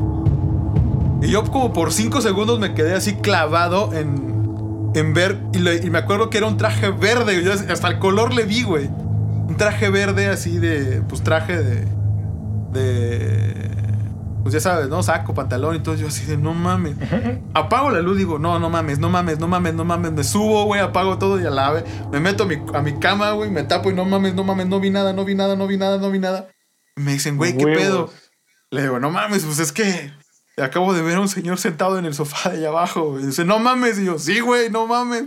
Y 1.23 1.33
yo 1.33 1.43
como 1.45 1.73
por 1.73 1.91
cinco 1.91 2.21
segundos 2.21 2.61
me 2.61 2.75
quedé 2.75 2.95
así 2.95 3.15
clavado 3.15 3.95
en, 3.95 4.91
en 4.95 5.15
ver. 5.15 5.39
Y, 5.55 5.89
me 5.89 5.99
acuerdo 5.99 6.29
que 6.29 6.37
era 6.37 6.49
un 6.49 6.59
traje 6.59 6.91
verde. 6.91 7.51
Hasta 7.71 7.89
el 7.89 7.99
color 7.99 8.35
le 8.35 8.45
vi, 8.45 8.63
güey. 8.63 8.89
Un 9.49 9.57
traje 9.57 9.89
verde 9.89 10.29
así 10.29 10.59
de. 10.59 11.01
Pues 11.09 11.23
traje 11.23 11.57
de. 11.57 11.87
De. 12.75 13.78
Pues 14.49 14.65
ya 14.65 14.71
sabes, 14.71 14.89
¿no? 14.89 15.03
Saco, 15.03 15.35
pantalón 15.35 15.77
y 15.77 15.81
todo. 15.81 15.95
Yo 15.95 16.09
así 16.09 16.25
de 16.25 16.39
no 16.39 16.55
mames. 16.55 16.97
Apago 17.53 17.91
la 17.91 18.01
luz, 18.01 18.17
digo, 18.17 18.39
no, 18.39 18.59
no 18.59 18.71
mames, 18.71 18.99
no 18.99 19.11
mames, 19.11 19.39
no 19.39 19.47
mames, 19.47 19.75
no 19.75 19.85
mames. 19.85 20.11
Me 20.13 20.25
subo, 20.25 20.65
güey, 20.65 20.81
apago 20.81 21.19
todo 21.19 21.39
y 21.39 21.45
a 21.45 21.51
la 21.51 21.71
vez 21.71 21.85
me 22.11 22.19
meto 22.19 22.45
a 22.45 22.47
mi, 22.47 22.57
a 22.73 22.81
mi 22.81 22.99
cama, 22.99 23.33
güey, 23.33 23.51
me 23.51 23.65
tapo 23.65 23.91
y 23.91 23.95
no 23.95 24.07
mames, 24.07 24.35
no 24.35 24.45
mames, 24.45 24.67
no 24.67 24.81
vi 24.81 24.89
nada, 24.89 25.13
no 25.13 25.27
vi 25.27 25.35
nada, 25.35 25.55
no 25.55 25.67
vi 25.67 25.77
nada, 25.77 25.99
no 25.99 26.11
vi 26.11 26.19
nada. 26.19 26.49
Y 26.97 27.03
me 27.03 27.13
dicen, 27.13 27.37
güey, 27.37 27.59
¿qué 27.59 27.67
Huevos. 27.67 27.79
pedo? 27.79 28.11
Le 28.71 28.81
digo, 28.85 28.99
no 28.99 29.11
mames, 29.11 29.45
pues 29.45 29.59
es 29.59 29.71
que 29.71 30.15
acabo 30.57 30.95
de 30.95 31.03
ver 31.03 31.19
a 31.19 31.21
un 31.21 31.29
señor 31.29 31.59
sentado 31.59 31.99
en 31.99 32.07
el 32.07 32.15
sofá 32.15 32.49
de 32.49 32.57
allá 32.57 32.69
abajo. 32.69 33.21
Y 33.21 33.27
dice, 33.27 33.45
no 33.45 33.59
mames. 33.59 33.99
Y 33.99 34.07
yo, 34.07 34.19
sí, 34.19 34.41
güey, 34.41 34.71
no 34.71 34.87
mames. 34.87 35.25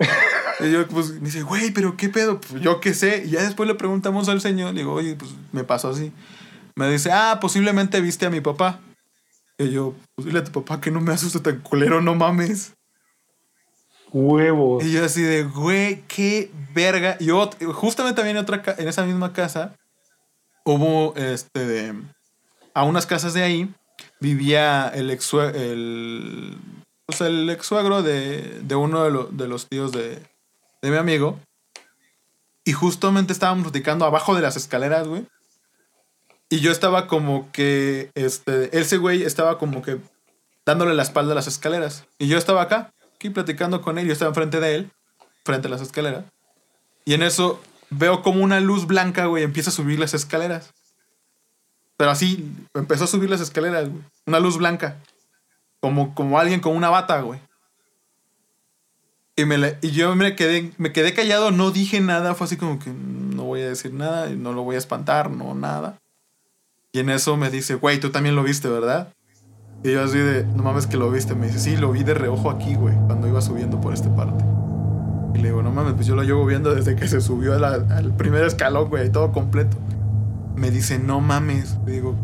y 0.58 0.72
yo, 0.72 0.84
pues, 0.88 1.10
me 1.10 1.26
dice, 1.26 1.42
güey, 1.42 1.70
pero 1.70 1.96
¿qué 1.96 2.08
pedo? 2.08 2.40
Pues 2.40 2.60
yo 2.60 2.80
qué 2.80 2.92
sé. 2.92 3.22
Y 3.24 3.30
ya 3.30 3.42
después 3.44 3.68
le 3.68 3.76
preguntamos 3.76 4.28
al 4.28 4.40
señor. 4.40 4.74
Le 4.74 4.80
digo, 4.80 4.94
oye, 4.94 5.14
pues 5.14 5.30
me 5.52 5.62
pasó 5.62 5.90
así. 5.90 6.12
Me 6.76 6.90
dice, 6.90 7.10
ah, 7.12 7.38
posiblemente 7.40 8.00
viste 8.00 8.26
a 8.26 8.30
mi 8.30 8.40
papá. 8.40 8.80
Y 9.58 9.70
yo, 9.70 9.94
pues 10.16 10.26
dile 10.26 10.40
a 10.40 10.44
tu 10.44 10.50
papá 10.52 10.80
que 10.80 10.90
no 10.90 11.00
me 11.00 11.12
asusta 11.12 11.40
tan 11.40 11.60
culero, 11.60 12.00
no 12.00 12.14
mames. 12.14 12.74
Huevos. 14.12 14.84
Y 14.84 14.92
yo 14.92 15.04
así 15.04 15.22
de, 15.22 15.44
güey, 15.44 16.02
qué 16.08 16.50
verga. 16.72 17.16
Y 17.18 17.26
yo, 17.26 17.50
justamente 17.72 18.16
también 18.16 18.36
en, 18.36 18.42
otra, 18.42 18.62
en 18.78 18.88
esa 18.88 19.04
misma 19.04 19.32
casa, 19.32 19.74
hubo, 20.64 21.14
este, 21.16 21.66
de, 21.66 22.02
a 22.74 22.84
unas 22.84 23.06
casas 23.06 23.34
de 23.34 23.42
ahí, 23.42 23.74
vivía 24.20 24.88
el 24.88 25.10
ex 25.10 25.32
el, 25.34 26.56
pues 27.06 27.20
el 27.20 27.48
ex 27.50 27.66
suegro 27.66 28.02
de, 28.02 28.60
de 28.62 28.74
uno 28.74 29.04
de, 29.04 29.10
lo- 29.10 29.26
de 29.26 29.48
los 29.48 29.68
tíos 29.68 29.92
de, 29.92 30.20
de 30.82 30.90
mi 30.90 30.96
amigo. 30.96 31.38
Y 32.64 32.72
justamente 32.72 33.32
estábamos 33.32 33.64
platicando 33.64 34.04
abajo 34.04 34.34
de 34.34 34.42
las 34.42 34.56
escaleras, 34.56 35.06
güey. 35.06 35.26
Y 36.48 36.60
yo 36.60 36.70
estaba 36.70 37.06
como 37.06 37.50
que, 37.52 38.10
este, 38.14 38.76
ese 38.78 38.96
güey 38.98 39.22
estaba 39.22 39.58
como 39.58 39.82
que 39.82 39.98
dándole 40.66 40.94
la 40.94 41.02
espalda 41.02 41.32
a 41.32 41.34
las 41.34 41.46
escaleras. 41.46 42.04
Y 42.18 42.28
yo 42.28 42.38
estaba 42.38 42.62
acá, 42.62 42.92
aquí 43.16 43.30
platicando 43.30 43.80
con 43.82 43.98
él. 43.98 44.06
Yo 44.06 44.12
estaba 44.12 44.28
enfrente 44.30 44.60
de 44.60 44.74
él, 44.76 44.90
frente 45.44 45.68
a 45.68 45.70
las 45.70 45.80
escaleras. 45.80 46.24
Y 47.04 47.14
en 47.14 47.22
eso 47.22 47.60
veo 47.90 48.22
como 48.22 48.42
una 48.42 48.60
luz 48.60 48.86
blanca, 48.86 49.26
güey, 49.26 49.42
empieza 49.44 49.70
a 49.70 49.74
subir 49.74 49.98
las 49.98 50.14
escaleras. 50.14 50.72
Pero 51.96 52.10
así, 52.10 52.50
empezó 52.74 53.04
a 53.04 53.08
subir 53.08 53.30
las 53.30 53.40
escaleras, 53.40 53.88
güey. 53.88 54.02
Una 54.26 54.40
luz 54.40 54.56
blanca. 54.58 54.96
Como, 55.80 56.14
como 56.14 56.38
alguien 56.38 56.60
con 56.60 56.76
una 56.76 56.88
bata, 56.90 57.20
güey. 57.20 57.40
Y, 59.36 59.44
me 59.46 59.58
la- 59.58 59.76
y 59.82 59.90
yo 59.90 60.14
me 60.14 60.36
quedé, 60.36 60.72
me 60.78 60.92
quedé 60.92 61.12
callado, 61.12 61.50
no 61.50 61.70
dije 61.72 62.00
nada. 62.00 62.34
Fue 62.34 62.46
así 62.46 62.56
como 62.56 62.78
que 62.78 62.90
no 62.90 63.44
voy 63.44 63.62
a 63.62 63.68
decir 63.68 63.92
nada, 63.92 64.28
no 64.30 64.52
lo 64.52 64.62
voy 64.62 64.76
a 64.76 64.78
espantar, 64.78 65.30
no 65.30 65.54
nada. 65.54 65.98
Y 66.94 67.00
en 67.00 67.10
eso 67.10 67.36
me 67.36 67.50
dice, 67.50 67.74
güey, 67.74 67.98
tú 67.98 68.10
también 68.10 68.36
lo 68.36 68.44
viste, 68.44 68.68
¿verdad? 68.68 69.08
Y 69.82 69.90
yo 69.90 70.04
así 70.04 70.16
de, 70.16 70.44
no 70.44 70.62
mames 70.62 70.86
que 70.86 70.96
lo 70.96 71.10
viste. 71.10 71.34
Me 71.34 71.48
dice, 71.48 71.58
sí, 71.58 71.76
lo 71.76 71.90
vi 71.90 72.04
de 72.04 72.14
reojo 72.14 72.50
aquí, 72.50 72.76
güey, 72.76 72.94
cuando 73.06 73.26
iba 73.26 73.40
subiendo 73.40 73.80
por 73.80 73.92
esta 73.92 74.14
parte. 74.14 74.44
Y 75.34 75.38
le 75.38 75.48
digo, 75.48 75.60
no 75.60 75.72
mames, 75.72 75.94
pues 75.94 76.06
yo 76.06 76.14
lo 76.14 76.22
llevo 76.22 76.46
viendo 76.46 76.72
desde 76.72 76.94
que 76.94 77.08
se 77.08 77.20
subió 77.20 77.54
al 77.54 78.14
primer 78.16 78.44
escalón, 78.44 78.90
güey, 78.90 79.10
todo 79.10 79.32
completo. 79.32 79.76
Me 80.54 80.70
dice, 80.70 81.00
no 81.00 81.20
mames. 81.20 81.76
Le 81.84 81.94
digo, 81.94 82.14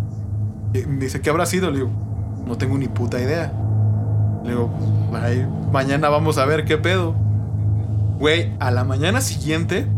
me 0.72 1.04
dice, 1.04 1.20
¿qué 1.20 1.30
habrá 1.30 1.46
sido? 1.46 1.72
Le 1.72 1.78
digo, 1.78 1.90
no 2.46 2.56
tengo 2.56 2.78
ni 2.78 2.86
puta 2.86 3.20
idea. 3.20 3.52
Le 4.44 4.50
digo, 4.50 4.70
mañana 5.72 6.10
vamos 6.10 6.38
a 6.38 6.44
ver 6.44 6.64
qué 6.64 6.78
pedo. 6.78 7.16
Güey, 8.20 8.52
a 8.60 8.70
la 8.70 8.84
mañana 8.84 9.20
siguiente 9.20 9.88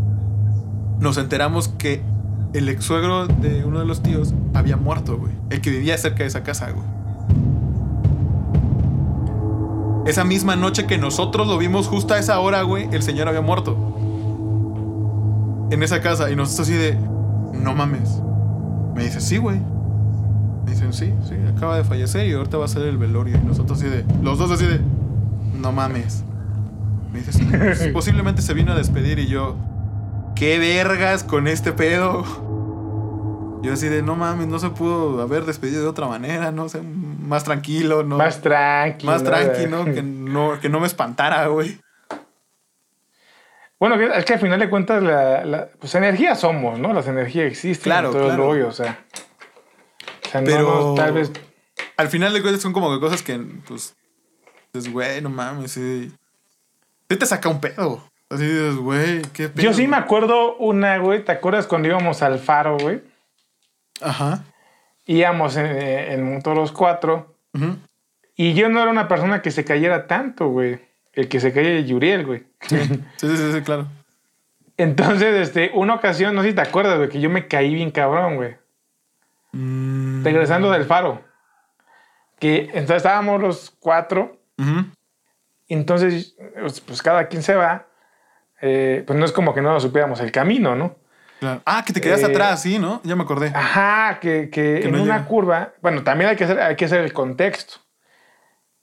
nos 0.98 1.18
enteramos 1.18 1.68
que 1.68 2.02
el 2.52 2.68
ex 2.68 2.84
suegro 2.84 3.26
de 3.26 3.64
uno 3.64 3.78
de 3.78 3.86
los 3.86 4.02
tíos 4.02 4.34
había 4.54 4.76
muerto, 4.76 5.16
güey. 5.16 5.32
El 5.50 5.60
que 5.60 5.70
vivía 5.70 5.96
cerca 5.96 6.18
de 6.18 6.26
esa 6.26 6.42
casa, 6.42 6.70
güey. 6.70 6.84
Esa 10.06 10.24
misma 10.24 10.56
noche 10.56 10.86
que 10.86 10.98
nosotros 10.98 11.46
lo 11.46 11.58
vimos 11.58 11.86
justo 11.86 12.14
a 12.14 12.18
esa 12.18 12.40
hora, 12.40 12.62
güey, 12.62 12.88
el 12.92 13.02
señor 13.02 13.28
había 13.28 13.40
muerto. 13.40 13.76
En 15.70 15.82
esa 15.82 16.00
casa. 16.00 16.30
Y 16.30 16.36
nosotros 16.36 16.68
así 16.68 16.76
de, 16.76 16.98
no 17.54 17.74
mames. 17.74 18.20
Me 18.94 19.04
dice, 19.04 19.20
sí, 19.20 19.38
güey. 19.38 19.60
Me 20.64 20.72
dicen, 20.72 20.92
sí, 20.92 21.12
sí, 21.28 21.34
acaba 21.56 21.76
de 21.76 21.84
fallecer 21.84 22.26
y 22.26 22.32
ahorita 22.32 22.58
va 22.58 22.66
a 22.66 22.68
ser 22.68 22.82
el 22.82 22.98
velorio. 22.98 23.36
Y 23.36 23.46
nosotros 23.46 23.78
así 23.78 23.88
de, 23.88 24.04
los 24.22 24.38
dos 24.38 24.50
así 24.50 24.66
de, 24.66 24.80
no 25.60 25.72
mames. 25.72 26.24
Me 27.12 27.20
dice, 27.20 27.32
sí, 27.32 27.46
pues, 27.48 27.88
posiblemente 27.92 28.42
se 28.42 28.54
vino 28.54 28.72
a 28.72 28.74
despedir 28.74 29.18
y 29.18 29.26
yo, 29.26 29.56
¿qué 30.42 30.58
vergas 30.58 31.22
con 31.22 31.46
este 31.46 31.70
pedo? 31.72 32.24
Yo 33.62 33.74
así 33.74 33.88
de, 33.88 34.02
no 34.02 34.16
mames, 34.16 34.48
no 34.48 34.58
se 34.58 34.70
pudo 34.70 35.22
haber 35.22 35.44
despedido 35.44 35.82
de 35.82 35.88
otra 35.88 36.08
manera, 36.08 36.50
no 36.50 36.68
sé, 36.68 36.82
más 36.82 37.44
tranquilo, 37.44 38.02
¿no? 38.02 38.16
Más 38.18 38.40
tranqui. 38.40 39.06
Más 39.06 39.22
tranqui, 39.22 39.66
¿no? 39.66 39.84
Que 39.84 40.02
no, 40.02 40.58
que 40.60 40.68
no 40.68 40.80
me 40.80 40.88
espantara, 40.88 41.46
güey. 41.46 41.78
Bueno, 43.78 43.94
es 43.94 44.24
que 44.24 44.32
al 44.34 44.40
final 44.40 44.58
de 44.58 44.68
cuentas, 44.68 45.00
la, 45.00 45.44
la- 45.44 45.68
pues 45.78 45.94
energía 45.94 46.34
somos, 46.34 46.76
¿no? 46.76 46.92
Las 46.92 47.06
energías 47.06 47.46
existen. 47.46 47.84
Claro, 47.84 48.10
todo 48.10 48.24
claro. 48.24 48.46
rollo, 48.48 48.66
o 48.66 48.72
sea. 48.72 48.98
O 50.26 50.28
sea, 50.28 50.42
Pero- 50.42 50.62
no, 50.88 50.94
tal 50.94 51.12
vez. 51.12 51.30
Al 51.96 52.08
final 52.08 52.32
de 52.32 52.42
cuentas 52.42 52.62
son 52.62 52.72
como 52.72 52.92
que 52.92 52.98
cosas 52.98 53.22
que, 53.22 53.38
pues, 53.68 53.94
dices, 54.72 54.92
güey, 54.92 55.20
no 55.22 55.30
mames, 55.30 55.70
sí. 55.70 56.12
Sí 57.08 57.16
te 57.16 57.26
saca 57.26 57.48
un 57.48 57.60
pedo. 57.60 58.02
Así 58.32 58.46
dices, 58.46 58.76
güey, 58.76 59.22
qué 59.34 59.48
pedo. 59.48 59.62
Yo 59.62 59.74
sí 59.74 59.86
me 59.86 59.96
acuerdo 59.96 60.56
una, 60.56 60.96
güey. 60.98 61.22
¿Te 61.24 61.32
acuerdas 61.32 61.66
cuando 61.66 61.88
íbamos 61.88 62.22
al 62.22 62.38
faro, 62.38 62.78
güey? 62.78 63.02
Ajá. 64.00 64.44
Íbamos 65.04 65.56
en, 65.56 65.66
en 65.66 66.34
moto 66.34 66.54
los 66.54 66.72
cuatro. 66.72 67.36
Ujú. 67.52 67.76
Y 68.34 68.54
yo 68.54 68.70
no 68.70 68.80
era 68.80 68.90
una 68.90 69.06
persona 69.06 69.42
que 69.42 69.50
se 69.50 69.64
cayera 69.64 70.06
tanto, 70.06 70.48
güey. 70.48 70.80
El 71.12 71.28
que 71.28 71.40
se 71.40 71.52
caía 71.52 71.80
Yuriel, 71.80 72.24
güey. 72.24 72.44
Sí, 72.62 72.78
sí, 73.16 73.36
sí, 73.36 73.52
sí, 73.52 73.60
claro. 73.60 73.86
Entonces, 74.78 75.34
este, 75.36 75.70
una 75.74 75.94
ocasión, 75.94 76.34
no 76.34 76.42
sé 76.42 76.48
si 76.48 76.54
te 76.54 76.62
acuerdas, 76.62 76.96
güey, 76.96 77.10
que 77.10 77.20
yo 77.20 77.28
me 77.28 77.46
caí 77.46 77.74
bien 77.74 77.90
cabrón, 77.90 78.36
güey. 78.36 78.56
Mm. 79.52 80.24
Regresando 80.24 80.70
del 80.70 80.84
faro. 80.84 81.22
Que 82.38 82.70
entonces 82.72 82.96
estábamos 82.96 83.40
los 83.42 83.76
cuatro. 83.78 84.40
Ujú. 84.58 84.86
Entonces, 85.68 86.34
pues, 86.58 86.80
pues, 86.80 87.02
cada 87.02 87.28
quien 87.28 87.42
se 87.42 87.54
va. 87.54 87.86
Eh, 88.62 89.02
pues 89.06 89.18
no 89.18 89.24
es 89.24 89.32
como 89.32 89.52
que 89.52 89.60
no 89.60 89.78
supiéramos 89.80 90.20
el 90.20 90.30
camino, 90.32 90.74
¿no? 90.76 90.94
Claro. 91.40 91.60
Ah, 91.66 91.82
que 91.84 91.92
te 91.92 92.00
quedaste 92.00 92.26
Eh, 92.28 92.30
atrás, 92.30 92.62
sí, 92.62 92.78
¿no? 92.78 93.00
Ya 93.02 93.16
me 93.16 93.24
acordé. 93.24 93.48
Ajá, 93.54 94.18
que, 94.20 94.48
que 94.48 94.78
Que 94.80 94.84
en 94.86 94.92
no 94.92 95.02
una 95.02 95.16
llega. 95.16 95.26
curva, 95.28 95.70
bueno, 95.82 96.02
también 96.04 96.30
hay 96.30 96.36
que, 96.36 96.44
hacer, 96.44 96.60
hay 96.60 96.76
que 96.76 96.84
hacer 96.84 97.00
el 97.00 97.12
contexto. 97.12 97.74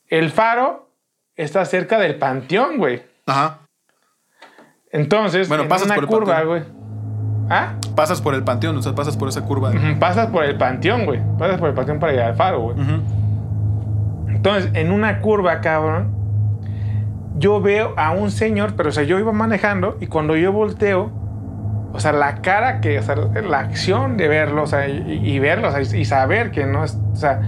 El 0.07 0.29
faro 0.31 0.89
está 1.37 1.63
cerca 1.63 1.97
del 1.97 2.15
panteón, 2.15 2.77
güey. 2.77 3.01
Ajá. 3.25 3.59
Entonces, 4.91 5.47
Bueno, 5.47 5.63
en 5.63 5.69
pasas 5.69 5.85
una 5.85 5.95
por 5.95 6.03
el 6.03 6.09
curva, 6.09 6.41
güey. 6.43 6.63
¿Ah? 7.49 7.75
Pasas 7.95 8.21
por 8.21 8.35
el 8.35 8.43
panteón, 8.43 8.75
o 8.77 8.81
sea, 8.81 8.93
pasas 8.93 9.15
por 9.15 9.29
esa 9.29 9.41
curva. 9.45 9.71
Pasas 9.99 10.27
por 10.27 10.43
el 10.43 10.57
panteón, 10.57 11.05
güey. 11.05 11.21
Pasas 11.37 11.57
por 11.59 11.69
el 11.69 11.75
panteón 11.75 11.99
para 11.99 12.11
llegar 12.11 12.27
al 12.31 12.35
faro, 12.35 12.59
güey. 12.59 12.77
Entonces, 14.27 14.71
en 14.73 14.91
una 14.91 15.21
curva, 15.21 15.61
cabrón, 15.61 16.13
yo 17.39 17.61
veo 17.61 17.93
a 17.97 18.11
un 18.11 18.29
señor, 18.31 18.73
pero 18.75 18.89
o 18.89 18.91
sea, 18.91 19.03
yo 19.03 19.17
iba 19.19 19.31
manejando 19.31 19.97
y 19.99 20.07
cuando 20.07 20.35
yo 20.35 20.51
volteo, 20.51 21.09
o 21.93 21.99
sea, 21.99 22.11
la 22.11 22.35
cara 22.41 22.81
que, 22.81 22.99
o 22.99 23.01
sea, 23.01 23.15
la 23.15 23.59
acción 23.59 24.17
de 24.17 24.27
verlo, 24.27 24.63
o 24.63 24.67
sea, 24.67 24.87
y, 24.87 25.21
y 25.23 25.39
verlo, 25.39 25.69
o 25.69 25.71
sea, 25.71 25.81
y 25.81 26.05
saber 26.05 26.51
que 26.51 26.65
no 26.65 26.83
es, 26.83 26.99
o 27.13 27.15
sea, 27.15 27.41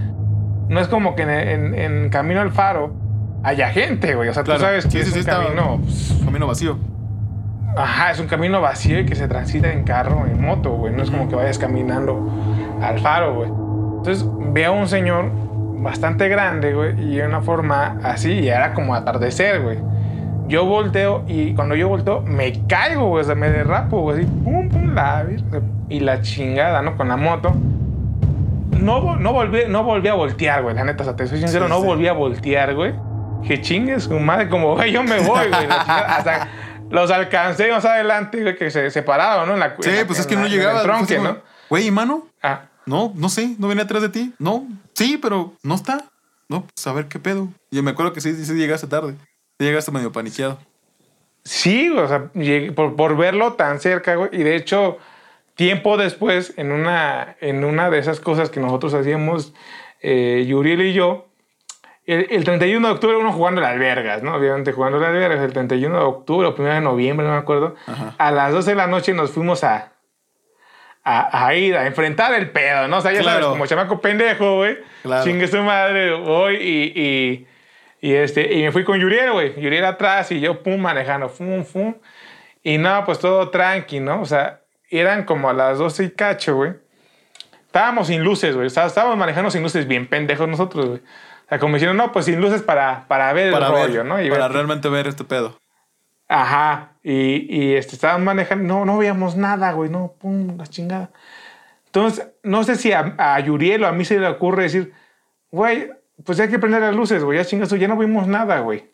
no 0.68 0.80
es 0.80 0.88
como 0.88 1.14
que 1.14 1.22
en, 1.22 1.30
en- 1.30 1.74
en 1.74 2.08
camino 2.10 2.40
al 2.40 2.50
faro 2.50 2.94
haya 3.44 3.68
gente, 3.70 4.14
güey. 4.14 4.28
O 4.28 4.34
sea, 4.34 4.42
Claro. 4.42 4.60
tú 4.60 4.64
sabes 4.66 4.84
que 4.86 4.90
Sí, 4.90 4.98
es 4.98 5.10
sí, 5.12 5.18
un 5.20 5.24
camino, 5.24 5.78
pues, 5.82 6.20
Camino 6.24 6.46
vacío. 6.46 6.78
Ajá, 7.76 8.10
es 8.10 8.20
un 8.20 8.26
camino 8.26 8.60
vacío 8.60 9.00
y 9.00 9.06
que 9.06 9.14
se 9.14 9.28
transita 9.28 9.72
en 9.72 9.84
carro, 9.84 10.26
en 10.26 10.40
moto, 10.40 10.70
güey. 10.72 10.94
No 10.94 11.02
es 11.02 11.10
como 11.10 11.28
que 11.28 11.34
vayas 11.36 11.58
caminando 11.58 12.28
al 12.82 12.98
faro, 13.00 13.34
güey. 13.34 13.48
Entonces 13.98 14.26
veo 14.52 14.72
a 14.72 14.76
un 14.76 14.88
señor 14.88 15.30
bastante 15.82 16.28
grande, 16.28 16.72
güey, 16.74 16.98
y 17.00 17.16
de 17.16 17.26
una 17.26 17.40
forma 17.42 17.98
así, 18.04 18.32
y 18.32 18.48
era 18.48 18.72
como 18.74 18.94
atardecer, 18.94 19.60
güey. 19.62 19.78
Yo 20.48 20.64
volteo 20.66 21.24
y 21.28 21.54
cuando 21.54 21.74
yo 21.74 21.88
volteo 21.88 22.20
me 22.22 22.66
caigo, 22.66 23.06
güey, 23.08 23.22
o 23.22 23.24
sea, 23.24 23.34
me 23.34 23.48
derrapo, 23.50 24.00
güey, 24.00 24.18
así, 24.18 24.26
pum, 24.44 24.68
pum, 24.68 24.94
la, 24.94 25.24
y 25.88 26.00
la 26.00 26.20
chingada, 26.20 26.82
¿no? 26.82 26.96
Con 26.96 27.08
la 27.08 27.16
moto. 27.16 27.54
No, 28.80 29.16
no, 29.16 29.32
volví, 29.32 29.60
no 29.68 29.84
volví 29.84 30.08
a 30.08 30.14
voltear, 30.14 30.62
güey, 30.62 30.74
la 30.74 30.84
neta, 30.84 31.02
o 31.02 31.04
sea, 31.06 31.14
te 31.16 31.26
soy 31.26 31.38
sincero, 31.38 31.66
Sí, 31.66 31.70
no 31.70 31.80
sí. 31.80 31.86
volví 31.86 32.08
a 32.08 32.12
voltear, 32.12 32.74
güey. 32.74 32.94
Que 33.46 33.60
chingues, 33.60 34.04
su 34.04 34.18
madre, 34.18 34.48
como, 34.48 34.74
güey, 34.74 34.92
yo 34.92 35.02
me 35.02 35.18
voy, 35.20 35.48
güey. 35.48 35.50
la 35.50 35.58
chingada, 35.80 36.16
Hasta 36.16 36.48
los 36.90 37.10
alcancé 37.10 37.70
más 37.70 37.84
adelante, 37.84 38.40
güey, 38.42 38.56
que 38.56 38.70
se 38.70 38.90
separaron, 38.90 39.46
¿no? 39.48 39.54
En 39.54 39.60
la, 39.60 39.74
Sí, 39.80 39.90
en 39.90 39.96
la- 40.00 40.06
pues 40.06 40.18
es 40.18 40.26
que 40.26 40.34
la- 40.34 40.40
no 40.40 40.46
el 40.46 40.52
llegaba. 40.52 40.78
así 40.80 40.84
tronque, 40.86 41.18
¿no? 41.20 41.36
Güey, 41.70 41.86
¿y 41.86 41.90
mano? 41.90 42.26
Ah, 42.42 42.62
No, 42.86 43.12
no 43.14 43.28
sé, 43.28 43.54
no 43.58 43.68
viene 43.68 43.82
atrás 43.82 44.02
de 44.02 44.08
ti. 44.08 44.32
No, 44.38 44.66
sí, 44.94 45.18
pero 45.20 45.52
no 45.62 45.74
está. 45.74 46.04
No, 46.48 46.62
pues 46.74 46.86
a 46.86 46.92
ver 46.92 47.06
qué 47.08 47.18
pedo. 47.18 47.48
Y 47.70 47.76
yo 47.76 47.82
me 47.82 47.92
acuerdo 47.92 48.12
que 48.12 48.20
sí, 48.20 48.34
sí 48.44 48.52
llegaste 48.54 48.86
tarde. 48.86 49.14
Llegaste 49.58 49.90
medio 49.92 50.10
paniqueado. 50.12 50.58
Sí, 51.44 51.88
o 51.90 52.06
sea, 52.08 52.30
llegué- 52.34 52.72
por, 52.72 52.94
por 52.96 53.16
verlo 53.16 53.54
tan 53.54 53.80
cerca, 53.80 54.14
güey. 54.16 54.30
Y 54.32 54.42
de 54.42 54.56
hecho, 54.56 54.98
tiempo 55.54 55.96
después, 55.96 56.54
en 56.56 56.72
una, 56.72 57.36
en 57.40 57.64
una 57.64 57.90
de 57.90 57.98
esas 57.98 58.20
cosas 58.20 58.50
que 58.50 58.60
nosotros 58.60 58.94
hacíamos, 58.94 59.52
eh, 60.00 60.44
Yuriel 60.46 60.82
y 60.82 60.92
yo, 60.92 61.28
el, 62.04 62.26
el 62.30 62.44
31 62.44 62.86
de 62.88 62.94
octubre 62.94 63.16
uno 63.16 63.32
jugando 63.32 63.60
las 63.60 63.78
vergas, 63.78 64.22
¿no? 64.22 64.34
Obviamente 64.34 64.72
jugando 64.72 64.98
las 64.98 65.12
vergas. 65.12 65.40
El 65.40 65.52
31 65.52 65.96
de 65.98 66.04
octubre 66.04 66.48
o 66.48 66.54
1 66.56 66.68
de 66.74 66.80
noviembre, 66.80 67.26
no 67.26 67.32
me 67.32 67.38
acuerdo. 67.38 67.76
Ajá. 67.86 68.14
A 68.18 68.30
las 68.30 68.52
12 68.52 68.70
de 68.70 68.76
la 68.76 68.86
noche 68.88 69.12
nos 69.14 69.30
fuimos 69.30 69.62
a, 69.64 69.91
a, 71.04 71.46
a 71.46 71.54
ir 71.54 71.76
a 71.76 71.86
enfrentar 71.86 72.32
el 72.34 72.50
pedo, 72.50 72.86
¿no? 72.88 72.98
O 72.98 73.00
sea, 73.00 73.12
ya 73.12 73.20
Claro. 73.20 73.40
sabes, 73.40 73.46
como 73.48 73.66
chamaco 73.66 74.00
pendejo, 74.00 74.56
güey. 74.56 74.78
Claro. 75.02 75.24
Chingue 75.24 75.48
su 75.48 75.60
madre, 75.62 76.14
voy 76.14 76.56
y, 76.56 76.92
y, 77.00 77.46
y, 78.08 78.14
este, 78.14 78.52
y 78.54 78.62
me 78.62 78.72
fui 78.72 78.84
con 78.84 78.98
Yuriel, 79.00 79.32
güey. 79.32 79.60
Yuriel 79.60 79.84
atrás 79.84 80.30
y 80.32 80.40
yo, 80.40 80.62
pum, 80.62 80.80
manejando, 80.80 81.28
fum, 81.28 81.64
fum. 81.64 81.94
Y 82.62 82.78
no, 82.78 83.04
pues 83.04 83.18
todo 83.18 83.48
tranqui, 83.50 83.98
¿no? 84.00 84.20
O 84.20 84.26
sea, 84.26 84.60
eran 84.90 85.24
como 85.24 85.50
a 85.50 85.52
las 85.52 85.78
12 85.78 86.04
y 86.04 86.10
cacho, 86.10 86.54
güey. 86.56 86.72
Estábamos 87.66 88.06
sin 88.08 88.22
luces, 88.22 88.54
güey. 88.54 88.66
O 88.66 88.70
sea, 88.70 88.86
estábamos 88.86 89.16
manejando 89.16 89.50
sin 89.50 89.62
luces, 89.62 89.88
bien 89.88 90.06
pendejos 90.06 90.46
nosotros, 90.46 90.86
güey. 90.86 90.98
O 91.00 91.48
sea, 91.48 91.58
como 91.58 91.74
diciendo, 91.74 91.94
no, 92.00 92.12
pues 92.12 92.26
sin 92.26 92.40
luces 92.40 92.62
para, 92.62 93.06
para 93.08 93.32
ver 93.32 93.50
Para 93.52 93.66
el 93.68 93.72
ver, 93.72 93.86
rollo, 93.86 94.04
¿no? 94.04 94.22
Y 94.22 94.30
para 94.30 94.44
ver- 94.48 94.52
realmente 94.52 94.88
ver 94.88 95.06
este 95.06 95.24
pedo. 95.24 95.58
Ajá. 96.32 96.92
Y, 97.02 97.46
y 97.54 97.74
este, 97.74 97.94
estaban 97.94 98.24
manejando. 98.24 98.64
No, 98.64 98.84
no 98.84 98.98
veíamos 98.98 99.36
nada, 99.36 99.72
güey. 99.72 99.90
No, 99.90 100.14
pum, 100.18 100.56
la 100.56 100.66
chingada. 100.66 101.10
Entonces, 101.86 102.26
no 102.42 102.64
sé 102.64 102.76
si 102.76 102.92
a, 102.92 103.14
a 103.18 103.38
Yuriel 103.40 103.84
o 103.84 103.86
a 103.86 103.92
mí 103.92 104.04
se 104.04 104.18
le 104.18 104.26
ocurre 104.26 104.62
decir, 104.64 104.92
güey, 105.50 105.90
pues 106.24 106.40
hay 106.40 106.48
que 106.48 106.58
prender 106.58 106.80
las 106.80 106.94
luces, 106.96 107.22
güey. 107.22 107.36
Ya 107.38 107.44
chingas, 107.44 107.68
ya 107.70 107.88
no 107.88 107.96
vimos 107.98 108.26
nada, 108.26 108.60
güey. 108.60 108.90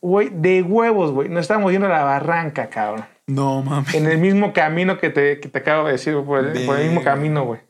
Güey, 0.00 0.30
de 0.32 0.62
huevos, 0.62 1.10
güey. 1.12 1.28
Nos 1.28 1.42
estábamos 1.42 1.72
yendo 1.72 1.88
a 1.88 1.90
la 1.90 2.04
barranca, 2.04 2.68
cabrón. 2.70 3.04
No 3.26 3.62
mames. 3.62 3.94
En 3.94 4.06
el 4.06 4.18
mismo 4.18 4.52
camino 4.52 4.98
que 4.98 5.10
te, 5.10 5.40
que 5.40 5.48
te 5.48 5.58
acabo 5.58 5.86
de 5.86 5.92
decir, 5.92 6.14
por 6.24 6.38
el, 6.44 6.64
por 6.64 6.78
el 6.78 6.86
mismo 6.86 7.02
camino, 7.02 7.44
güey. 7.44 7.60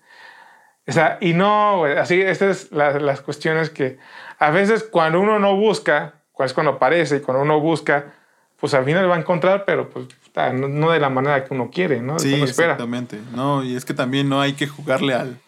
O 0.86 0.92
sea, 0.92 1.18
y 1.20 1.32
no, 1.34 1.78
güey, 1.78 1.98
así, 1.98 2.20
estas 2.20 2.64
es 2.64 2.72
la- 2.72 2.98
las 3.00 3.20
cuestiones 3.20 3.68
que 3.70 3.98
a 4.38 4.50
veces 4.50 4.84
cuando 4.84 5.20
uno 5.20 5.38
no 5.38 5.56
busca, 5.56 6.14
es 6.38 6.54
cuando 6.54 6.72
aparece 6.72 7.16
y 7.16 7.20
cuando 7.20 7.42
uno 7.42 7.60
busca, 7.60 8.12
pues 8.60 8.74
al 8.74 8.84
final 8.84 9.08
va 9.08 9.16
a 9.16 9.20
encontrar, 9.20 9.64
pero 9.64 9.88
pues 9.88 10.06
no, 10.54 10.68
no 10.68 10.90
de 10.90 11.00
la 11.00 11.10
manera 11.10 11.44
que 11.44 11.54
uno 11.54 11.70
quiere, 11.70 12.00
¿no? 12.00 12.18
Sí, 12.18 12.34
espera. 12.34 12.72
exactamente. 12.72 13.20
No, 13.34 13.64
y 13.64 13.76
es 13.76 13.84
que 13.84 13.94
también 13.94 14.28
no 14.28 14.40
hay 14.40 14.54
que 14.54 14.66
jugarle 14.66 15.14
al, 15.14 15.40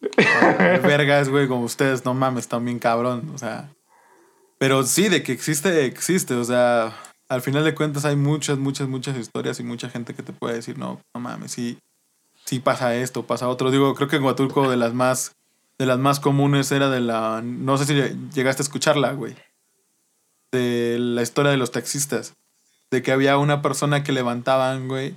al 0.58 0.80
vergas, 0.80 1.28
güey, 1.28 1.48
como 1.48 1.64
ustedes, 1.64 2.04
no 2.04 2.14
mames, 2.14 2.48
también 2.48 2.78
cabrón, 2.78 3.30
o 3.34 3.38
sea. 3.38 3.70
Pero 4.58 4.82
sí, 4.82 5.08
de 5.08 5.22
que 5.22 5.32
existe, 5.32 5.84
existe, 5.84 6.34
o 6.34 6.44
sea, 6.44 6.94
al 7.28 7.42
final 7.42 7.64
de 7.64 7.74
cuentas 7.74 8.04
hay 8.04 8.16
muchas, 8.16 8.58
muchas, 8.58 8.88
muchas 8.88 9.16
historias 9.16 9.60
y 9.60 9.62
mucha 9.62 9.88
gente 9.88 10.14
que 10.14 10.22
te 10.22 10.32
puede 10.32 10.56
decir, 10.56 10.78
no, 10.78 11.00
no 11.14 11.20
mames, 11.20 11.52
sí, 11.52 11.78
sí 12.44 12.58
pasa 12.58 12.96
esto, 12.96 13.24
pasa 13.24 13.48
otro. 13.48 13.70
Digo, 13.70 13.94
creo 13.94 14.08
que 14.08 14.16
en 14.16 14.24
Huatulco 14.24 14.68
de 14.68 14.76
las 14.76 14.94
más, 14.94 15.36
de 15.78 15.86
las 15.86 15.98
más 15.98 16.18
comunes 16.18 16.72
era 16.72 16.90
de 16.90 17.00
la, 17.00 17.40
no 17.42 17.78
sé 17.78 17.84
si 17.84 17.94
llegaste 18.34 18.62
a 18.62 18.64
escucharla, 18.64 19.12
güey, 19.12 19.36
de 20.50 20.96
la 20.98 21.22
historia 21.22 21.52
de 21.52 21.58
los 21.58 21.70
taxistas, 21.70 22.34
de 22.90 23.02
que 23.02 23.12
había 23.12 23.38
una 23.38 23.62
persona 23.62 24.02
que 24.02 24.12
levantaban, 24.12 24.88
güey, 24.88 25.14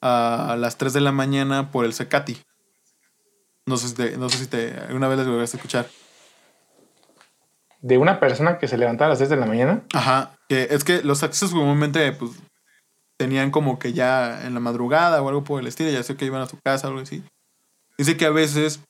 a 0.00 0.56
las 0.58 0.78
3 0.78 0.92
de 0.92 1.00
la 1.00 1.12
mañana 1.12 1.70
por 1.70 1.84
el 1.84 1.92
Secati. 1.92 2.40
No 3.66 3.76
sé 3.76 3.88
si 3.88 3.94
te, 3.94 4.16
no 4.16 4.28
sé 4.30 4.38
si 4.38 4.46
te 4.46 4.72
alguna 4.88 5.08
vez 5.08 5.18
les 5.18 5.26
lograste 5.26 5.56
escuchar. 5.58 5.88
De 7.80 7.98
una 7.98 8.18
persona 8.18 8.58
que 8.58 8.66
se 8.68 8.76
levantaba 8.78 9.06
a 9.06 9.10
las 9.10 9.18
6 9.18 9.30
de 9.30 9.36
la 9.36 9.46
mañana. 9.46 9.82
Ajá. 9.92 10.34
Que 10.48 10.68
es 10.70 10.82
que 10.84 11.02
los 11.02 11.20
taxistas 11.20 11.50
comúnmente 11.50 12.10
pues 12.12 12.32
tenían 13.16 13.50
como 13.50 13.78
que 13.78 13.92
ya 13.92 14.46
en 14.46 14.54
la 14.54 14.60
madrugada 14.60 15.20
o 15.22 15.28
algo 15.28 15.44
por 15.44 15.60
el 15.60 15.66
estilo, 15.66 15.90
ya 15.90 16.02
sé 16.02 16.16
que 16.16 16.24
iban 16.24 16.40
a 16.40 16.46
su 16.46 16.58
casa 16.64 16.86
o 16.86 16.90
algo 16.90 17.02
así. 17.02 17.22
Dice 17.98 18.16
que 18.16 18.26
a 18.26 18.30
veces 18.30 18.80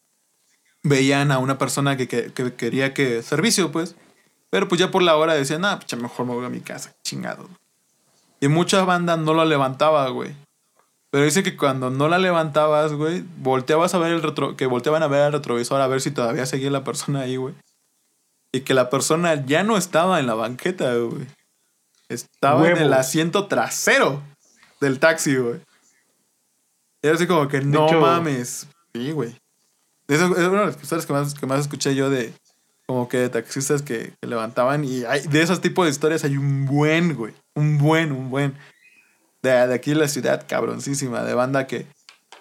veían 0.83 1.33
a 1.33 1.39
una 1.39 1.59
persona 1.59 1.97
que, 1.97 2.09
que- 2.09 2.33
que 2.33 2.55
quería 2.55 2.95
que 2.95 3.23
servicio, 3.23 3.73
pues. 3.73 3.97
Pero 4.51 4.69
pues 4.69 4.79
ya 4.81 4.91
por 4.91 5.03
la 5.03 5.17
hora 5.17 5.35
decían, 5.35 5.65
ah, 5.65 5.77
pues 5.79 5.89
ya 5.91 5.97
mejor 5.99 6.25
me 6.27 6.35
voy 6.35 6.45
a 6.47 6.51
mi 6.51 6.61
casa, 6.61 6.95
chingado. 7.03 7.49
Y 8.41 8.49
mucha 8.49 8.85
banda 8.85 9.17
no 9.17 9.35
lo 9.35 9.45
levantaba, 9.45 10.09
güey. 10.11 10.35
Pero 11.11 11.25
dice 11.25 11.43
que 11.43 11.57
cuando 11.57 11.91
no 11.91 12.09
la 12.09 12.19
levantabas, 12.19 12.93
güey, 12.93 13.25
volteabas 13.39 13.95
a 13.95 13.99
ver 13.99 14.13
el 14.13 14.23
retro, 14.23 14.57
que 14.57 14.67
volteaban 14.67 15.03
a 15.03 15.09
ver 15.09 15.27
el 15.27 15.33
retrovisor 15.33 15.81
a 15.81 15.87
ver 15.87 16.01
si 16.01 16.11
todavía 16.11 16.45
seguía 16.47 16.71
la 16.71 16.85
persona 16.85 17.21
ahí, 17.21 17.37
güey. 17.37 17.55
Y 18.53 18.61
que 18.61 18.75
la 18.75 18.91
persona 18.91 19.45
ya 19.47 19.63
no 19.63 19.77
estaba 19.77 20.21
en 20.21 20.27
la 20.27 20.35
banqueta, 20.35 20.95
güey. 20.95 21.27
Estaba 22.09 22.69
en 22.69 22.77
el 22.79 22.93
asiento 22.93 23.47
trasero 23.47 24.23
del 24.81 24.99
taxi, 24.99 25.37
güey. 25.37 25.61
Era 27.03 27.15
así 27.15 27.27
como 27.27 27.49
que 27.49 27.61
no 27.61 27.87
hecho- 27.89 28.01
mames. 28.01 28.67
Sí, 28.95 29.13
güey. 29.13 29.37
Eso 30.09 30.25
es 30.37 30.49
una 30.49 30.61
de 30.61 30.67
las 30.67 30.83
historias 30.83 31.07
que 31.07 31.13
más, 31.13 31.35
que 31.35 31.47
más 31.47 31.61
escuché 31.61 31.95
yo 31.95 32.09
de 32.11 32.33
como 32.89 33.07
que 33.07 33.19
de 33.19 33.29
taxistas 33.29 33.83
que, 33.83 34.15
levantaban. 34.23 34.83
Y 34.83 35.05
hay, 35.05 35.21
de 35.27 35.43
esos 35.43 35.61
tipos 35.61 35.85
de 35.85 35.91
historias 35.91 36.25
hay 36.25 36.39
un 36.39 36.65
buen, 36.65 37.15
güey. 37.15 37.35
Un 37.55 37.77
buen, 37.77 38.13
un 38.13 38.31
buen. 38.31 38.55
De, 39.43 39.51
de 39.51 39.75
aquí 39.75 39.93
la 39.95 40.09
ciudad, 40.09 40.47
cabroncísima. 40.49 41.23
De 41.23 41.35
banda 41.35 41.67
que, 41.67 41.85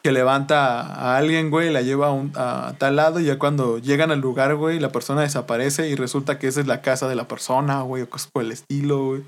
que 0.03 0.13
levanta 0.13 0.79
a 0.81 1.17
alguien, 1.17 1.49
güey, 1.49 1.69
la 1.69 1.81
lleva 1.81 2.07
a, 2.07 2.12
un- 2.13 2.31
a 2.36 2.75
tal 2.77 2.95
lado 2.95 3.19
y 3.19 3.25
ya 3.25 3.38
cuando 3.38 3.77
llegan 3.77 4.10
al 4.10 4.21
lugar, 4.21 4.55
güey, 4.55 4.79
la 4.79 4.89
persona 4.93 5.19
desaparece 5.21 5.89
y 5.89 5.95
resulta 5.95 6.39
que 6.39 6.47
esa 6.47 6.62
es 6.62 6.67
la 6.67 6.81
casa 6.81 7.10
de 7.10 7.15
la 7.15 7.27
persona, 7.27 7.81
güey, 7.81 8.03
o 8.03 8.10
cosas 8.10 8.31
por 8.31 8.41
el 8.41 8.53
estilo, 8.53 9.05
güey. 9.05 9.23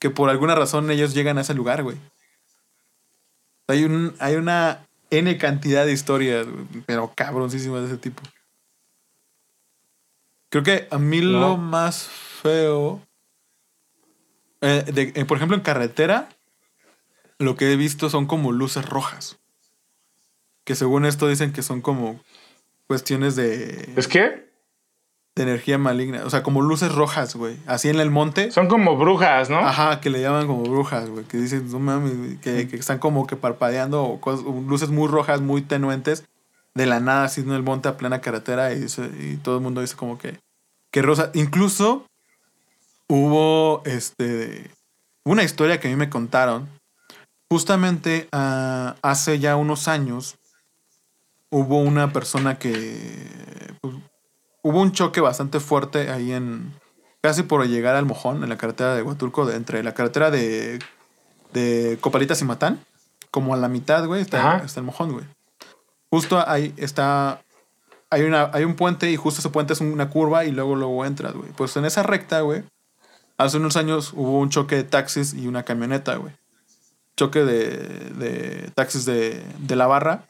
Que 0.00 0.10
por 0.10 0.30
alguna 0.30 0.56
razón 0.56 0.90
ellos 0.90 1.14
llegan 1.14 1.38
a 1.38 1.42
ese 1.42 1.54
lugar, 1.54 1.84
güey. 1.84 1.96
Hay, 3.68 3.84
un, 3.84 4.16
hay 4.18 4.34
una 4.34 4.84
N 5.10 5.38
cantidad 5.38 5.86
de 5.86 5.92
historias, 5.92 6.44
güey, 6.44 6.64
pero 6.86 7.12
cabroncísimas 7.14 7.82
de 7.82 7.86
ese 7.86 7.98
tipo. 7.98 8.20
Creo 10.50 10.62
que 10.62 10.86
a 10.90 10.98
mí 10.98 11.20
No. 11.20 11.40
lo 11.40 11.56
más 11.56 12.06
feo, 12.08 13.00
eh, 14.60 14.84
de- 14.92 15.12
eh, 15.14 15.24
por 15.24 15.36
ejemplo, 15.36 15.56
en 15.56 15.62
carretera, 15.62 16.28
lo 17.38 17.56
que 17.56 17.72
he 17.72 17.76
visto 17.76 18.10
son 18.10 18.26
como 18.26 18.52
luces 18.52 18.84
rojas. 18.88 19.38
Que 20.64 20.74
según 20.74 21.06
esto 21.06 21.26
dicen 21.28 21.52
que 21.52 21.62
son 21.62 21.80
como 21.80 22.20
cuestiones 22.86 23.36
de, 23.36 23.92
¿Es 23.96 24.08
que? 24.08 24.50
de 25.36 25.42
energía 25.42 25.78
maligna. 25.78 26.24
O 26.24 26.30
sea, 26.30 26.42
como 26.42 26.60
luces 26.60 26.92
rojas, 26.94 27.34
güey. 27.36 27.56
Así 27.66 27.88
en 27.88 27.98
el 28.00 28.10
monte. 28.10 28.50
Son 28.50 28.66
como 28.68 28.96
brujas, 28.98 29.48
¿no? 29.48 29.58
Ajá, 29.60 30.00
que 30.00 30.10
le 30.10 30.20
llaman 30.20 30.46
como 30.46 30.64
brujas, 30.64 31.08
güey. 31.08 31.24
Que 31.24 31.38
dicen, 31.38 31.70
no 31.70 31.78
mames, 31.78 32.38
que, 32.40 32.68
que 32.68 32.76
están 32.76 32.98
como 32.98 33.26
que 33.26 33.36
parpadeando 33.36 34.02
o 34.20 34.60
luces 34.68 34.90
muy 34.90 35.08
rojas, 35.08 35.40
muy 35.40 35.62
tenuentes. 35.62 36.24
De 36.74 36.86
la 36.86 37.00
nada, 37.00 37.24
así 37.24 37.40
en 37.40 37.50
el 37.52 37.62
monte 37.62 37.88
a 37.88 37.96
plena 37.96 38.20
carretera. 38.20 38.72
Y, 38.72 38.86
todo 39.42 39.56
el 39.56 39.62
mundo 39.62 39.80
dice 39.80 39.96
como 39.96 40.18
que, 40.18 40.38
que 40.90 41.02
rosa. 41.02 41.30
Incluso 41.34 42.06
hubo 43.08 43.82
este 43.84 44.70
una 45.24 45.42
historia 45.42 45.80
que 45.80 45.88
a 45.88 45.90
mí 45.90 45.96
me 45.96 46.10
contaron. 46.10 46.68
Justamente 47.50 48.28
ah, 48.32 48.94
hace 49.02 49.38
ya 49.40 49.56
unos 49.56 49.88
años 49.88 50.38
hubo 51.50 51.80
una 51.80 52.12
persona 52.12 52.58
que 52.58 53.74
pues, 53.80 53.96
hubo 54.62 54.80
un 54.80 54.92
choque 54.92 55.20
bastante 55.20 55.60
fuerte 55.60 56.10
ahí 56.10 56.32
en 56.32 56.72
casi 57.22 57.42
por 57.42 57.66
llegar 57.66 57.96
al 57.96 58.06
mojón 58.06 58.42
en 58.42 58.48
la 58.48 58.56
carretera 58.56 58.94
de 58.94 59.02
Huatulco 59.02 59.44
de- 59.46 59.56
entre 59.56 59.82
la 59.82 59.92
carretera 59.94 60.30
de 60.30 60.78
de 61.52 61.98
Copalitas 62.00 62.40
y 62.40 62.44
Matán 62.44 62.80
como 63.32 63.52
a 63.52 63.56
la 63.56 63.68
mitad 63.68 64.06
güey 64.06 64.22
está, 64.22 64.58
está 64.58 64.80
el 64.80 64.86
mojón 64.86 65.12
güey 65.12 65.24
justo 66.10 66.42
ahí 66.48 66.74
está 66.76 67.40
hay 68.10 68.22
una 68.22 68.50
hay 68.52 68.64
un 68.64 68.74
puente 68.74 69.10
y 69.10 69.16
justo 69.16 69.40
ese 69.40 69.50
puente 69.50 69.72
es 69.72 69.80
una 69.80 70.10
curva 70.10 70.44
y 70.44 70.50
luego 70.50 70.74
luego 70.76 71.04
entras 71.04 71.32
güey 71.34 71.50
pues 71.52 71.76
en 71.76 71.84
esa 71.84 72.02
recta 72.02 72.40
güey 72.40 72.64
hace 73.38 73.56
unos 73.56 73.76
años 73.76 74.12
hubo 74.14 74.38
un 74.40 74.50
choque 74.50 74.76
de 74.76 74.84
taxis 74.84 75.32
y 75.34 75.46
una 75.46 75.62
camioneta 75.62 76.16
güey 76.16 76.34
choque 77.16 77.44
de, 77.44 77.66
de 78.16 78.70
taxis 78.74 79.04
de, 79.04 79.42
de 79.58 79.76
la 79.76 79.86
barra 79.86 80.24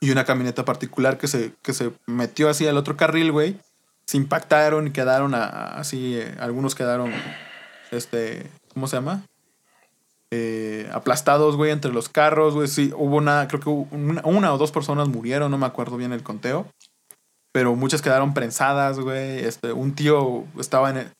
y 0.00 0.10
una 0.10 0.24
camioneta 0.24 0.64
particular 0.64 1.18
que 1.18 1.28
se, 1.28 1.52
que 1.62 1.72
se 1.74 1.92
metió 2.06 2.48
así 2.48 2.66
al 2.66 2.78
otro 2.78 2.96
carril, 2.96 3.32
güey. 3.32 3.58
Se 4.06 4.16
impactaron 4.16 4.86
y 4.86 4.92
quedaron 4.92 5.34
a- 5.34 5.44
así, 5.76 6.16
eh, 6.16 6.34
algunos 6.40 6.74
quedaron, 6.74 7.12
este, 7.90 8.50
¿cómo 8.72 8.86
se 8.88 8.96
llama? 8.96 9.22
Eh, 10.32 10.88
aplastados, 10.92 11.56
güey, 11.56 11.72
entre 11.72 11.92
los 11.92 12.08
carros, 12.08 12.54
güey. 12.54 12.68
Sí, 12.68 12.92
hubo 12.96 13.16
una, 13.16 13.48
creo 13.48 13.60
que 13.60 13.68
una, 13.68 14.52
o 14.54 14.58
dos 14.58 14.70
personas 14.70 15.08
murieron, 15.08 15.50
no 15.50 15.58
me 15.58 15.66
acuerdo 15.66 15.96
bien 15.96 16.12
el 16.12 16.22
conteo. 16.22 16.66
Pero 17.52 17.74
muchas 17.74 18.02
quedaron 18.02 18.32
prensadas, 18.32 19.00
güey. 19.00 19.44
Este, 19.44 19.72
un 19.72 19.94
tío 19.94 20.44
estaba 20.58 20.90
en 20.90 21.10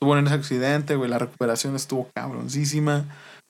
en 0.00 0.26
ese 0.26 0.34
accidente, 0.34 0.96
güey. 0.96 1.10
La 1.10 1.18
recuperación 1.18 1.76
estuvo 1.76 2.08
cabroncísima. 2.14 3.04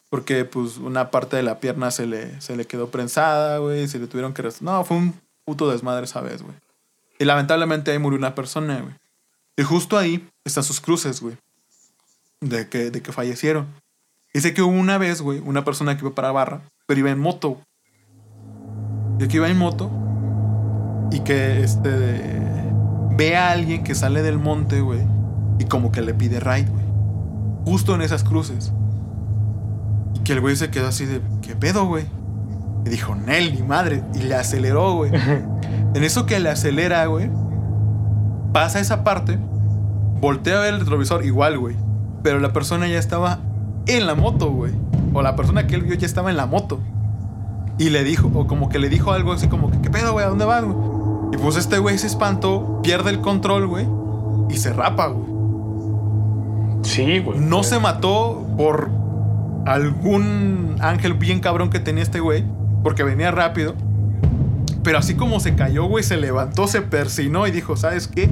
Porque, 0.09 0.45
pues, 0.45 0.79
una 0.79 1.11
parte 1.11 1.37
de 1.37 1.43
la 1.43 1.61
pierna 1.61 1.91
se 1.93 2.07
le, 2.07 2.41
se 2.41 2.57
le 2.57 2.67
quedó 2.67 2.91
prensada, 2.91 3.59
güey. 3.59 3.87
Se 3.87 3.99
le 3.99 4.09
tuvieron 4.09 4.35
que... 4.35 4.43
No, 4.61 4.85
fue 4.85 4.97
un 4.97 5.21
puto 5.45 5.71
desmadre 5.71 6.05
esa 6.05 6.21
vez, 6.21 6.43
güey. 6.43 6.55
Y 7.19 7.25
lamentablemente 7.25 7.93
ahí 7.93 7.99
murió 7.99 8.19
una 8.19 8.35
persona, 8.35 8.81
güey. 8.81 8.95
Y 9.57 9.63
justo 9.63 9.97
ahí 9.99 10.27
están 10.45 10.65
sus 10.65 10.81
cruces, 10.81 11.21
güey. 11.21 11.37
De 12.41 12.69
que, 12.69 12.91
de 12.91 13.03
que 13.03 13.13
fallecieron. 13.13 13.69
Dice 14.33 14.55
que 14.55 14.63
hubo 14.63 14.73
una 14.73 14.97
vez, 14.97 15.23
güey, 15.23 15.41
una 15.41 15.65
persona 15.65 15.97
que 15.97 16.05
iba 16.05 16.15
para 16.15 16.31
barra, 16.31 16.63
pero 16.87 17.01
iba 17.01 17.11
en 17.11 17.19
moto. 17.19 17.59
Y 19.19 19.27
que 19.27 19.39
iba 19.39 19.49
en 19.49 19.59
moto. 19.59 19.91
Y 21.11 21.21
que 21.21 21.63
este. 21.63 22.41
Ve 23.17 23.37
a 23.37 23.51
alguien 23.51 23.83
que 23.83 23.95
sale 23.95 24.23
del 24.23 24.39
monte, 24.39 24.81
güey. 24.81 25.01
Y 25.59 25.65
como 25.65 25.91
que 25.91 26.01
le 26.01 26.15
pide 26.15 26.39
ride, 26.39 26.71
güey. 26.71 26.85
Justo 27.67 27.95
en 27.95 28.03
esas 28.03 28.23
cruces. 28.23 28.73
Y 30.15 30.21
que 30.21 30.33
el 30.33 30.41
güey 30.41 30.55
se 30.55 30.71
quedó 30.71 30.87
así 30.87 31.07
de. 31.07 31.21
¿Qué 31.43 31.57
pedo, 31.57 31.87
güey? 31.87 32.05
Y 32.87 32.89
dijo, 32.89 33.17
Nel, 33.17 33.55
ni 33.55 33.63
madre. 33.63 34.05
Y 34.15 34.21
le 34.21 34.37
aceleró, 34.37 34.95
güey. 34.95 35.11
en 35.95 36.05
eso 36.05 36.25
que 36.25 36.39
le 36.39 36.51
acelera, 36.51 37.05
güey. 37.07 37.29
Pasa 38.53 38.79
esa 38.79 39.03
parte. 39.03 39.39
Voltea 40.21 40.59
a 40.59 40.61
ver 40.61 40.75
el 40.75 40.81
retrovisor, 40.81 41.25
igual, 41.25 41.59
güey. 41.59 41.75
Pero 42.23 42.39
la 42.39 42.53
persona 42.53 42.87
ya 42.87 42.99
estaba 42.99 43.41
en 43.87 44.07
la 44.07 44.15
moto, 44.15 44.51
güey. 44.51 44.73
O 45.13 45.23
la 45.23 45.37
persona 45.37 45.67
que 45.67 45.75
él 45.75 45.83
vio 45.83 45.95
ya 45.95 46.07
estaba 46.07 46.31
en 46.31 46.37
la 46.37 46.47
moto. 46.47 46.81
Y 47.79 47.91
le 47.91 48.05
dijo, 48.05 48.31
o 48.35 48.47
como 48.47 48.69
que 48.69 48.79
le 48.79 48.89
dijo 48.89 49.13
algo 49.13 49.33
así 49.33 49.49
como 49.49 49.71
que, 49.71 49.81
¿qué 49.81 49.91
pedo, 49.91 50.13
güey? 50.13 50.27
¿A 50.27 50.29
dónde 50.29 50.45
vas, 50.45 50.65
güey? 50.65 50.77
Y 51.33 51.37
pues 51.39 51.57
este 51.57 51.79
güey 51.79 51.97
se 51.99 52.07
espantó, 52.07 52.81
pierde 52.83 53.11
el 53.11 53.21
control, 53.21 53.67
güey. 53.67 53.87
Y 54.51 54.57
se 54.57 54.73
rapa, 54.73 55.09
güey. 55.09 55.31
Sí, 56.83 57.21
güey. 57.21 57.39
No 57.41 57.63
se 57.63 57.79
mató 57.79 58.47
por 58.57 58.91
algún 59.65 60.77
ángel 60.81 61.15
bien 61.15 61.41
cabrón 61.41 61.71
que 61.71 61.81
tenía 61.81 62.03
este 62.03 62.21
güey. 62.21 62.45
Porque 62.83 63.03
venía 63.03 63.31
rápido. 63.31 63.75
Pero 64.83 64.99
así 64.99 65.15
como 65.15 65.41
se 65.41 65.55
cayó, 65.55 65.85
güey, 65.85 66.03
se 66.03 66.17
levantó, 66.17 66.67
se 66.67 66.83
persinó 66.83 67.47
y 67.47 67.51
dijo, 67.51 67.77
¿sabes 67.77 68.09
qué? 68.09 68.31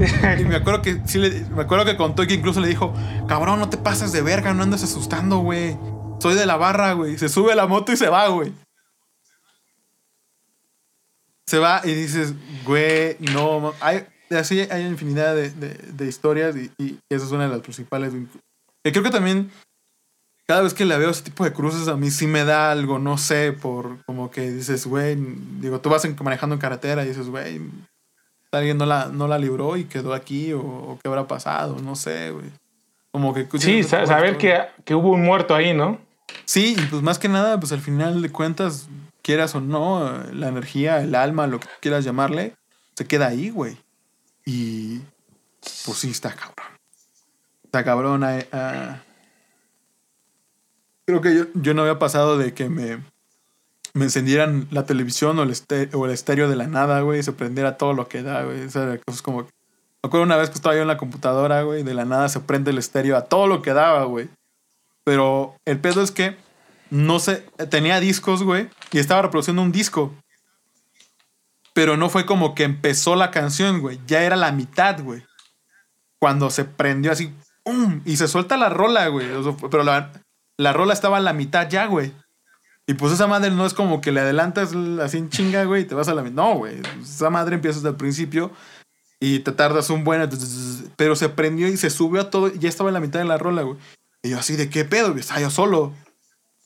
Y 0.40 0.44
me 0.44 0.56
acuerdo 0.56 0.82
que 0.82 1.00
sí 1.06 1.18
me 1.54 1.62
acuerdo 1.62 1.84
que 1.84 1.96
contó 1.96 2.26
que 2.26 2.34
incluso 2.34 2.60
le 2.60 2.68
dijo, 2.68 2.94
cabrón, 3.28 3.58
no 3.60 3.68
te 3.68 3.76
pases 3.76 4.12
de 4.12 4.22
verga, 4.22 4.54
no 4.54 4.62
andes 4.62 4.82
asustando, 4.82 5.38
güey. 5.38 5.76
Soy 6.20 6.34
de 6.34 6.46
la 6.46 6.56
barra, 6.56 6.92
güey. 6.92 7.18
Se 7.18 7.28
sube 7.28 7.54
la 7.54 7.66
moto 7.66 7.92
y 7.92 7.96
se 7.96 8.08
va, 8.08 8.28
güey. 8.28 8.52
Se 11.46 11.58
va 11.58 11.80
y 11.84 11.92
dices, 11.94 12.34
güey, 12.64 13.16
no. 13.32 13.74
Hay, 13.80 14.06
así 14.30 14.60
hay 14.60 14.86
infinidad 14.86 15.34
de, 15.34 15.50
de- 15.50 16.06
historias 16.06 16.54
y, 16.56 16.70
y 16.78 16.98
esa 17.10 17.24
es 17.26 17.32
una 17.32 17.44
de 17.44 17.50
las 17.50 17.60
principales. 17.60 18.12
Y 18.84 18.90
creo 18.92 19.02
que 19.02 19.10
también, 19.10 19.50
cada 20.46 20.62
vez 20.62 20.74
que 20.74 20.84
le 20.84 20.96
veo 20.96 21.10
ese 21.10 21.22
tipo 21.22 21.44
de 21.44 21.52
cruces, 21.52 21.88
a 21.88 21.96
mí 21.96 22.10
sí 22.10 22.26
me 22.26 22.44
da 22.44 22.70
algo, 22.70 22.98
no 22.98 23.18
sé, 23.18 23.52
por 23.52 24.04
como 24.04 24.30
que 24.30 24.50
dices, 24.50 24.86
güey, 24.86 25.16
digo, 25.60 25.80
tú 25.80 25.88
vas 25.90 26.06
manejando 26.22 26.54
en 26.54 26.60
carretera 26.60 27.04
y 27.04 27.08
dices, 27.08 27.28
güey, 27.28 27.60
alguien 28.52 28.78
no 28.78 28.86
la, 28.86 29.06
no 29.06 29.28
la 29.28 29.38
libró 29.38 29.76
y 29.76 29.84
quedó 29.84 30.12
aquí 30.14 30.52
o, 30.52 30.60
o 30.60 30.98
qué 31.02 31.08
habrá 31.08 31.26
pasado, 31.26 31.76
no 31.82 31.94
sé, 31.96 32.30
güey. 32.30 32.46
Como 33.12 33.34
que 33.34 33.46
Sí, 33.58 33.82
sa- 33.82 34.06
saber 34.06 34.38
que, 34.38 34.58
que 34.84 34.94
hubo 34.94 35.10
un 35.12 35.22
muerto 35.24 35.54
ahí, 35.54 35.72
¿no? 35.74 35.98
Sí, 36.44 36.76
y 36.78 36.82
pues 36.86 37.02
más 37.02 37.18
que 37.18 37.28
nada, 37.28 37.58
pues 37.58 37.72
al 37.72 37.80
final 37.80 38.22
de 38.22 38.30
cuentas, 38.30 38.88
quieras 39.22 39.54
o 39.54 39.60
no, 39.60 40.22
la 40.32 40.48
energía, 40.48 41.00
el 41.02 41.14
alma, 41.14 41.46
lo 41.46 41.58
que 41.60 41.66
quieras 41.80 42.04
llamarle, 42.04 42.54
se 42.94 43.06
queda 43.06 43.26
ahí, 43.28 43.50
güey. 43.50 43.76
Y 44.44 45.00
pues 45.84 45.98
sí, 45.98 46.10
está 46.10 46.30
cabrón. 46.34 46.76
Está 47.64 47.84
cabrón. 47.84 48.24
ah, 48.24 48.38
ah. 48.52 49.02
Creo 51.06 51.20
que 51.20 51.34
yo, 51.34 51.44
yo 51.54 51.74
no 51.74 51.82
había 51.82 51.98
pasado 51.98 52.38
de 52.38 52.54
que 52.54 52.68
me, 52.68 53.02
me 53.94 54.04
encendieran 54.04 54.68
la 54.70 54.84
televisión 54.86 55.38
o 55.38 55.42
el, 55.42 55.50
este- 55.50 55.88
o 55.94 56.06
el 56.06 56.12
estéreo 56.12 56.48
de 56.48 56.56
la 56.56 56.66
nada, 56.66 57.00
güey, 57.00 57.20
y 57.20 57.22
se 57.22 57.32
prendiera 57.32 57.76
todo 57.76 57.92
lo 57.92 58.08
que 58.08 58.22
da, 58.22 58.44
güey. 58.44 58.64
O 58.64 58.70
sea, 58.70 58.98
como... 59.22 59.42
Me 59.42 60.06
acuerdo 60.08 60.24
una 60.24 60.36
vez 60.36 60.48
que 60.48 60.54
estaba 60.54 60.74
yo 60.74 60.82
en 60.82 60.88
la 60.88 60.96
computadora, 60.96 61.62
güey, 61.62 61.82
de 61.82 61.92
la 61.92 62.04
nada 62.06 62.28
se 62.30 62.40
prende 62.40 62.70
el 62.70 62.78
estéreo 62.78 63.16
a 63.16 63.26
todo 63.26 63.46
lo 63.46 63.60
que 63.60 63.74
daba, 63.74 64.04
güey. 64.04 64.28
Pero 65.04 65.56
el 65.66 65.78
pedo 65.78 66.02
es 66.02 66.10
que 66.10 66.36
no 66.90 67.18
sé, 67.20 67.44
tenía 67.68 68.00
discos, 68.00 68.42
güey, 68.42 68.68
y 68.92 68.98
estaba 68.98 69.22
reproduciendo 69.22 69.62
un 69.62 69.72
disco. 69.72 70.14
Pero 71.72 71.96
no 71.96 72.08
fue 72.10 72.26
como 72.26 72.54
que 72.54 72.64
empezó 72.64 73.14
la 73.14 73.30
canción, 73.30 73.80
güey. 73.80 74.00
Ya 74.06 74.22
era 74.22 74.36
la 74.36 74.52
mitad, 74.52 75.00
güey. 75.02 75.22
Cuando 76.18 76.50
se 76.50 76.64
prendió 76.64 77.12
así, 77.12 77.32
¡pum! 77.62 78.02
Y 78.04 78.16
se 78.16 78.26
suelta 78.28 78.56
la 78.56 78.68
rola, 78.68 79.06
güey. 79.08 79.28
Pero 79.70 79.84
la, 79.84 80.12
la 80.58 80.72
rola 80.72 80.92
estaba 80.92 81.18
a 81.18 81.20
la 81.20 81.32
mitad 81.32 81.68
ya, 81.68 81.86
güey. 81.86 82.12
Y 82.90 82.94
pues 82.94 83.12
esa 83.12 83.28
madre 83.28 83.52
no 83.52 83.64
es 83.64 83.72
como 83.72 84.00
que 84.00 84.10
le 84.10 84.18
adelantas 84.18 84.74
así 85.00 85.18
en 85.18 85.28
chinga, 85.28 85.62
güey, 85.62 85.82
y 85.82 85.84
te 85.84 85.94
vas 85.94 86.08
a 86.08 86.14
la. 86.14 86.22
No, 86.24 86.56
güey. 86.56 86.82
Esa 87.00 87.30
madre 87.30 87.54
empieza 87.54 87.78
desde 87.78 87.90
el 87.90 87.94
principio 87.94 88.50
y 89.20 89.38
te 89.38 89.52
tardas 89.52 89.90
un 89.90 90.02
buen. 90.02 90.28
Pero 90.96 91.14
se 91.14 91.28
prendió 91.28 91.68
y 91.68 91.76
se 91.76 91.88
subió 91.88 92.22
a 92.22 92.30
todo. 92.30 92.48
Y 92.48 92.58
ya 92.58 92.68
estaba 92.68 92.90
en 92.90 92.94
la 92.94 93.00
mitad 93.00 93.20
de 93.20 93.26
la 93.26 93.38
rola, 93.38 93.62
güey. 93.62 93.76
Y 94.24 94.30
yo 94.30 94.40
así, 94.40 94.56
¿de 94.56 94.70
qué 94.70 94.84
pedo? 94.84 95.10
güey? 95.10 95.20
Estaba 95.20 95.40
yo 95.40 95.50
solo. 95.50 95.92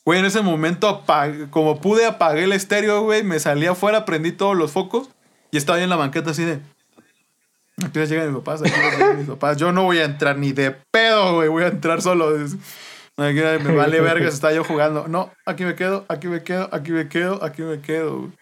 Güey, 0.06 0.20
en 0.20 0.24
ese 0.24 0.40
momento, 0.40 1.04
como 1.50 1.82
pude, 1.82 2.06
apagué 2.06 2.44
el 2.44 2.52
estéreo, 2.52 3.02
güey. 3.02 3.22
Me 3.22 3.38
salí 3.38 3.66
afuera, 3.66 4.06
prendí 4.06 4.32
todos 4.32 4.56
los 4.56 4.72
focos. 4.72 5.10
Y 5.50 5.58
estaba 5.58 5.76
yo 5.76 5.84
en 5.84 5.90
la 5.90 5.96
banqueta 5.96 6.30
así 6.30 6.44
de... 6.44 6.58
Aquí 7.84 7.98
llegan 7.98 8.28
mis 8.28 8.42
papás, 8.42 8.62
aquí 8.62 8.72
llegan 8.72 9.18
mis 9.18 9.28
papás. 9.28 9.58
Yo 9.58 9.72
no 9.72 9.82
voy 9.82 9.98
a 9.98 10.04
entrar 10.04 10.38
ni 10.38 10.54
de 10.54 10.70
pedo, 10.70 11.34
güey. 11.34 11.50
Voy 11.50 11.64
a 11.64 11.68
entrar 11.68 12.00
solo. 12.00 12.34
Aquí 13.16 13.40
me 13.64 13.74
vale 13.74 14.00
vergas, 14.02 14.34
estaba 14.34 14.52
yo 14.52 14.64
jugando. 14.64 15.06
No, 15.08 15.32
aquí 15.46 15.64
me 15.64 15.74
quedo, 15.74 16.04
aquí 16.08 16.26
me 16.26 16.42
quedo, 16.42 16.68
aquí 16.72 16.90
me 16.90 17.08
quedo, 17.08 17.42
aquí 17.44 17.62
me 17.62 17.80
quedo. 17.80 18.18
güey. 18.18 18.32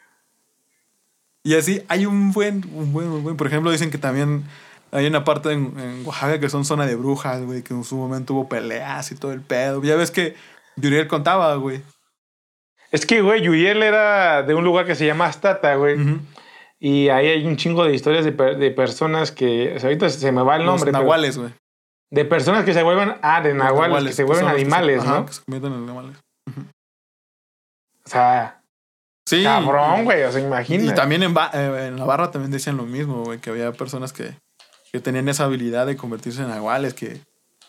Y 1.45 1.55
así 1.57 1.83
hay 1.89 2.07
un 2.07 2.33
buen, 2.33 2.65
un 2.73 2.93
buen, 2.93 3.09
un 3.09 3.23
buen. 3.23 3.37
Por 3.37 3.47
ejemplo, 3.49 3.71
dicen 3.71 3.91
que 3.91 3.99
también 3.99 4.45
hay 4.93 5.07
una 5.07 5.25
parte 5.25 5.53
en, 5.53 5.79
en 5.79 6.07
Oaxaca 6.07 6.39
que 6.39 6.49
son 6.49 6.65
zona 6.65 6.87
de 6.87 6.95
brujas, 6.95 7.43
güey, 7.43 7.63
que 7.63 7.75
en 7.75 7.85
su 7.85 7.97
momento 7.97 8.35
hubo 8.35 8.49
peleas 8.49 9.11
y 9.11 9.17
todo 9.17 9.33
el 9.33 9.41
pedo. 9.41 9.83
Ya 9.83 9.97
ves 9.97 10.11
que 10.11 10.37
Yuriel 10.77 11.09
contaba, 11.09 11.55
güey. 11.57 11.83
Es 12.93 13.07
que, 13.07 13.23
güey, 13.23 13.43
Yuriel 13.43 13.83
era 13.83 14.43
de 14.43 14.55
un 14.55 14.65
lugar 14.65 14.87
que 14.87 14.95
se 14.95 15.07
llama 15.07 15.27
Astata, 15.27 15.75
güey. 15.75 15.97
Y 16.79 17.09
ahí 17.09 17.27
hay 17.29 17.47
un 17.47 17.57
chingo 17.57 17.85
de 17.85 17.95
historias 17.95 18.25
de, 18.25 18.33
de 18.33 18.71
personas 18.71 19.33
que. 19.33 19.75
o 19.75 19.79
sea, 19.81 19.89
ahorita 19.89 20.09
se 20.11 20.33
me 20.33 20.43
va 20.43 20.57
el 20.57 20.65
nombre. 20.65 20.93
Los 20.93 21.01
nahuales, 21.01 21.39
güey. 21.39 21.51
De 22.13 22.25
personas 22.27 22.65
que 22.65 22.75
se 22.75 22.83
vuelven. 22.83 23.15
Ah, 23.23 23.41
de 23.41 23.55
nahuales, 23.55 24.11
que 24.11 24.13
se 24.13 24.25
vuelven 24.25 24.47
animales, 24.47 25.01
ajá, 25.03 25.21
¿no? 25.21 25.27
que 25.27 25.33
se 25.33 25.43
convierten 25.43 25.73
en 25.73 25.79
animales. 25.83 26.17
O 28.05 28.09
sea, 28.09 28.59
Sí. 29.27 29.45
cabrón, 29.45 30.05
güey. 30.05 30.23
O 30.25 30.33
sea, 30.33 30.41
imagina. 30.41 30.85
y 30.85 30.95
también 30.95 31.23
en, 31.23 31.35
eh, 31.55 31.87
en 31.89 31.97
la 31.99 32.05
barra 32.05 32.31
también 32.31 32.51
decían 32.51 32.77
lo 32.77 32.85
mismo, 32.85 33.25
güey, 33.25 33.39
que 33.39 33.51
había 33.51 33.73
personas 33.73 34.13
que, 34.13 34.37
que 34.93 35.01
tenían 35.01 35.29
esa 35.29 35.45
habilidad 35.45 35.87
de 35.87 35.97
convertirse 35.97 36.43
en 36.43 36.49
nahuales, 36.49 36.93
que 36.95 37.21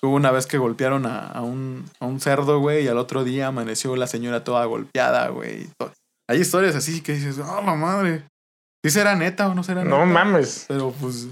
hubo 0.02 0.16
una 0.16 0.32
vez 0.32 0.48
que 0.48 0.58
golpearon 0.58 1.06
a, 1.06 1.28
a 1.28 1.42
un, 1.42 1.86
a 2.00 2.06
un 2.06 2.20
cerdo, 2.20 2.60
güey, 2.60 2.84
y 2.84 2.88
al 2.88 2.98
otro 2.98 3.24
día 3.24 3.48
amaneció 3.48 3.96
la 3.96 4.08
señora 4.08 4.44
toda 4.44 4.66
golpeada, 4.66 5.30
güey. 5.30 5.70
Hay 6.28 6.40
historias 6.40 6.76
así 6.76 7.02
que 7.02 7.14
dices, 7.14 7.38
oh, 7.40 7.62
la 7.62 7.76
madre. 7.76 8.24
¿Sí 8.84 8.90
será 8.92 9.16
neta 9.16 9.48
o 9.48 9.54
no 9.56 9.64
será 9.64 9.84
No 9.86 10.00
neta? 10.00 10.06
mames. 10.12 10.66
Pero 10.68 10.92
pues... 11.00 11.28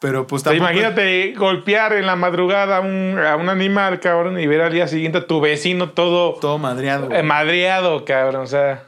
Pero 0.00 0.26
pues 0.26 0.42
tampoco... 0.42 0.70
imagínate 0.70 1.34
golpear 1.36 1.92
en 1.92 2.06
la 2.06 2.16
madrugada 2.16 2.78
a 2.78 2.80
un, 2.80 3.18
a 3.18 3.36
un 3.36 3.48
animal, 3.50 4.00
cabrón, 4.00 4.40
y 4.40 4.46
ver 4.46 4.62
al 4.62 4.72
día 4.72 4.88
siguiente 4.88 5.18
a 5.18 5.26
tu 5.26 5.40
vecino 5.40 5.90
todo 5.90 6.34
Todo 6.40 6.58
madreado. 6.58 7.04
eh, 7.04 7.08
güey. 7.08 7.22
madreado, 7.22 8.04
cabrón. 8.04 8.42
O 8.42 8.46
sea, 8.46 8.82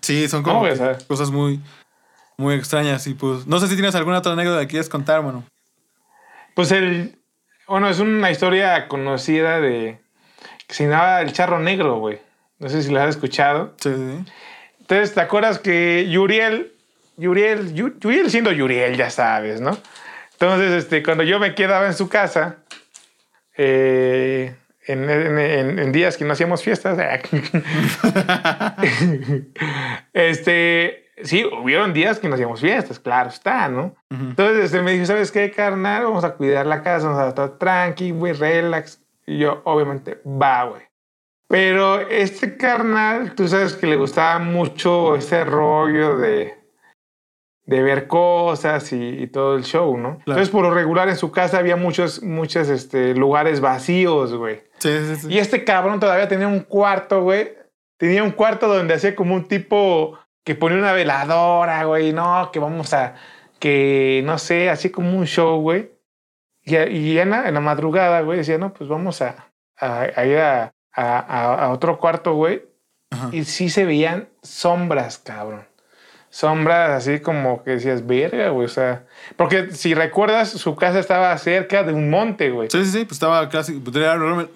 Sí, 0.00 0.26
son 0.28 0.42
como 0.42 0.62
que 0.64 0.74
cosas 1.06 1.30
muy, 1.30 1.60
muy 2.38 2.54
extrañas. 2.54 3.06
Y 3.06 3.14
pues, 3.14 3.46
no 3.46 3.58
sé 3.60 3.66
si 3.68 3.74
tienes 3.74 3.94
alguna 3.94 4.18
otra 4.18 4.32
anécdota 4.32 4.60
que 4.62 4.68
quieras 4.68 4.88
contar, 4.88 5.22
mano. 5.22 5.44
pues 6.54 6.70
el. 6.72 7.14
Bueno, 7.66 7.88
es 7.90 7.98
una 7.98 8.30
historia 8.30 8.88
conocida 8.88 9.60
de. 9.60 9.98
que 10.66 10.74
se 10.74 10.84
llamaba 10.88 11.20
El 11.20 11.32
Charro 11.34 11.58
Negro, 11.58 11.98
güey. 11.98 12.18
No 12.58 12.68
sé 12.70 12.82
si 12.82 12.90
la 12.90 13.04
has 13.04 13.10
escuchado. 13.10 13.74
Sí, 13.80 13.90
sí. 13.94 14.32
Entonces, 14.80 15.12
¿te 15.14 15.20
acuerdas 15.20 15.58
que 15.58 16.08
Yuriel, 16.08 16.72
Yuriel, 17.18 17.74
Yu- 17.74 17.98
Yuriel 18.00 18.30
siendo 18.30 18.50
Yuriel, 18.52 18.96
ya 18.96 19.10
sabes, 19.10 19.60
¿no? 19.60 19.76
Entonces, 20.40 20.84
este, 20.84 21.02
cuando 21.02 21.24
yo 21.24 21.40
me 21.40 21.56
quedaba 21.56 21.86
en 21.86 21.94
su 21.94 22.08
casa, 22.08 22.58
eh, 23.56 24.54
en, 24.86 25.10
en, 25.10 25.78
en, 25.80 25.92
días 25.92 26.16
que 26.16 26.24
no 26.24 26.32
hacíamos 26.32 26.62
fiestas. 26.62 26.96
este, 30.12 31.10
sí, 31.24 31.44
hubieron 31.44 31.92
días 31.92 32.20
que 32.20 32.28
no 32.28 32.36
hacíamos 32.36 32.60
fiestas, 32.60 33.00
claro 33.00 33.30
está, 33.30 33.68
¿no? 33.68 33.96
Entonces 34.10 34.66
este, 34.66 34.80
me 34.80 34.92
dijo, 34.92 35.06
¿sabes 35.06 35.32
qué, 35.32 35.50
carnal? 35.50 36.04
Vamos 36.04 36.22
a 36.22 36.34
cuidar 36.34 36.66
la 36.66 36.84
casa, 36.84 37.08
vamos 37.08 37.20
a 37.20 37.28
estar 37.30 37.58
tranqui, 37.58 38.12
güey, 38.12 38.32
relax. 38.32 39.02
Y 39.26 39.38
yo, 39.38 39.60
obviamente, 39.64 40.20
va, 40.24 40.64
güey. 40.64 40.82
Pero 41.48 42.00
este 42.00 42.56
carnal, 42.56 43.34
tú 43.34 43.48
sabes 43.48 43.74
que 43.74 43.88
le 43.88 43.96
gustaba 43.96 44.38
mucho 44.38 45.16
ese 45.16 45.44
rollo 45.44 46.16
de, 46.16 46.57
de 47.68 47.82
ver 47.82 48.06
cosas 48.06 48.94
y, 48.94 49.26
todo 49.26 49.54
el 49.54 49.62
show, 49.62 49.98
¿no? 49.98 50.16
Entonces, 50.20 50.48
por 50.48 50.62
lo 50.62 50.70
regular, 50.70 51.10
en 51.10 51.18
su 51.18 51.30
casa 51.30 51.58
había 51.58 51.76
muchos, 51.76 52.22
muchos 52.22 52.70
este, 52.70 53.14
lugares 53.14 53.60
vacíos, 53.60 54.32
güey. 54.32 54.62
Sí, 54.78 54.88
sí, 55.06 55.16
sí. 55.16 55.28
Y 55.28 55.38
este 55.38 55.64
cabrón 55.64 56.00
todavía 56.00 56.26
tenía 56.28 56.48
un 56.48 56.60
cuarto, 56.60 57.22
güey. 57.22 57.52
Tenía 57.98 58.24
un 58.24 58.30
cuarto 58.30 58.68
donde 58.68 58.94
hacía 58.94 59.14
como 59.14 59.34
un 59.34 59.46
tipo 59.48 60.18
que 60.46 60.54
ponía 60.54 60.78
una 60.78 60.94
veladora, 60.94 61.84
güey. 61.84 62.14
No, 62.14 62.48
que 62.50 62.58
vamos 62.58 62.94
a. 62.94 63.16
Que 63.58 64.22
no 64.24 64.38
sé, 64.38 64.70
así 64.70 64.88
como 64.88 65.18
un 65.18 65.26
show, 65.26 65.60
güey. 65.60 65.90
Y, 66.64 66.74
y 66.74 67.18
en, 67.18 67.28
la, 67.28 67.48
en, 67.48 67.52
la, 67.52 67.60
madrugada, 67.60 68.22
güey, 68.22 68.38
decía, 68.38 68.56
no, 68.56 68.72
pues 68.72 68.88
vamos 68.88 69.20
a, 69.20 69.52
a, 69.76 70.24
ir 70.24 70.38
a, 70.38 70.72
a, 70.94 71.68
otro 71.70 71.98
cuarto, 71.98 72.32
güey. 72.32 72.62
Y 73.30 73.44
sí 73.44 73.68
se 73.68 73.84
veían 73.84 74.30
sombras, 74.42 75.18
cabrón. 75.18 75.67
Sombras 76.30 76.90
así 76.90 77.20
como 77.20 77.62
que 77.62 77.72
decías, 77.72 78.06
verga, 78.06 78.50
güey. 78.50 78.66
O 78.66 78.68
sea, 78.68 79.04
porque 79.36 79.70
si 79.70 79.94
recuerdas, 79.94 80.50
su 80.50 80.76
casa 80.76 80.98
estaba 80.98 81.36
cerca 81.38 81.82
de 81.84 81.92
un 81.92 82.10
monte, 82.10 82.50
güey. 82.50 82.68
Sí, 82.70 82.84
sí, 82.84 82.90
sí, 82.90 83.04
pues 83.04 83.12
estaba 83.12 83.48
casi, 83.48 83.80
pues, 83.80 83.96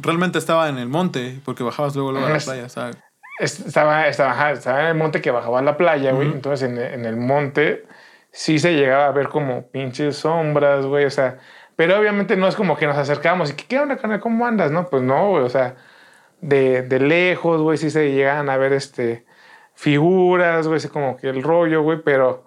realmente 0.01 0.39
estaba 0.39 0.69
en 0.69 0.79
el 0.79 0.89
monte, 0.89 1.41
porque 1.45 1.63
bajabas 1.63 1.95
luego, 1.95 2.13
luego 2.13 2.27
a 2.27 2.31
la 2.31 2.39
playa, 2.39 2.69
¿sabes? 2.69 2.97
Estaba, 3.39 4.07
estaba, 4.07 4.53
estaba 4.53 4.83
en 4.83 4.87
el 4.89 4.95
monte 4.95 5.23
que 5.23 5.31
bajaba 5.31 5.61
a 5.61 5.63
la 5.63 5.77
playa, 5.77 6.13
güey. 6.13 6.29
Entonces 6.29 6.69
en, 6.69 6.79
en, 6.79 7.07
el 7.07 7.17
monte 7.17 7.87
sí 8.31 8.59
se 8.59 8.75
llegaba 8.75 9.07
a 9.07 9.13
ver 9.13 9.29
como 9.29 9.67
pinches 9.69 10.17
sombras, 10.19 10.85
güey. 10.85 11.07
O 11.07 11.11
sea, 11.11 11.39
pero 11.75 11.99
obviamente 11.99 12.37
no 12.37 12.47
es 12.47 12.55
como 12.55 12.77
que 12.77 12.87
nos 12.87 12.99
acercamos 12.99 13.51
y 13.51 13.55
que, 13.55 13.65
¿qué 13.65 13.81
onda, 13.81 13.97
carnal? 13.97 14.21
¿Cómo 14.21 14.47
andas? 14.47 14.71
No, 14.71 14.89
pues 14.89 15.03
no, 15.03 15.31
güey. 15.31 15.43
O 15.43 15.49
sea, 15.49 15.77
de, 16.43 16.83
de 16.83 17.01
lejos, 17.01 17.63
güey, 17.63 17.79
sí 17.79 17.91
se 17.91 18.13
llegan 18.13 18.51
a 18.51 18.59
ver 18.59 18.75
este, 18.75 19.25
figuras, 19.83 20.69
güey, 20.69 20.77
así 20.77 20.87
como 20.87 21.17
que 21.17 21.29
el 21.29 21.43
rollo, 21.43 21.83
güey, 21.83 22.01
pero 22.05 22.47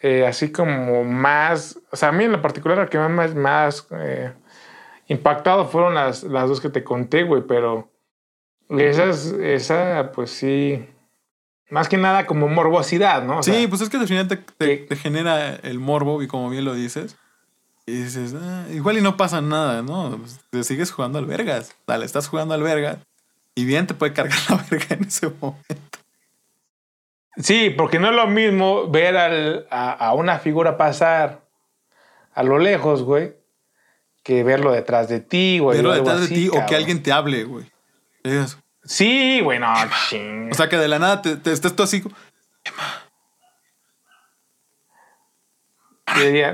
eh, 0.00 0.24
así 0.24 0.52
como 0.52 1.02
más, 1.02 1.76
o 1.90 1.96
sea, 1.96 2.10
a 2.10 2.12
mí 2.12 2.22
en 2.22 2.30
lo 2.30 2.40
particular, 2.40 2.78
lo 2.78 2.88
que 2.88 3.00
más, 3.00 3.34
más 3.34 3.88
eh, 3.90 4.32
impactado 5.08 5.66
fueron 5.66 5.94
las, 5.94 6.22
las 6.22 6.48
dos 6.48 6.60
que 6.60 6.68
te 6.68 6.84
conté, 6.84 7.24
güey, 7.24 7.42
pero 7.48 7.90
esas, 8.70 9.26
esa, 9.26 10.12
pues 10.14 10.30
sí, 10.30 10.88
más 11.68 11.88
que 11.88 11.96
nada 11.96 12.26
como 12.26 12.46
morbosidad, 12.46 13.24
¿no? 13.24 13.42
sí, 13.42 13.66
pues 13.66 13.80
es 13.80 13.88
que 13.88 13.96
al 13.96 14.06
final 14.06 14.28
te, 14.28 14.36
te, 14.36 14.94
genera 14.94 15.56
el 15.56 15.80
morbo, 15.80 16.22
y 16.22 16.28
como 16.28 16.48
bien 16.48 16.64
lo 16.64 16.74
dices. 16.74 17.16
Y 17.86 18.02
dices, 18.02 18.36
ah, 18.40 18.66
igual 18.70 18.98
y 18.98 19.00
no 19.00 19.16
pasa 19.16 19.40
nada, 19.40 19.82
¿no? 19.82 20.16
Pues, 20.18 20.38
te 20.50 20.62
sigues 20.62 20.92
jugando 20.92 21.18
al 21.18 21.26
vergas. 21.26 21.74
Dale, 21.86 22.04
estás 22.04 22.28
jugando 22.28 22.54
al 22.54 22.62
vergas. 22.62 22.98
Y 23.56 23.64
bien 23.64 23.88
te 23.88 23.94
puede 23.94 24.12
cargar 24.12 24.38
la 24.50 24.64
verga 24.70 24.94
en 24.94 25.04
ese 25.04 25.32
momento. 25.40 25.98
Sí, 27.40 27.70
porque 27.70 27.98
no 27.98 28.08
es 28.08 28.14
lo 28.14 28.26
mismo 28.26 28.88
ver 28.88 29.16
al, 29.16 29.66
a, 29.70 30.12
una 30.14 30.38
figura 30.38 30.76
pasar 30.76 31.42
a 32.34 32.42
lo 32.42 32.58
lejos, 32.58 33.02
güey, 33.02 33.34
que 34.22 34.42
verlo 34.42 34.72
detrás 34.72 35.08
de 35.08 35.20
ti, 35.20 35.58
güey. 35.60 35.78
Verlo 35.78 35.94
detrás 35.94 36.28
de 36.28 36.28
ti 36.28 36.48
o 36.48 36.66
que 36.66 36.74
alguien 36.76 37.02
te 37.02 37.12
hable, 37.12 37.44
güey. 37.44 37.64
Sí, 38.84 39.40
güey, 39.42 39.58
no, 39.58 39.72
O 39.72 40.54
sea, 40.54 40.68
que 40.68 40.76
de 40.76 40.88
la 40.88 40.98
nada 40.98 41.22
te, 41.22 41.36
te 41.36 41.52
estés 41.52 41.74
tú 41.76 41.82
así. 41.82 42.02
Emma. 42.64 43.02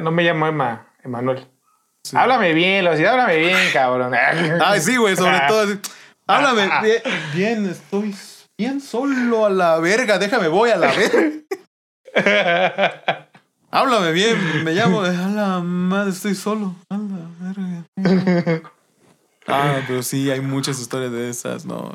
no 0.00 0.10
me 0.10 0.22
llamo 0.22 0.46
Emma, 0.46 0.88
Emanuel. 1.02 1.48
Háblame 2.12 2.52
bien, 2.52 2.84
lo 2.84 2.90
decía, 2.90 3.12
háblame 3.12 3.38
bien, 3.38 3.56
cabrón. 3.72 4.12
Ay, 4.14 4.80
sí, 4.80 4.96
güey, 4.96 5.16
sobre 5.16 5.40
todo 5.48 5.62
así. 5.62 5.80
Háblame 6.26 6.70
bien, 6.82 7.02
bien, 7.34 7.70
estoy 7.70 8.14
bien 8.58 8.80
solo 8.80 9.46
a 9.46 9.50
la 9.50 9.78
verga, 9.78 10.18
déjame, 10.18 10.48
voy 10.48 10.70
a 10.70 10.76
la 10.76 10.92
verga. 10.92 11.30
Háblame 13.70 14.12
bien, 14.12 14.62
me 14.62 14.72
llamo, 14.72 15.00
a 15.02 15.10
la 15.10 15.60
madre, 15.60 16.10
estoy 16.10 16.34
solo, 16.34 16.76
a 16.88 16.96
la 16.96 17.28
verga. 17.40 18.70
Ah, 19.46 19.82
pero 19.86 20.02
sí, 20.02 20.30
hay 20.30 20.40
muchas 20.40 20.80
historias 20.80 21.12
de 21.12 21.28
esas, 21.28 21.66
¿no? 21.66 21.92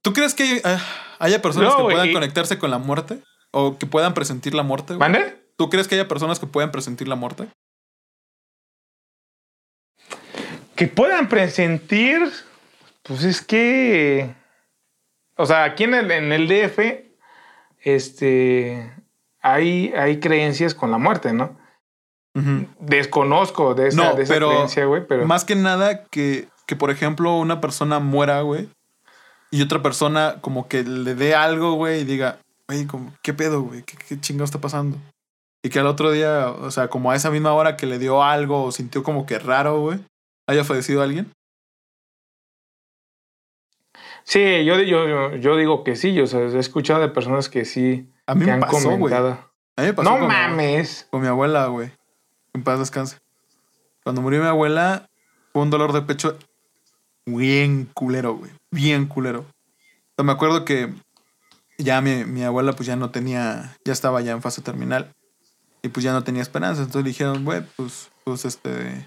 ¿Tú 0.00 0.12
crees 0.12 0.32
que 0.32 0.58
eh, 0.58 0.78
haya 1.18 1.42
personas 1.42 1.74
que 1.74 1.82
puedan 1.82 2.12
conectarse 2.12 2.56
con 2.56 2.70
la 2.70 2.78
muerte? 2.78 3.20
¿O 3.50 3.78
que 3.78 3.86
puedan 3.86 4.14
presentir 4.14 4.54
la 4.54 4.62
muerte? 4.62 4.94
¿Mande? 4.94 5.42
¿Tú 5.56 5.68
crees 5.68 5.88
que 5.88 5.96
haya 5.96 6.06
personas 6.06 6.38
que 6.38 6.46
puedan 6.46 6.70
presentir 6.70 7.08
la 7.08 7.16
muerte? 7.16 7.48
Que 10.76 10.86
puedan 10.86 11.28
presentir, 11.28 12.30
pues 13.02 13.24
es 13.24 13.42
que 13.42 14.36
o 15.38 15.46
sea, 15.46 15.64
aquí 15.64 15.84
en 15.84 15.94
el, 15.94 16.10
en 16.10 16.32
el 16.32 16.48
DF, 16.48 16.78
este, 17.80 18.92
hay, 19.40 19.92
hay 19.96 20.18
creencias 20.20 20.74
con 20.74 20.90
la 20.90 20.98
muerte, 20.98 21.32
¿no? 21.32 21.56
Desconozco 22.78 23.74
de 23.74 23.88
esa, 23.88 24.12
de 24.12 24.22
esa 24.22 24.36
creencia, 24.36 24.84
güey, 24.84 25.06
pero... 25.06 25.26
Más 25.26 25.44
que 25.44 25.56
nada 25.56 26.04
que, 26.04 26.48
que, 26.66 26.76
por 26.76 26.90
ejemplo, 26.90 27.36
una 27.36 27.60
persona 27.60 27.98
muera, 27.98 28.42
güey, 28.42 28.68
y 29.50 29.62
otra 29.62 29.82
persona 29.82 30.36
como 30.40 30.68
que 30.68 30.82
le 30.82 31.14
dé 31.14 31.34
algo, 31.34 31.72
güey, 31.74 32.02
y 32.02 32.04
diga, 32.04 32.38
güey, 32.68 32.86
¿qué 33.22 33.32
pedo, 33.32 33.62
güey? 33.62 33.82
¿Qué, 33.82 33.96
¿Qué 33.96 34.20
chingado 34.20 34.44
está 34.44 34.60
pasando? 34.60 34.98
Y 35.64 35.70
que 35.70 35.80
al 35.80 35.86
otro 35.86 36.12
día, 36.12 36.50
o 36.50 36.70
sea, 36.70 36.88
como 36.88 37.10
a 37.10 37.16
esa 37.16 37.30
misma 37.30 37.52
hora 37.52 37.76
que 37.76 37.86
le 37.86 37.98
dio 37.98 38.22
algo 38.22 38.64
o 38.64 38.72
sintió 38.72 39.02
como 39.02 39.26
que 39.26 39.38
raro, 39.38 39.80
güey, 39.80 39.98
haya 40.46 40.64
fallecido 40.64 41.02
alguien. 41.02 41.32
Sí, 44.28 44.62
yo, 44.66 44.78
yo, 44.82 45.36
yo 45.36 45.56
digo 45.56 45.84
que 45.84 45.96
sí. 45.96 46.12
Yo 46.12 46.24
he 46.24 46.58
escuchado 46.58 47.00
de 47.00 47.08
personas 47.08 47.48
que 47.48 47.64
sí. 47.64 48.12
A 48.26 48.34
mí 48.34 48.44
me 48.44 48.58
pasó, 48.58 48.94
güey. 48.98 49.14
A 49.14 49.22
mí 49.78 49.86
me 49.86 49.94
pasó. 49.94 50.18
No 50.18 50.26
mames. 50.26 51.08
con 51.10 51.22
mi 51.22 51.28
abuela, 51.28 51.64
güey. 51.68 51.90
En 52.52 52.62
paz 52.62 52.78
descanse. 52.78 53.16
Cuando 54.04 54.20
murió 54.20 54.42
mi 54.42 54.46
abuela, 54.46 55.08
fue 55.54 55.62
un 55.62 55.70
dolor 55.70 55.94
de 55.94 56.02
pecho 56.02 56.36
bien 57.24 57.88
culero, 57.94 58.34
güey. 58.34 58.50
Bien 58.70 59.06
culero. 59.06 59.46
me 60.22 60.32
acuerdo 60.32 60.66
que 60.66 60.92
ya 61.78 62.02
mi, 62.02 62.26
mi, 62.26 62.44
abuela 62.44 62.74
pues 62.74 62.86
ya 62.86 62.96
no 62.96 63.10
tenía, 63.10 63.78
ya 63.82 63.94
estaba 63.94 64.20
ya 64.20 64.32
en 64.32 64.42
fase 64.42 64.60
terminal. 64.60 65.10
Y 65.80 65.88
pues 65.88 66.04
ya 66.04 66.12
no 66.12 66.22
tenía 66.22 66.42
esperanza. 66.42 66.82
Entonces 66.82 67.02
le 67.02 67.08
dijeron, 67.08 67.46
güey, 67.46 67.62
pues, 67.76 68.10
pues 68.24 68.44
este 68.44 69.06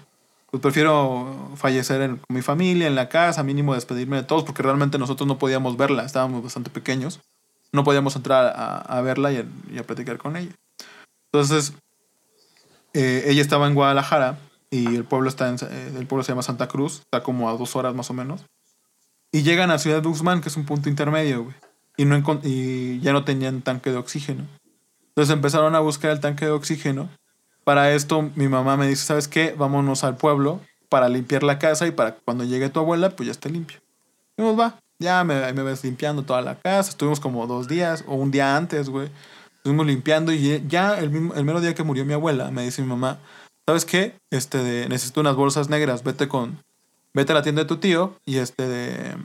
pues 0.52 0.60
prefiero 0.60 1.50
fallecer 1.56 2.10
con 2.10 2.36
mi 2.36 2.42
familia, 2.42 2.86
en 2.86 2.94
la 2.94 3.08
casa, 3.08 3.42
mínimo 3.42 3.72
despedirme 3.72 4.18
de 4.18 4.24
todos, 4.24 4.44
porque 4.44 4.62
realmente 4.62 4.98
nosotros 4.98 5.26
no 5.26 5.38
podíamos 5.38 5.78
verla, 5.78 6.04
estábamos 6.04 6.42
bastante 6.42 6.68
pequeños, 6.68 7.20
no 7.72 7.84
podíamos 7.84 8.16
entrar 8.16 8.52
a, 8.54 9.00
verla 9.00 9.32
y 9.32 9.78
a, 9.78 9.82
platicar 9.84 10.18
con 10.18 10.36
ella. 10.36 10.52
Entonces, 11.32 11.72
eh, 12.92 13.24
ella 13.28 13.40
estaba 13.40 13.66
en 13.66 13.74
Guadalajara 13.74 14.40
y 14.68 14.94
el 14.94 15.04
pueblo, 15.04 15.30
está 15.30 15.48
en, 15.48 15.54
eh, 15.54 15.94
el 15.96 16.06
pueblo 16.06 16.22
se 16.22 16.32
llama 16.32 16.42
Santa 16.42 16.68
Cruz, 16.68 16.98
está 16.98 17.22
como 17.22 17.48
a 17.48 17.56
dos 17.56 17.74
horas 17.74 17.94
más 17.94 18.10
o 18.10 18.12
menos, 18.12 18.44
y 19.32 19.44
llegan 19.44 19.70
a 19.70 19.78
Ciudad 19.78 20.02
de 20.02 20.08
Guzmán, 20.08 20.42
que 20.42 20.50
es 20.50 20.56
un 20.58 20.66
punto 20.66 20.90
intermedio, 20.90 21.44
güey, 21.44 21.56
y, 21.96 22.04
no 22.04 22.40
y 22.42 23.00
ya 23.00 23.14
no 23.14 23.24
tenían 23.24 23.62
tanque 23.62 23.90
de 23.90 23.96
oxígeno. 23.96 24.46
Entonces 25.08 25.32
empezaron 25.32 25.74
a 25.74 25.80
buscar 25.80 26.10
el 26.10 26.20
tanque 26.20 26.44
de 26.44 26.50
oxígeno 26.50 27.08
para 27.64 27.92
esto 27.92 28.30
mi 28.34 28.48
mamá 28.48 28.76
me 28.76 28.86
dice, 28.86 29.04
¿sabes 29.04 29.28
qué? 29.28 29.54
Vámonos 29.56 30.04
al 30.04 30.16
pueblo 30.16 30.60
para 30.88 31.08
limpiar 31.08 31.42
la 31.42 31.58
casa 31.58 31.86
y 31.86 31.90
para 31.90 32.16
cuando 32.16 32.44
llegue 32.44 32.68
tu 32.68 32.80
abuela, 32.80 33.10
pues 33.10 33.26
ya 33.26 33.30
esté 33.32 33.48
limpio. 33.48 33.78
Y 34.36 34.42
nos 34.42 34.58
va. 34.58 34.78
Ya 34.98 35.24
me, 35.24 35.50
ves 35.52 35.82
limpiando 35.82 36.22
toda 36.22 36.42
la 36.42 36.58
casa. 36.58 36.90
Estuvimos 36.90 37.18
como 37.18 37.46
dos 37.46 37.66
días 37.66 38.04
o 38.06 38.14
un 38.14 38.30
día 38.30 38.56
antes, 38.56 38.88
güey. 38.88 39.08
Estuvimos 39.56 39.86
limpiando 39.86 40.32
y 40.32 40.62
ya 40.68 40.98
el, 40.98 41.10
mismo, 41.10 41.34
el 41.34 41.44
mero 41.44 41.60
día 41.60 41.74
que 41.74 41.82
murió 41.82 42.04
mi 42.04 42.12
abuela, 42.12 42.50
me 42.50 42.62
dice 42.62 42.82
mi 42.82 42.88
mamá, 42.88 43.18
¿sabes 43.66 43.84
qué? 43.84 44.14
Este 44.30 44.58
de, 44.58 44.88
necesito 44.88 45.20
unas 45.20 45.36
bolsas 45.36 45.68
negras, 45.68 46.02
vete 46.02 46.28
con, 46.28 46.58
vete 47.14 47.32
a 47.32 47.36
la 47.36 47.42
tienda 47.42 47.62
de 47.62 47.68
tu 47.68 47.76
tío 47.76 48.16
y 48.26 48.38
este 48.38 48.66
de, 48.66 49.16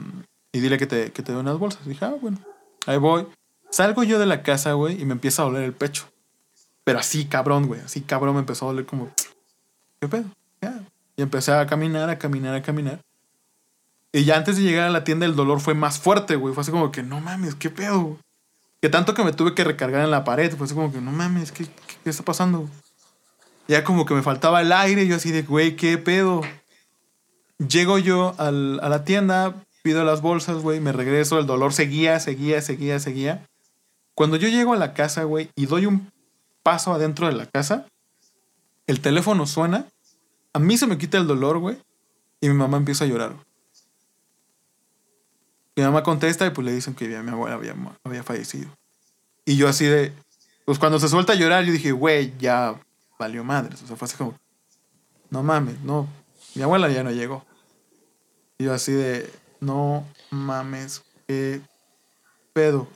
y 0.52 0.60
dile 0.60 0.78
que 0.78 0.86
te, 0.86 1.10
que 1.10 1.22
te 1.22 1.32
dé 1.32 1.38
unas 1.38 1.58
bolsas. 1.58 1.84
dije, 1.86 2.04
ah, 2.04 2.14
bueno, 2.20 2.38
ahí 2.86 2.98
voy. 2.98 3.26
Salgo 3.70 4.04
yo 4.04 4.18
de 4.18 4.26
la 4.26 4.42
casa, 4.42 4.72
güey, 4.72 5.00
y 5.00 5.04
me 5.04 5.12
empieza 5.12 5.42
a 5.42 5.46
doler 5.46 5.64
el 5.64 5.72
pecho. 5.72 6.06
Pero 6.88 7.00
así, 7.00 7.26
cabrón, 7.26 7.66
güey. 7.66 7.82
Así, 7.82 8.00
cabrón, 8.00 8.32
me 8.32 8.40
empezó 8.40 8.64
a 8.64 8.68
doler 8.72 8.86
como. 8.86 9.10
¿Qué 10.00 10.08
pedo? 10.08 10.24
Ya. 10.62 10.80
Y 11.18 11.20
empecé 11.20 11.52
a 11.52 11.66
caminar, 11.66 12.08
a 12.08 12.18
caminar, 12.18 12.54
a 12.54 12.62
caminar. 12.62 13.02
Y 14.10 14.24
ya 14.24 14.38
antes 14.38 14.56
de 14.56 14.62
llegar 14.62 14.86
a 14.86 14.90
la 14.90 15.04
tienda, 15.04 15.26
el 15.26 15.36
dolor 15.36 15.60
fue 15.60 15.74
más 15.74 15.98
fuerte, 15.98 16.36
güey. 16.36 16.54
Fue 16.54 16.62
así 16.62 16.70
como 16.70 16.90
que, 16.90 17.02
no 17.02 17.20
mames, 17.20 17.54
¿qué 17.54 17.68
pedo? 17.68 18.16
Que 18.80 18.88
tanto 18.88 19.12
que 19.12 19.22
me 19.22 19.34
tuve 19.34 19.54
que 19.54 19.64
recargar 19.64 20.02
en 20.02 20.10
la 20.10 20.24
pared. 20.24 20.50
Fue 20.56 20.64
así 20.64 20.74
como 20.74 20.90
que, 20.90 21.02
no 21.02 21.12
mames, 21.12 21.52
¿qué, 21.52 21.66
qué, 22.04 22.08
está 22.08 22.22
pasando? 22.24 22.70
Ya 23.66 23.84
como 23.84 24.06
que 24.06 24.14
me 24.14 24.22
faltaba 24.22 24.62
el 24.62 24.72
aire. 24.72 25.06
Yo 25.06 25.16
así 25.16 25.30
de, 25.30 25.42
güey, 25.42 25.76
¿qué 25.76 25.98
pedo? 25.98 26.40
llego 27.58 27.98
yo 27.98 28.34
al- 28.38 28.80
a 28.82 28.88
la 28.88 29.04
tienda, 29.04 29.62
pido 29.82 30.04
las 30.04 30.22
bolsas, 30.22 30.56
güey, 30.62 30.80
me 30.80 30.92
regreso, 30.92 31.38
el 31.38 31.44
dolor 31.44 31.74
seguía, 31.74 32.18
seguía, 32.18 32.62
seguía, 32.62 32.98
seguía. 32.98 33.46
Cuando 34.14 34.38
yo 34.38 34.48
llego 34.48 34.72
a 34.72 34.76
la 34.78 34.94
casa, 34.94 35.24
güey, 35.24 35.50
y 35.54 35.66
doy 35.66 35.84
un 35.84 36.10
paso 36.62 36.92
adentro 36.92 37.26
de 37.26 37.32
la 37.32 37.46
casa, 37.46 37.86
el 38.86 39.00
teléfono 39.00 39.46
suena, 39.46 39.86
a 40.52 40.58
mí 40.58 40.76
se 40.76 40.86
me 40.86 40.98
quita 40.98 41.18
el 41.18 41.26
dolor, 41.26 41.58
güey, 41.58 41.78
y 42.40 42.48
mi 42.48 42.54
mamá 42.54 42.76
empieza 42.76 43.04
a 43.04 43.08
llorar. 43.08 43.36
Mi 45.76 45.82
mamá 45.82 46.02
contesta 46.02 46.46
y 46.46 46.50
pues 46.50 46.64
le 46.64 46.72
dicen 46.72 46.94
que 46.94 47.06
mi 47.06 47.30
abuela 47.30 47.54
había, 47.54 47.74
había 48.02 48.22
fallecido. 48.22 48.68
Y 49.44 49.56
yo 49.56 49.68
así 49.68 49.84
de, 49.84 50.12
pues 50.64 50.78
cuando 50.78 50.98
se 50.98 51.08
suelta 51.08 51.32
a 51.32 51.36
llorar, 51.36 51.64
yo 51.64 51.72
dije, 51.72 51.92
güey, 51.92 52.36
ya 52.38 52.80
valió 53.18 53.44
madres. 53.44 53.82
O 53.82 53.86
sea, 53.86 53.96
fue 53.96 54.06
así 54.06 54.16
como, 54.16 54.34
no 55.30 55.42
mames, 55.42 55.80
no, 55.80 56.08
mi 56.54 56.62
abuela 56.62 56.88
ya 56.88 57.02
no 57.02 57.10
llegó. 57.10 57.44
Y 58.58 58.64
yo 58.64 58.74
así 58.74 58.92
de, 58.92 59.32
no 59.60 60.04
mames, 60.30 61.04
qué 61.26 61.60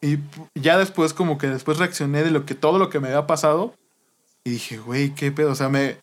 Y 0.00 0.18
ya 0.54 0.78
después 0.78 1.12
como 1.14 1.38
que 1.38 1.48
después 1.48 1.78
reaccioné 1.78 2.22
de 2.24 2.30
lo 2.30 2.44
que 2.46 2.54
todo 2.54 2.78
lo 2.78 2.90
que 2.90 3.00
me 3.00 3.08
había 3.08 3.26
pasado 3.26 3.74
y 4.44 4.50
dije, 4.50 4.78
güey, 4.78 5.14
qué 5.14 5.30
pedo. 5.32 5.52
O 5.52 5.54
sea, 5.54 5.68
me, 5.68 5.96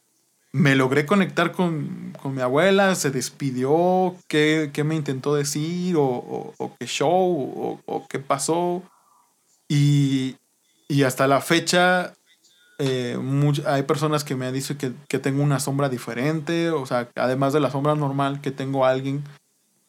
me 0.51 0.75
logré 0.75 1.05
conectar 1.05 1.51
con, 1.51 2.13
con 2.21 2.33
mi 2.35 2.41
abuela, 2.41 2.95
se 2.95 3.11
despidió, 3.11 4.15
qué, 4.27 4.71
qué 4.73 4.83
me 4.83 4.95
intentó 4.95 5.35
decir 5.35 5.95
o, 5.97 6.03
o- 6.57 6.75
qué 6.79 6.85
show 6.87 7.09
o, 7.11 7.79
o 7.85 8.07
qué 8.07 8.19
pasó. 8.19 8.81
Y, 9.67 10.35
y 10.87 11.03
hasta 11.03 11.27
la 11.27 11.41
fecha 11.41 12.13
eh, 12.79 13.17
hay 13.67 13.83
personas 13.83 14.23
que 14.23 14.35
me 14.35 14.47
han 14.47 14.53
dicho 14.53 14.77
que, 14.77 14.93
que 15.07 15.19
tengo 15.19 15.43
una 15.43 15.59
sombra 15.59 15.89
diferente, 15.89 16.69
o 16.71 16.85
sea, 16.85 17.09
además 17.15 17.53
de 17.53 17.59
la 17.59 17.69
sombra 17.71 17.93
normal, 17.95 18.41
que 18.41 18.51
tengo 18.51 18.85
alguien 18.85 19.23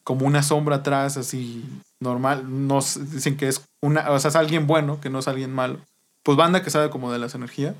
como 0.03 0.25
una 0.27 0.43
sombra 0.43 0.77
atrás, 0.77 1.17
así 1.17 1.63
normal. 2.01 2.67
Nos 2.67 3.11
dicen 3.11 3.37
que 3.37 3.47
es 3.47 3.65
una, 3.81 4.11
o 4.11 4.19
sea, 4.19 4.29
es 4.29 4.35
alguien 4.35 4.67
bueno, 4.67 4.99
que 4.99 5.09
no 5.09 5.19
es 5.19 5.27
alguien 5.27 5.53
malo. 5.53 5.79
Pues 6.23 6.37
banda 6.37 6.61
que 6.61 6.69
sabe 6.69 6.89
como 6.89 7.11
de 7.11 7.19
las 7.19 7.33
energías, 7.33 7.75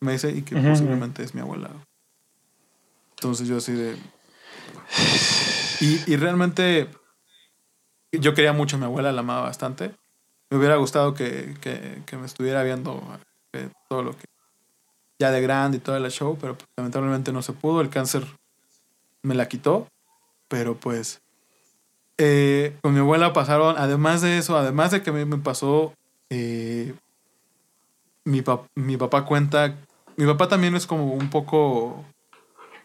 me 0.00 0.12
dice, 0.12 0.30
y 0.30 0.42
que 0.42 0.56
posiblemente 0.56 1.22
es 1.22 1.34
mi 1.34 1.40
abuela. 1.40 1.70
Entonces 3.10 3.46
yo 3.46 3.58
así 3.58 3.72
de... 3.72 3.96
Y, 5.80 6.12
y 6.12 6.16
realmente 6.16 6.88
yo 8.12 8.34
quería 8.34 8.52
mucho 8.52 8.76
a 8.76 8.78
mi 8.78 8.86
abuela, 8.86 9.12
la 9.12 9.20
amaba 9.20 9.42
bastante. 9.42 9.94
Me 10.50 10.58
hubiera 10.58 10.76
gustado 10.76 11.14
que, 11.14 11.54
que, 11.60 12.02
que 12.06 12.16
me 12.16 12.26
estuviera 12.26 12.62
viendo 12.62 13.02
eh, 13.52 13.70
todo 13.88 14.02
lo 14.02 14.16
que... 14.16 14.24
Ya 15.18 15.30
de 15.30 15.42
grande 15.42 15.76
y 15.76 15.80
todo 15.80 15.96
el 15.96 16.10
show, 16.10 16.38
pero 16.40 16.56
pues, 16.56 16.66
lamentablemente 16.76 17.30
no 17.30 17.42
se 17.42 17.52
pudo. 17.52 17.82
El 17.82 17.90
cáncer 17.90 18.26
me 19.22 19.34
la 19.34 19.48
quitó. 19.48 19.86
Pero 20.48 20.76
pues... 20.76 21.20
eh, 22.22 22.76
con 22.82 22.92
mi 22.92 23.00
abuela 23.00 23.32
pasaron, 23.32 23.76
además 23.78 24.20
de 24.20 24.36
eso, 24.36 24.54
además 24.58 24.90
de 24.90 25.00
que 25.00 25.10
mí 25.10 25.24
me 25.24 25.38
pasó... 25.38 25.94
eh, 26.28 26.94
mi, 28.26 28.44
mi 28.74 28.96
papá 28.98 29.24
cuenta... 29.24 29.74
Mi 30.18 30.26
papá 30.26 30.46
también 30.48 30.76
es 30.76 30.86
como 30.86 31.14
un 31.14 31.30
poco... 31.30 32.04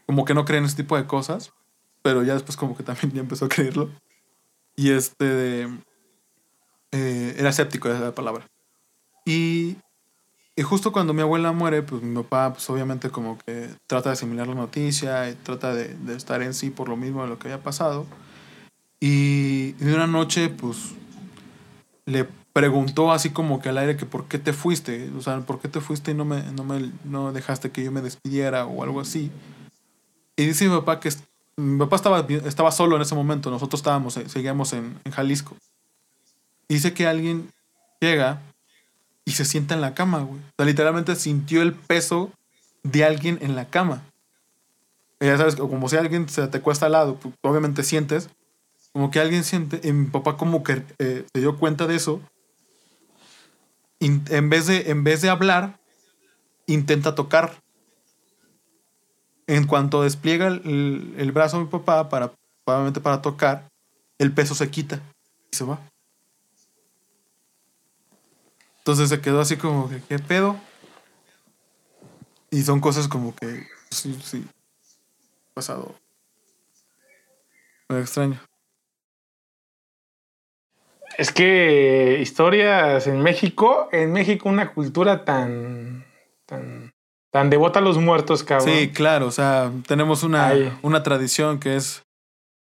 Como 0.06 0.24
que 0.24 0.34
no 0.34 0.46
cree 0.46 0.60
en 0.60 0.66
ese 0.66 0.78
tipo 0.78 0.96
de 0.96 1.06
cosas. 1.06 1.52
Pero 2.02 2.24
ya 2.24 2.34
después 2.34 2.56
como 2.56 2.78
que 2.78 2.84
también 2.84 3.12
ya 3.14 3.20
empezó 3.20 3.46
a 3.46 3.50
creerlo. 3.50 3.90
Y 4.78 4.92
este... 4.92 5.64
eh, 6.94 7.36
era 7.38 7.50
escéptico, 7.50 7.90
esa 7.90 7.98
es 7.98 8.04
la 8.04 8.16
palabra. 8.16 8.48
Y, 9.26 9.76
y 10.56 10.62
justo 10.62 10.94
cuando 10.94 11.14
mi 11.14 11.24
abuela 11.24 11.52
muere, 11.52 11.82
pues 11.82 12.02
mi 12.02 12.16
papá, 12.24 12.54
pues 12.54 12.70
obviamente 12.70 13.10
como 13.10 13.38
que 13.40 13.70
trata 13.86 14.10
de 14.10 14.14
asimilar 14.14 14.48
la 14.48 14.56
noticia 14.56 15.30
y 15.30 15.34
trata 15.36 15.74
de, 15.74 15.94
de 15.94 16.16
estar 16.16 16.42
en 16.42 16.54
sí 16.54 16.70
por 16.70 16.88
lo 16.88 16.96
mismo 16.96 17.24
de 17.24 17.28
lo 17.28 17.38
que 17.38 17.50
había 17.50 17.62
pasado. 17.62 18.06
Y 19.08 19.74
de 19.74 19.94
una 19.94 20.08
noche, 20.08 20.50
pues, 20.50 20.96
le 22.08 22.28
preguntó 22.54 23.12
así 23.12 23.30
como 23.30 23.62
que 23.62 23.70
al 23.70 23.78
aire 23.78 23.98
que 23.98 24.08
por 24.08 24.28
qué 24.28 24.40
te 24.40 24.52
fuiste, 24.52 25.12
o 25.16 25.22
sea, 25.22 25.42
por 25.42 25.60
qué 25.60 25.68
te 25.68 25.80
fuiste 25.80 26.10
y 26.10 26.14
no 26.16 26.26
me, 26.26 26.42
no 26.54 26.64
me 26.64 26.92
no 27.04 27.32
dejaste 27.32 27.70
que 27.70 27.84
yo 27.84 27.92
me 27.92 28.02
despidiera 28.02 28.66
o 28.66 28.82
algo 28.82 29.00
así. 29.00 29.30
Y 30.36 30.48
dice 30.48 30.68
mi 30.68 30.76
papá 30.76 31.00
que 31.00 31.14
mi 31.56 31.78
papá 31.78 31.98
estaba, 31.98 32.26
estaba 32.46 32.72
solo 32.72 32.96
en 32.96 33.04
ese 33.04 33.14
momento, 33.14 33.52
nosotros 33.52 33.82
estábamos, 33.82 34.18
eh, 34.18 34.28
seguíamos 34.28 34.74
en, 34.74 35.00
en 35.04 35.12
Jalisco. 35.12 35.56
Y 36.68 36.74
dice 36.74 36.96
que 36.96 37.06
alguien 37.06 37.52
llega 38.02 38.42
y 39.24 39.34
se 39.34 39.46
sienta 39.46 39.76
en 39.76 39.82
la 39.82 39.94
cama, 39.94 40.22
güey. 40.22 40.40
O 40.40 40.54
sea, 40.58 40.66
literalmente 40.66 41.16
sintió 41.16 41.62
el 41.62 41.76
peso 41.76 42.32
de 42.82 43.06
alguien 43.06 43.38
en 43.44 43.56
la 43.56 43.66
cama. 43.66 44.02
Y 45.20 45.28
ya 45.28 45.38
sabes, 45.38 45.58
como 45.58 45.90
si 45.90 45.96
alguien 45.96 46.28
se 46.28 46.48
te 46.48 46.60
cuesta 46.60 46.88
al 46.88 46.94
lado, 46.94 47.18
pues, 47.18 47.36
obviamente 47.44 47.84
sientes, 47.84 48.32
como 48.96 49.12
que 49.12 49.20
alguien 49.20 49.44
siente, 49.44 49.92
mi 49.92 50.06
papá 50.06 50.38
como 50.38 50.64
que 50.64 50.82
eh, 51.00 51.26
se 51.34 51.42
dio 51.42 51.58
cuenta 51.60 51.86
de 51.86 51.98
eso, 51.98 52.22
en, 54.00 54.50
vez 54.50 54.68
de, 54.68 54.90
en 54.90 55.04
vez 55.04 55.22
de 55.22 55.28
hablar, 55.30 55.82
intenta 56.66 57.14
tocar. 57.14 57.62
En 59.48 59.68
cuanto 59.68 60.02
despliega 60.02 60.48
el, 60.48 60.62
el- 60.64 61.16
el 61.18 61.32
brazo 61.34 61.58
de 61.58 61.66
mi 61.66 61.70
papá 61.70 62.08
para, 62.08 62.32
probablemente 62.64 63.02
para 63.02 63.22
tocar, 63.22 63.68
el 64.18 64.32
peso 64.32 64.56
se 64.56 64.70
quita 64.70 65.02
y 65.52 65.58
se 65.58 65.66
va. 65.66 65.78
Entonces 68.78 69.10
se 69.10 69.20
quedó 69.20 69.42
así 69.42 69.58
como 69.58 69.90
que, 69.90 70.02
¿qué 70.08 70.20
pedo? 70.20 70.56
Y 72.50 72.62
son 72.64 72.80
cosas 72.80 73.08
como 73.08 73.36
que, 73.36 73.68
sí, 73.92 74.18
sí, 74.24 74.46
pasado. 75.54 75.96
Me 77.90 78.00
extraño. 78.00 78.40
Es 81.18 81.32
que 81.32 82.20
historias 82.22 83.08
en 83.08 83.22
México, 83.22 83.90
en 83.92 84.12
México 84.12 84.50
una 84.50 84.74
cultura 84.74 85.24
tan, 85.26 86.06
tan, 86.46 86.92
tan 87.32 87.50
devota 87.50 87.80
a 87.80 87.82
los 87.82 87.98
muertos, 87.98 88.44
cabrón. 88.44 88.68
Sí, 88.70 88.90
claro, 88.90 89.28
o 89.28 89.32
sea, 89.32 89.72
tenemos 89.88 90.24
una, 90.24 90.48
Ay. 90.48 90.78
una 90.82 91.04
tradición 91.04 91.60
que 91.60 91.76
es 91.78 92.02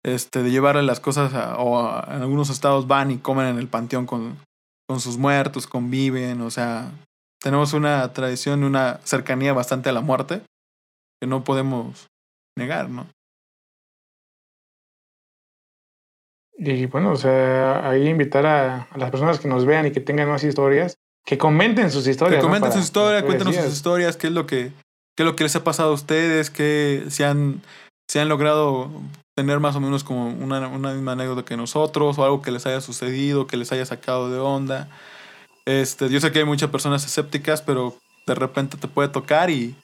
este 0.05 0.43
de 0.43 0.51
llevarle 0.51 0.83
las 0.83 1.01
cosas 1.01 1.33
a, 1.35 1.57
o 1.59 1.79
a- 1.79 2.07
en 2.15 2.23
algunos 2.23 2.51
estados 2.51 2.87
van 2.89 3.11
y 3.11 3.19
comen 3.19 3.47
en 3.47 3.59
el 3.59 3.69
panteón 3.69 4.05
con, 4.05 4.37
con 4.89 5.01
sus 5.01 5.17
muertos, 5.17 5.67
conviven, 5.67 6.41
o 6.43 6.51
sea, 6.51 6.91
tenemos 7.41 7.73
una 7.73 8.13
tradición, 8.13 8.65
una 8.65 9.01
cercanía 9.05 9.53
bastante 9.53 9.89
a 9.89 9.93
la 9.93 10.01
muerte 10.01 10.43
que 11.21 11.27
no 11.29 11.45
podemos 11.45 12.09
negar, 12.59 12.91
¿no? 12.91 13.07
Y 16.59 16.87
bueno, 16.87 17.13
o 17.13 17.17
sea, 17.17 17.89
ahí 17.89 18.09
invitar 18.09 18.47
a, 18.47 18.89
a 18.91 18.99
las 18.99 19.11
personas 19.11 19.41
que 19.41 19.49
nos 19.49 19.65
vean 19.65 19.87
y 19.87 19.91
que 19.91 20.01
tengan 20.01 20.29
más 20.29 20.45
historias, 20.45 20.95
que 21.25 21.39
comenten 21.39 21.91
sus 21.91 22.07
historias. 22.07 22.41
Que 22.41 22.43
comenten 22.45 22.71
Para- 22.71 22.81
su 22.81 22.85
historia, 22.85 23.21
para 23.21 23.27
cuéntenos 23.27 23.57
sus 23.57 23.73
historias, 23.73 24.17
qué 24.17 24.27
es 24.29 24.33
lo 24.33 24.47
que, 24.47 24.73
qué 25.17 25.23
es 25.23 25.25
lo 25.27 25.35
que 25.37 25.45
les 25.45 25.57
ha 25.57 25.65
pasado 25.65 25.91
a 25.91 25.95
ustedes, 25.95 26.51
que 26.51 27.05
si 27.09 27.23
han, 27.23 27.63
si 28.09 28.19
han 28.19 28.29
logrado 28.29 28.91
tener 29.35 29.61
más 29.61 29.75
o 29.77 29.81
menos 29.81 30.05
como 30.05 30.29
una, 30.29 30.69
una 30.69 30.93
misma 30.93 31.13
anécdota 31.13 31.45
que 31.45 31.57
nosotros, 31.57 32.19
o 32.19 32.25
algo 32.25 32.43
que 32.43 32.51
les 32.51 32.67
haya 32.67 32.81
sucedido, 32.81 33.47
que 33.47 33.57
les 33.57 33.73
haya 33.73 33.87
sacado 33.87 34.31
de 34.31 34.39
onda. 34.39 34.89
Este, 35.65 36.09
yo 36.11 36.21
sé 36.21 36.33
que 36.33 36.41
hay 36.41 36.45
muchas 36.45 36.71
personas 36.71 37.05
escépticas, 37.05 37.63
pero 37.63 37.97
de 38.27 38.35
repente 38.35 38.77
te 38.77 38.89
puede 38.89 39.09
tocar 39.09 39.49
y, 39.49 39.75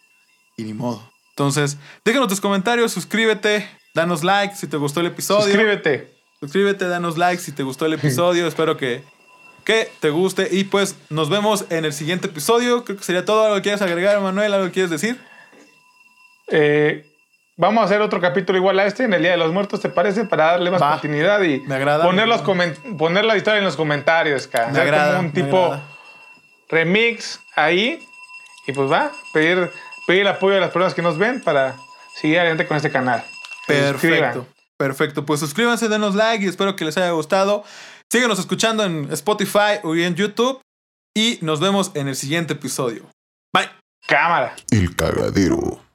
y 0.56 0.64
ni 0.64 0.74
modo. 0.74 1.02
Entonces, 1.30 1.78
déjanos 2.04 2.28
tus 2.28 2.40
comentarios, 2.40 2.92
suscríbete, 2.92 3.68
danos 3.94 4.24
like 4.24 4.54
si 4.56 4.66
te 4.66 4.76
gustó 4.76 5.00
el 5.00 5.06
episodio. 5.06 5.44
Suscríbete. 5.44 6.17
Suscríbete, 6.40 6.86
danos 6.88 7.18
like 7.18 7.40
si 7.42 7.52
te 7.52 7.62
gustó 7.62 7.86
el 7.86 7.92
episodio. 7.94 8.46
Espero 8.46 8.76
que, 8.76 9.02
que 9.64 9.90
te 10.00 10.10
guste. 10.10 10.48
Y 10.50 10.64
pues 10.64 10.96
nos 11.10 11.28
vemos 11.30 11.64
en 11.70 11.84
el 11.84 11.92
siguiente 11.92 12.26
episodio. 12.28 12.84
Creo 12.84 12.96
que 12.98 13.04
sería 13.04 13.24
todo. 13.24 13.44
¿Algo 13.44 13.56
que 13.56 13.62
quieres 13.62 13.82
agregar, 13.82 14.20
Manuel? 14.20 14.52
¿Algo 14.54 14.66
que 14.66 14.72
quieres 14.72 14.90
decir? 14.90 15.20
Eh, 16.48 17.04
vamos 17.56 17.82
a 17.82 17.84
hacer 17.84 18.00
otro 18.00 18.20
capítulo 18.20 18.58
igual 18.58 18.78
a 18.78 18.86
este 18.86 19.04
en 19.04 19.12
el 19.12 19.22
Día 19.22 19.32
de 19.32 19.36
los 19.36 19.52
Muertos, 19.52 19.80
¿te 19.80 19.88
parece? 19.88 20.24
Para 20.24 20.46
darle 20.52 20.70
más 20.70 20.80
Va. 20.80 20.92
continuidad 20.92 21.42
y 21.42 21.60
Me 21.60 21.74
agrada. 21.74 22.04
poner, 22.04 22.26
los 22.28 22.42
comen- 22.42 22.96
poner 22.96 23.24
la 23.24 23.36
historia 23.36 23.58
en 23.58 23.64
los 23.64 23.76
comentarios, 23.76 24.46
cara. 24.46 24.68
Me 24.68 24.80
agrada. 24.80 25.16
como 25.16 25.28
un 25.28 25.34
tipo 25.34 25.64
agrada. 25.64 25.82
remix 26.68 27.40
ahí. 27.56 28.02
Y 28.66 28.72
pues 28.72 28.90
va, 28.90 29.10
pedir, 29.32 29.70
pedir 30.06 30.20
el 30.22 30.28
apoyo 30.28 30.54
de 30.56 30.60
las 30.60 30.70
personas 30.70 30.92
que 30.94 31.00
nos 31.02 31.16
ven 31.16 31.40
para 31.42 31.74
seguir 32.14 32.38
adelante 32.38 32.66
con 32.66 32.76
este 32.76 32.90
canal. 32.90 33.24
Perfecto. 33.66 34.46
Perfecto. 34.78 35.26
Pues 35.26 35.40
suscríbanse, 35.40 35.88
denos 35.88 36.14
like 36.14 36.44
y 36.44 36.48
espero 36.48 36.76
que 36.76 36.84
les 36.84 36.96
haya 36.96 37.10
gustado. 37.10 37.64
Síguenos 38.10 38.38
escuchando 38.38 38.84
en 38.84 39.12
Spotify 39.12 39.80
o 39.82 39.94
en 39.94 40.14
YouTube. 40.14 40.60
Y 41.16 41.38
nos 41.42 41.58
vemos 41.58 41.90
en 41.94 42.06
el 42.06 42.14
siguiente 42.14 42.52
episodio. 42.52 43.10
Bye. 43.52 43.68
Cámara. 44.06 44.54
El 44.70 44.94
cagadero. 44.94 45.87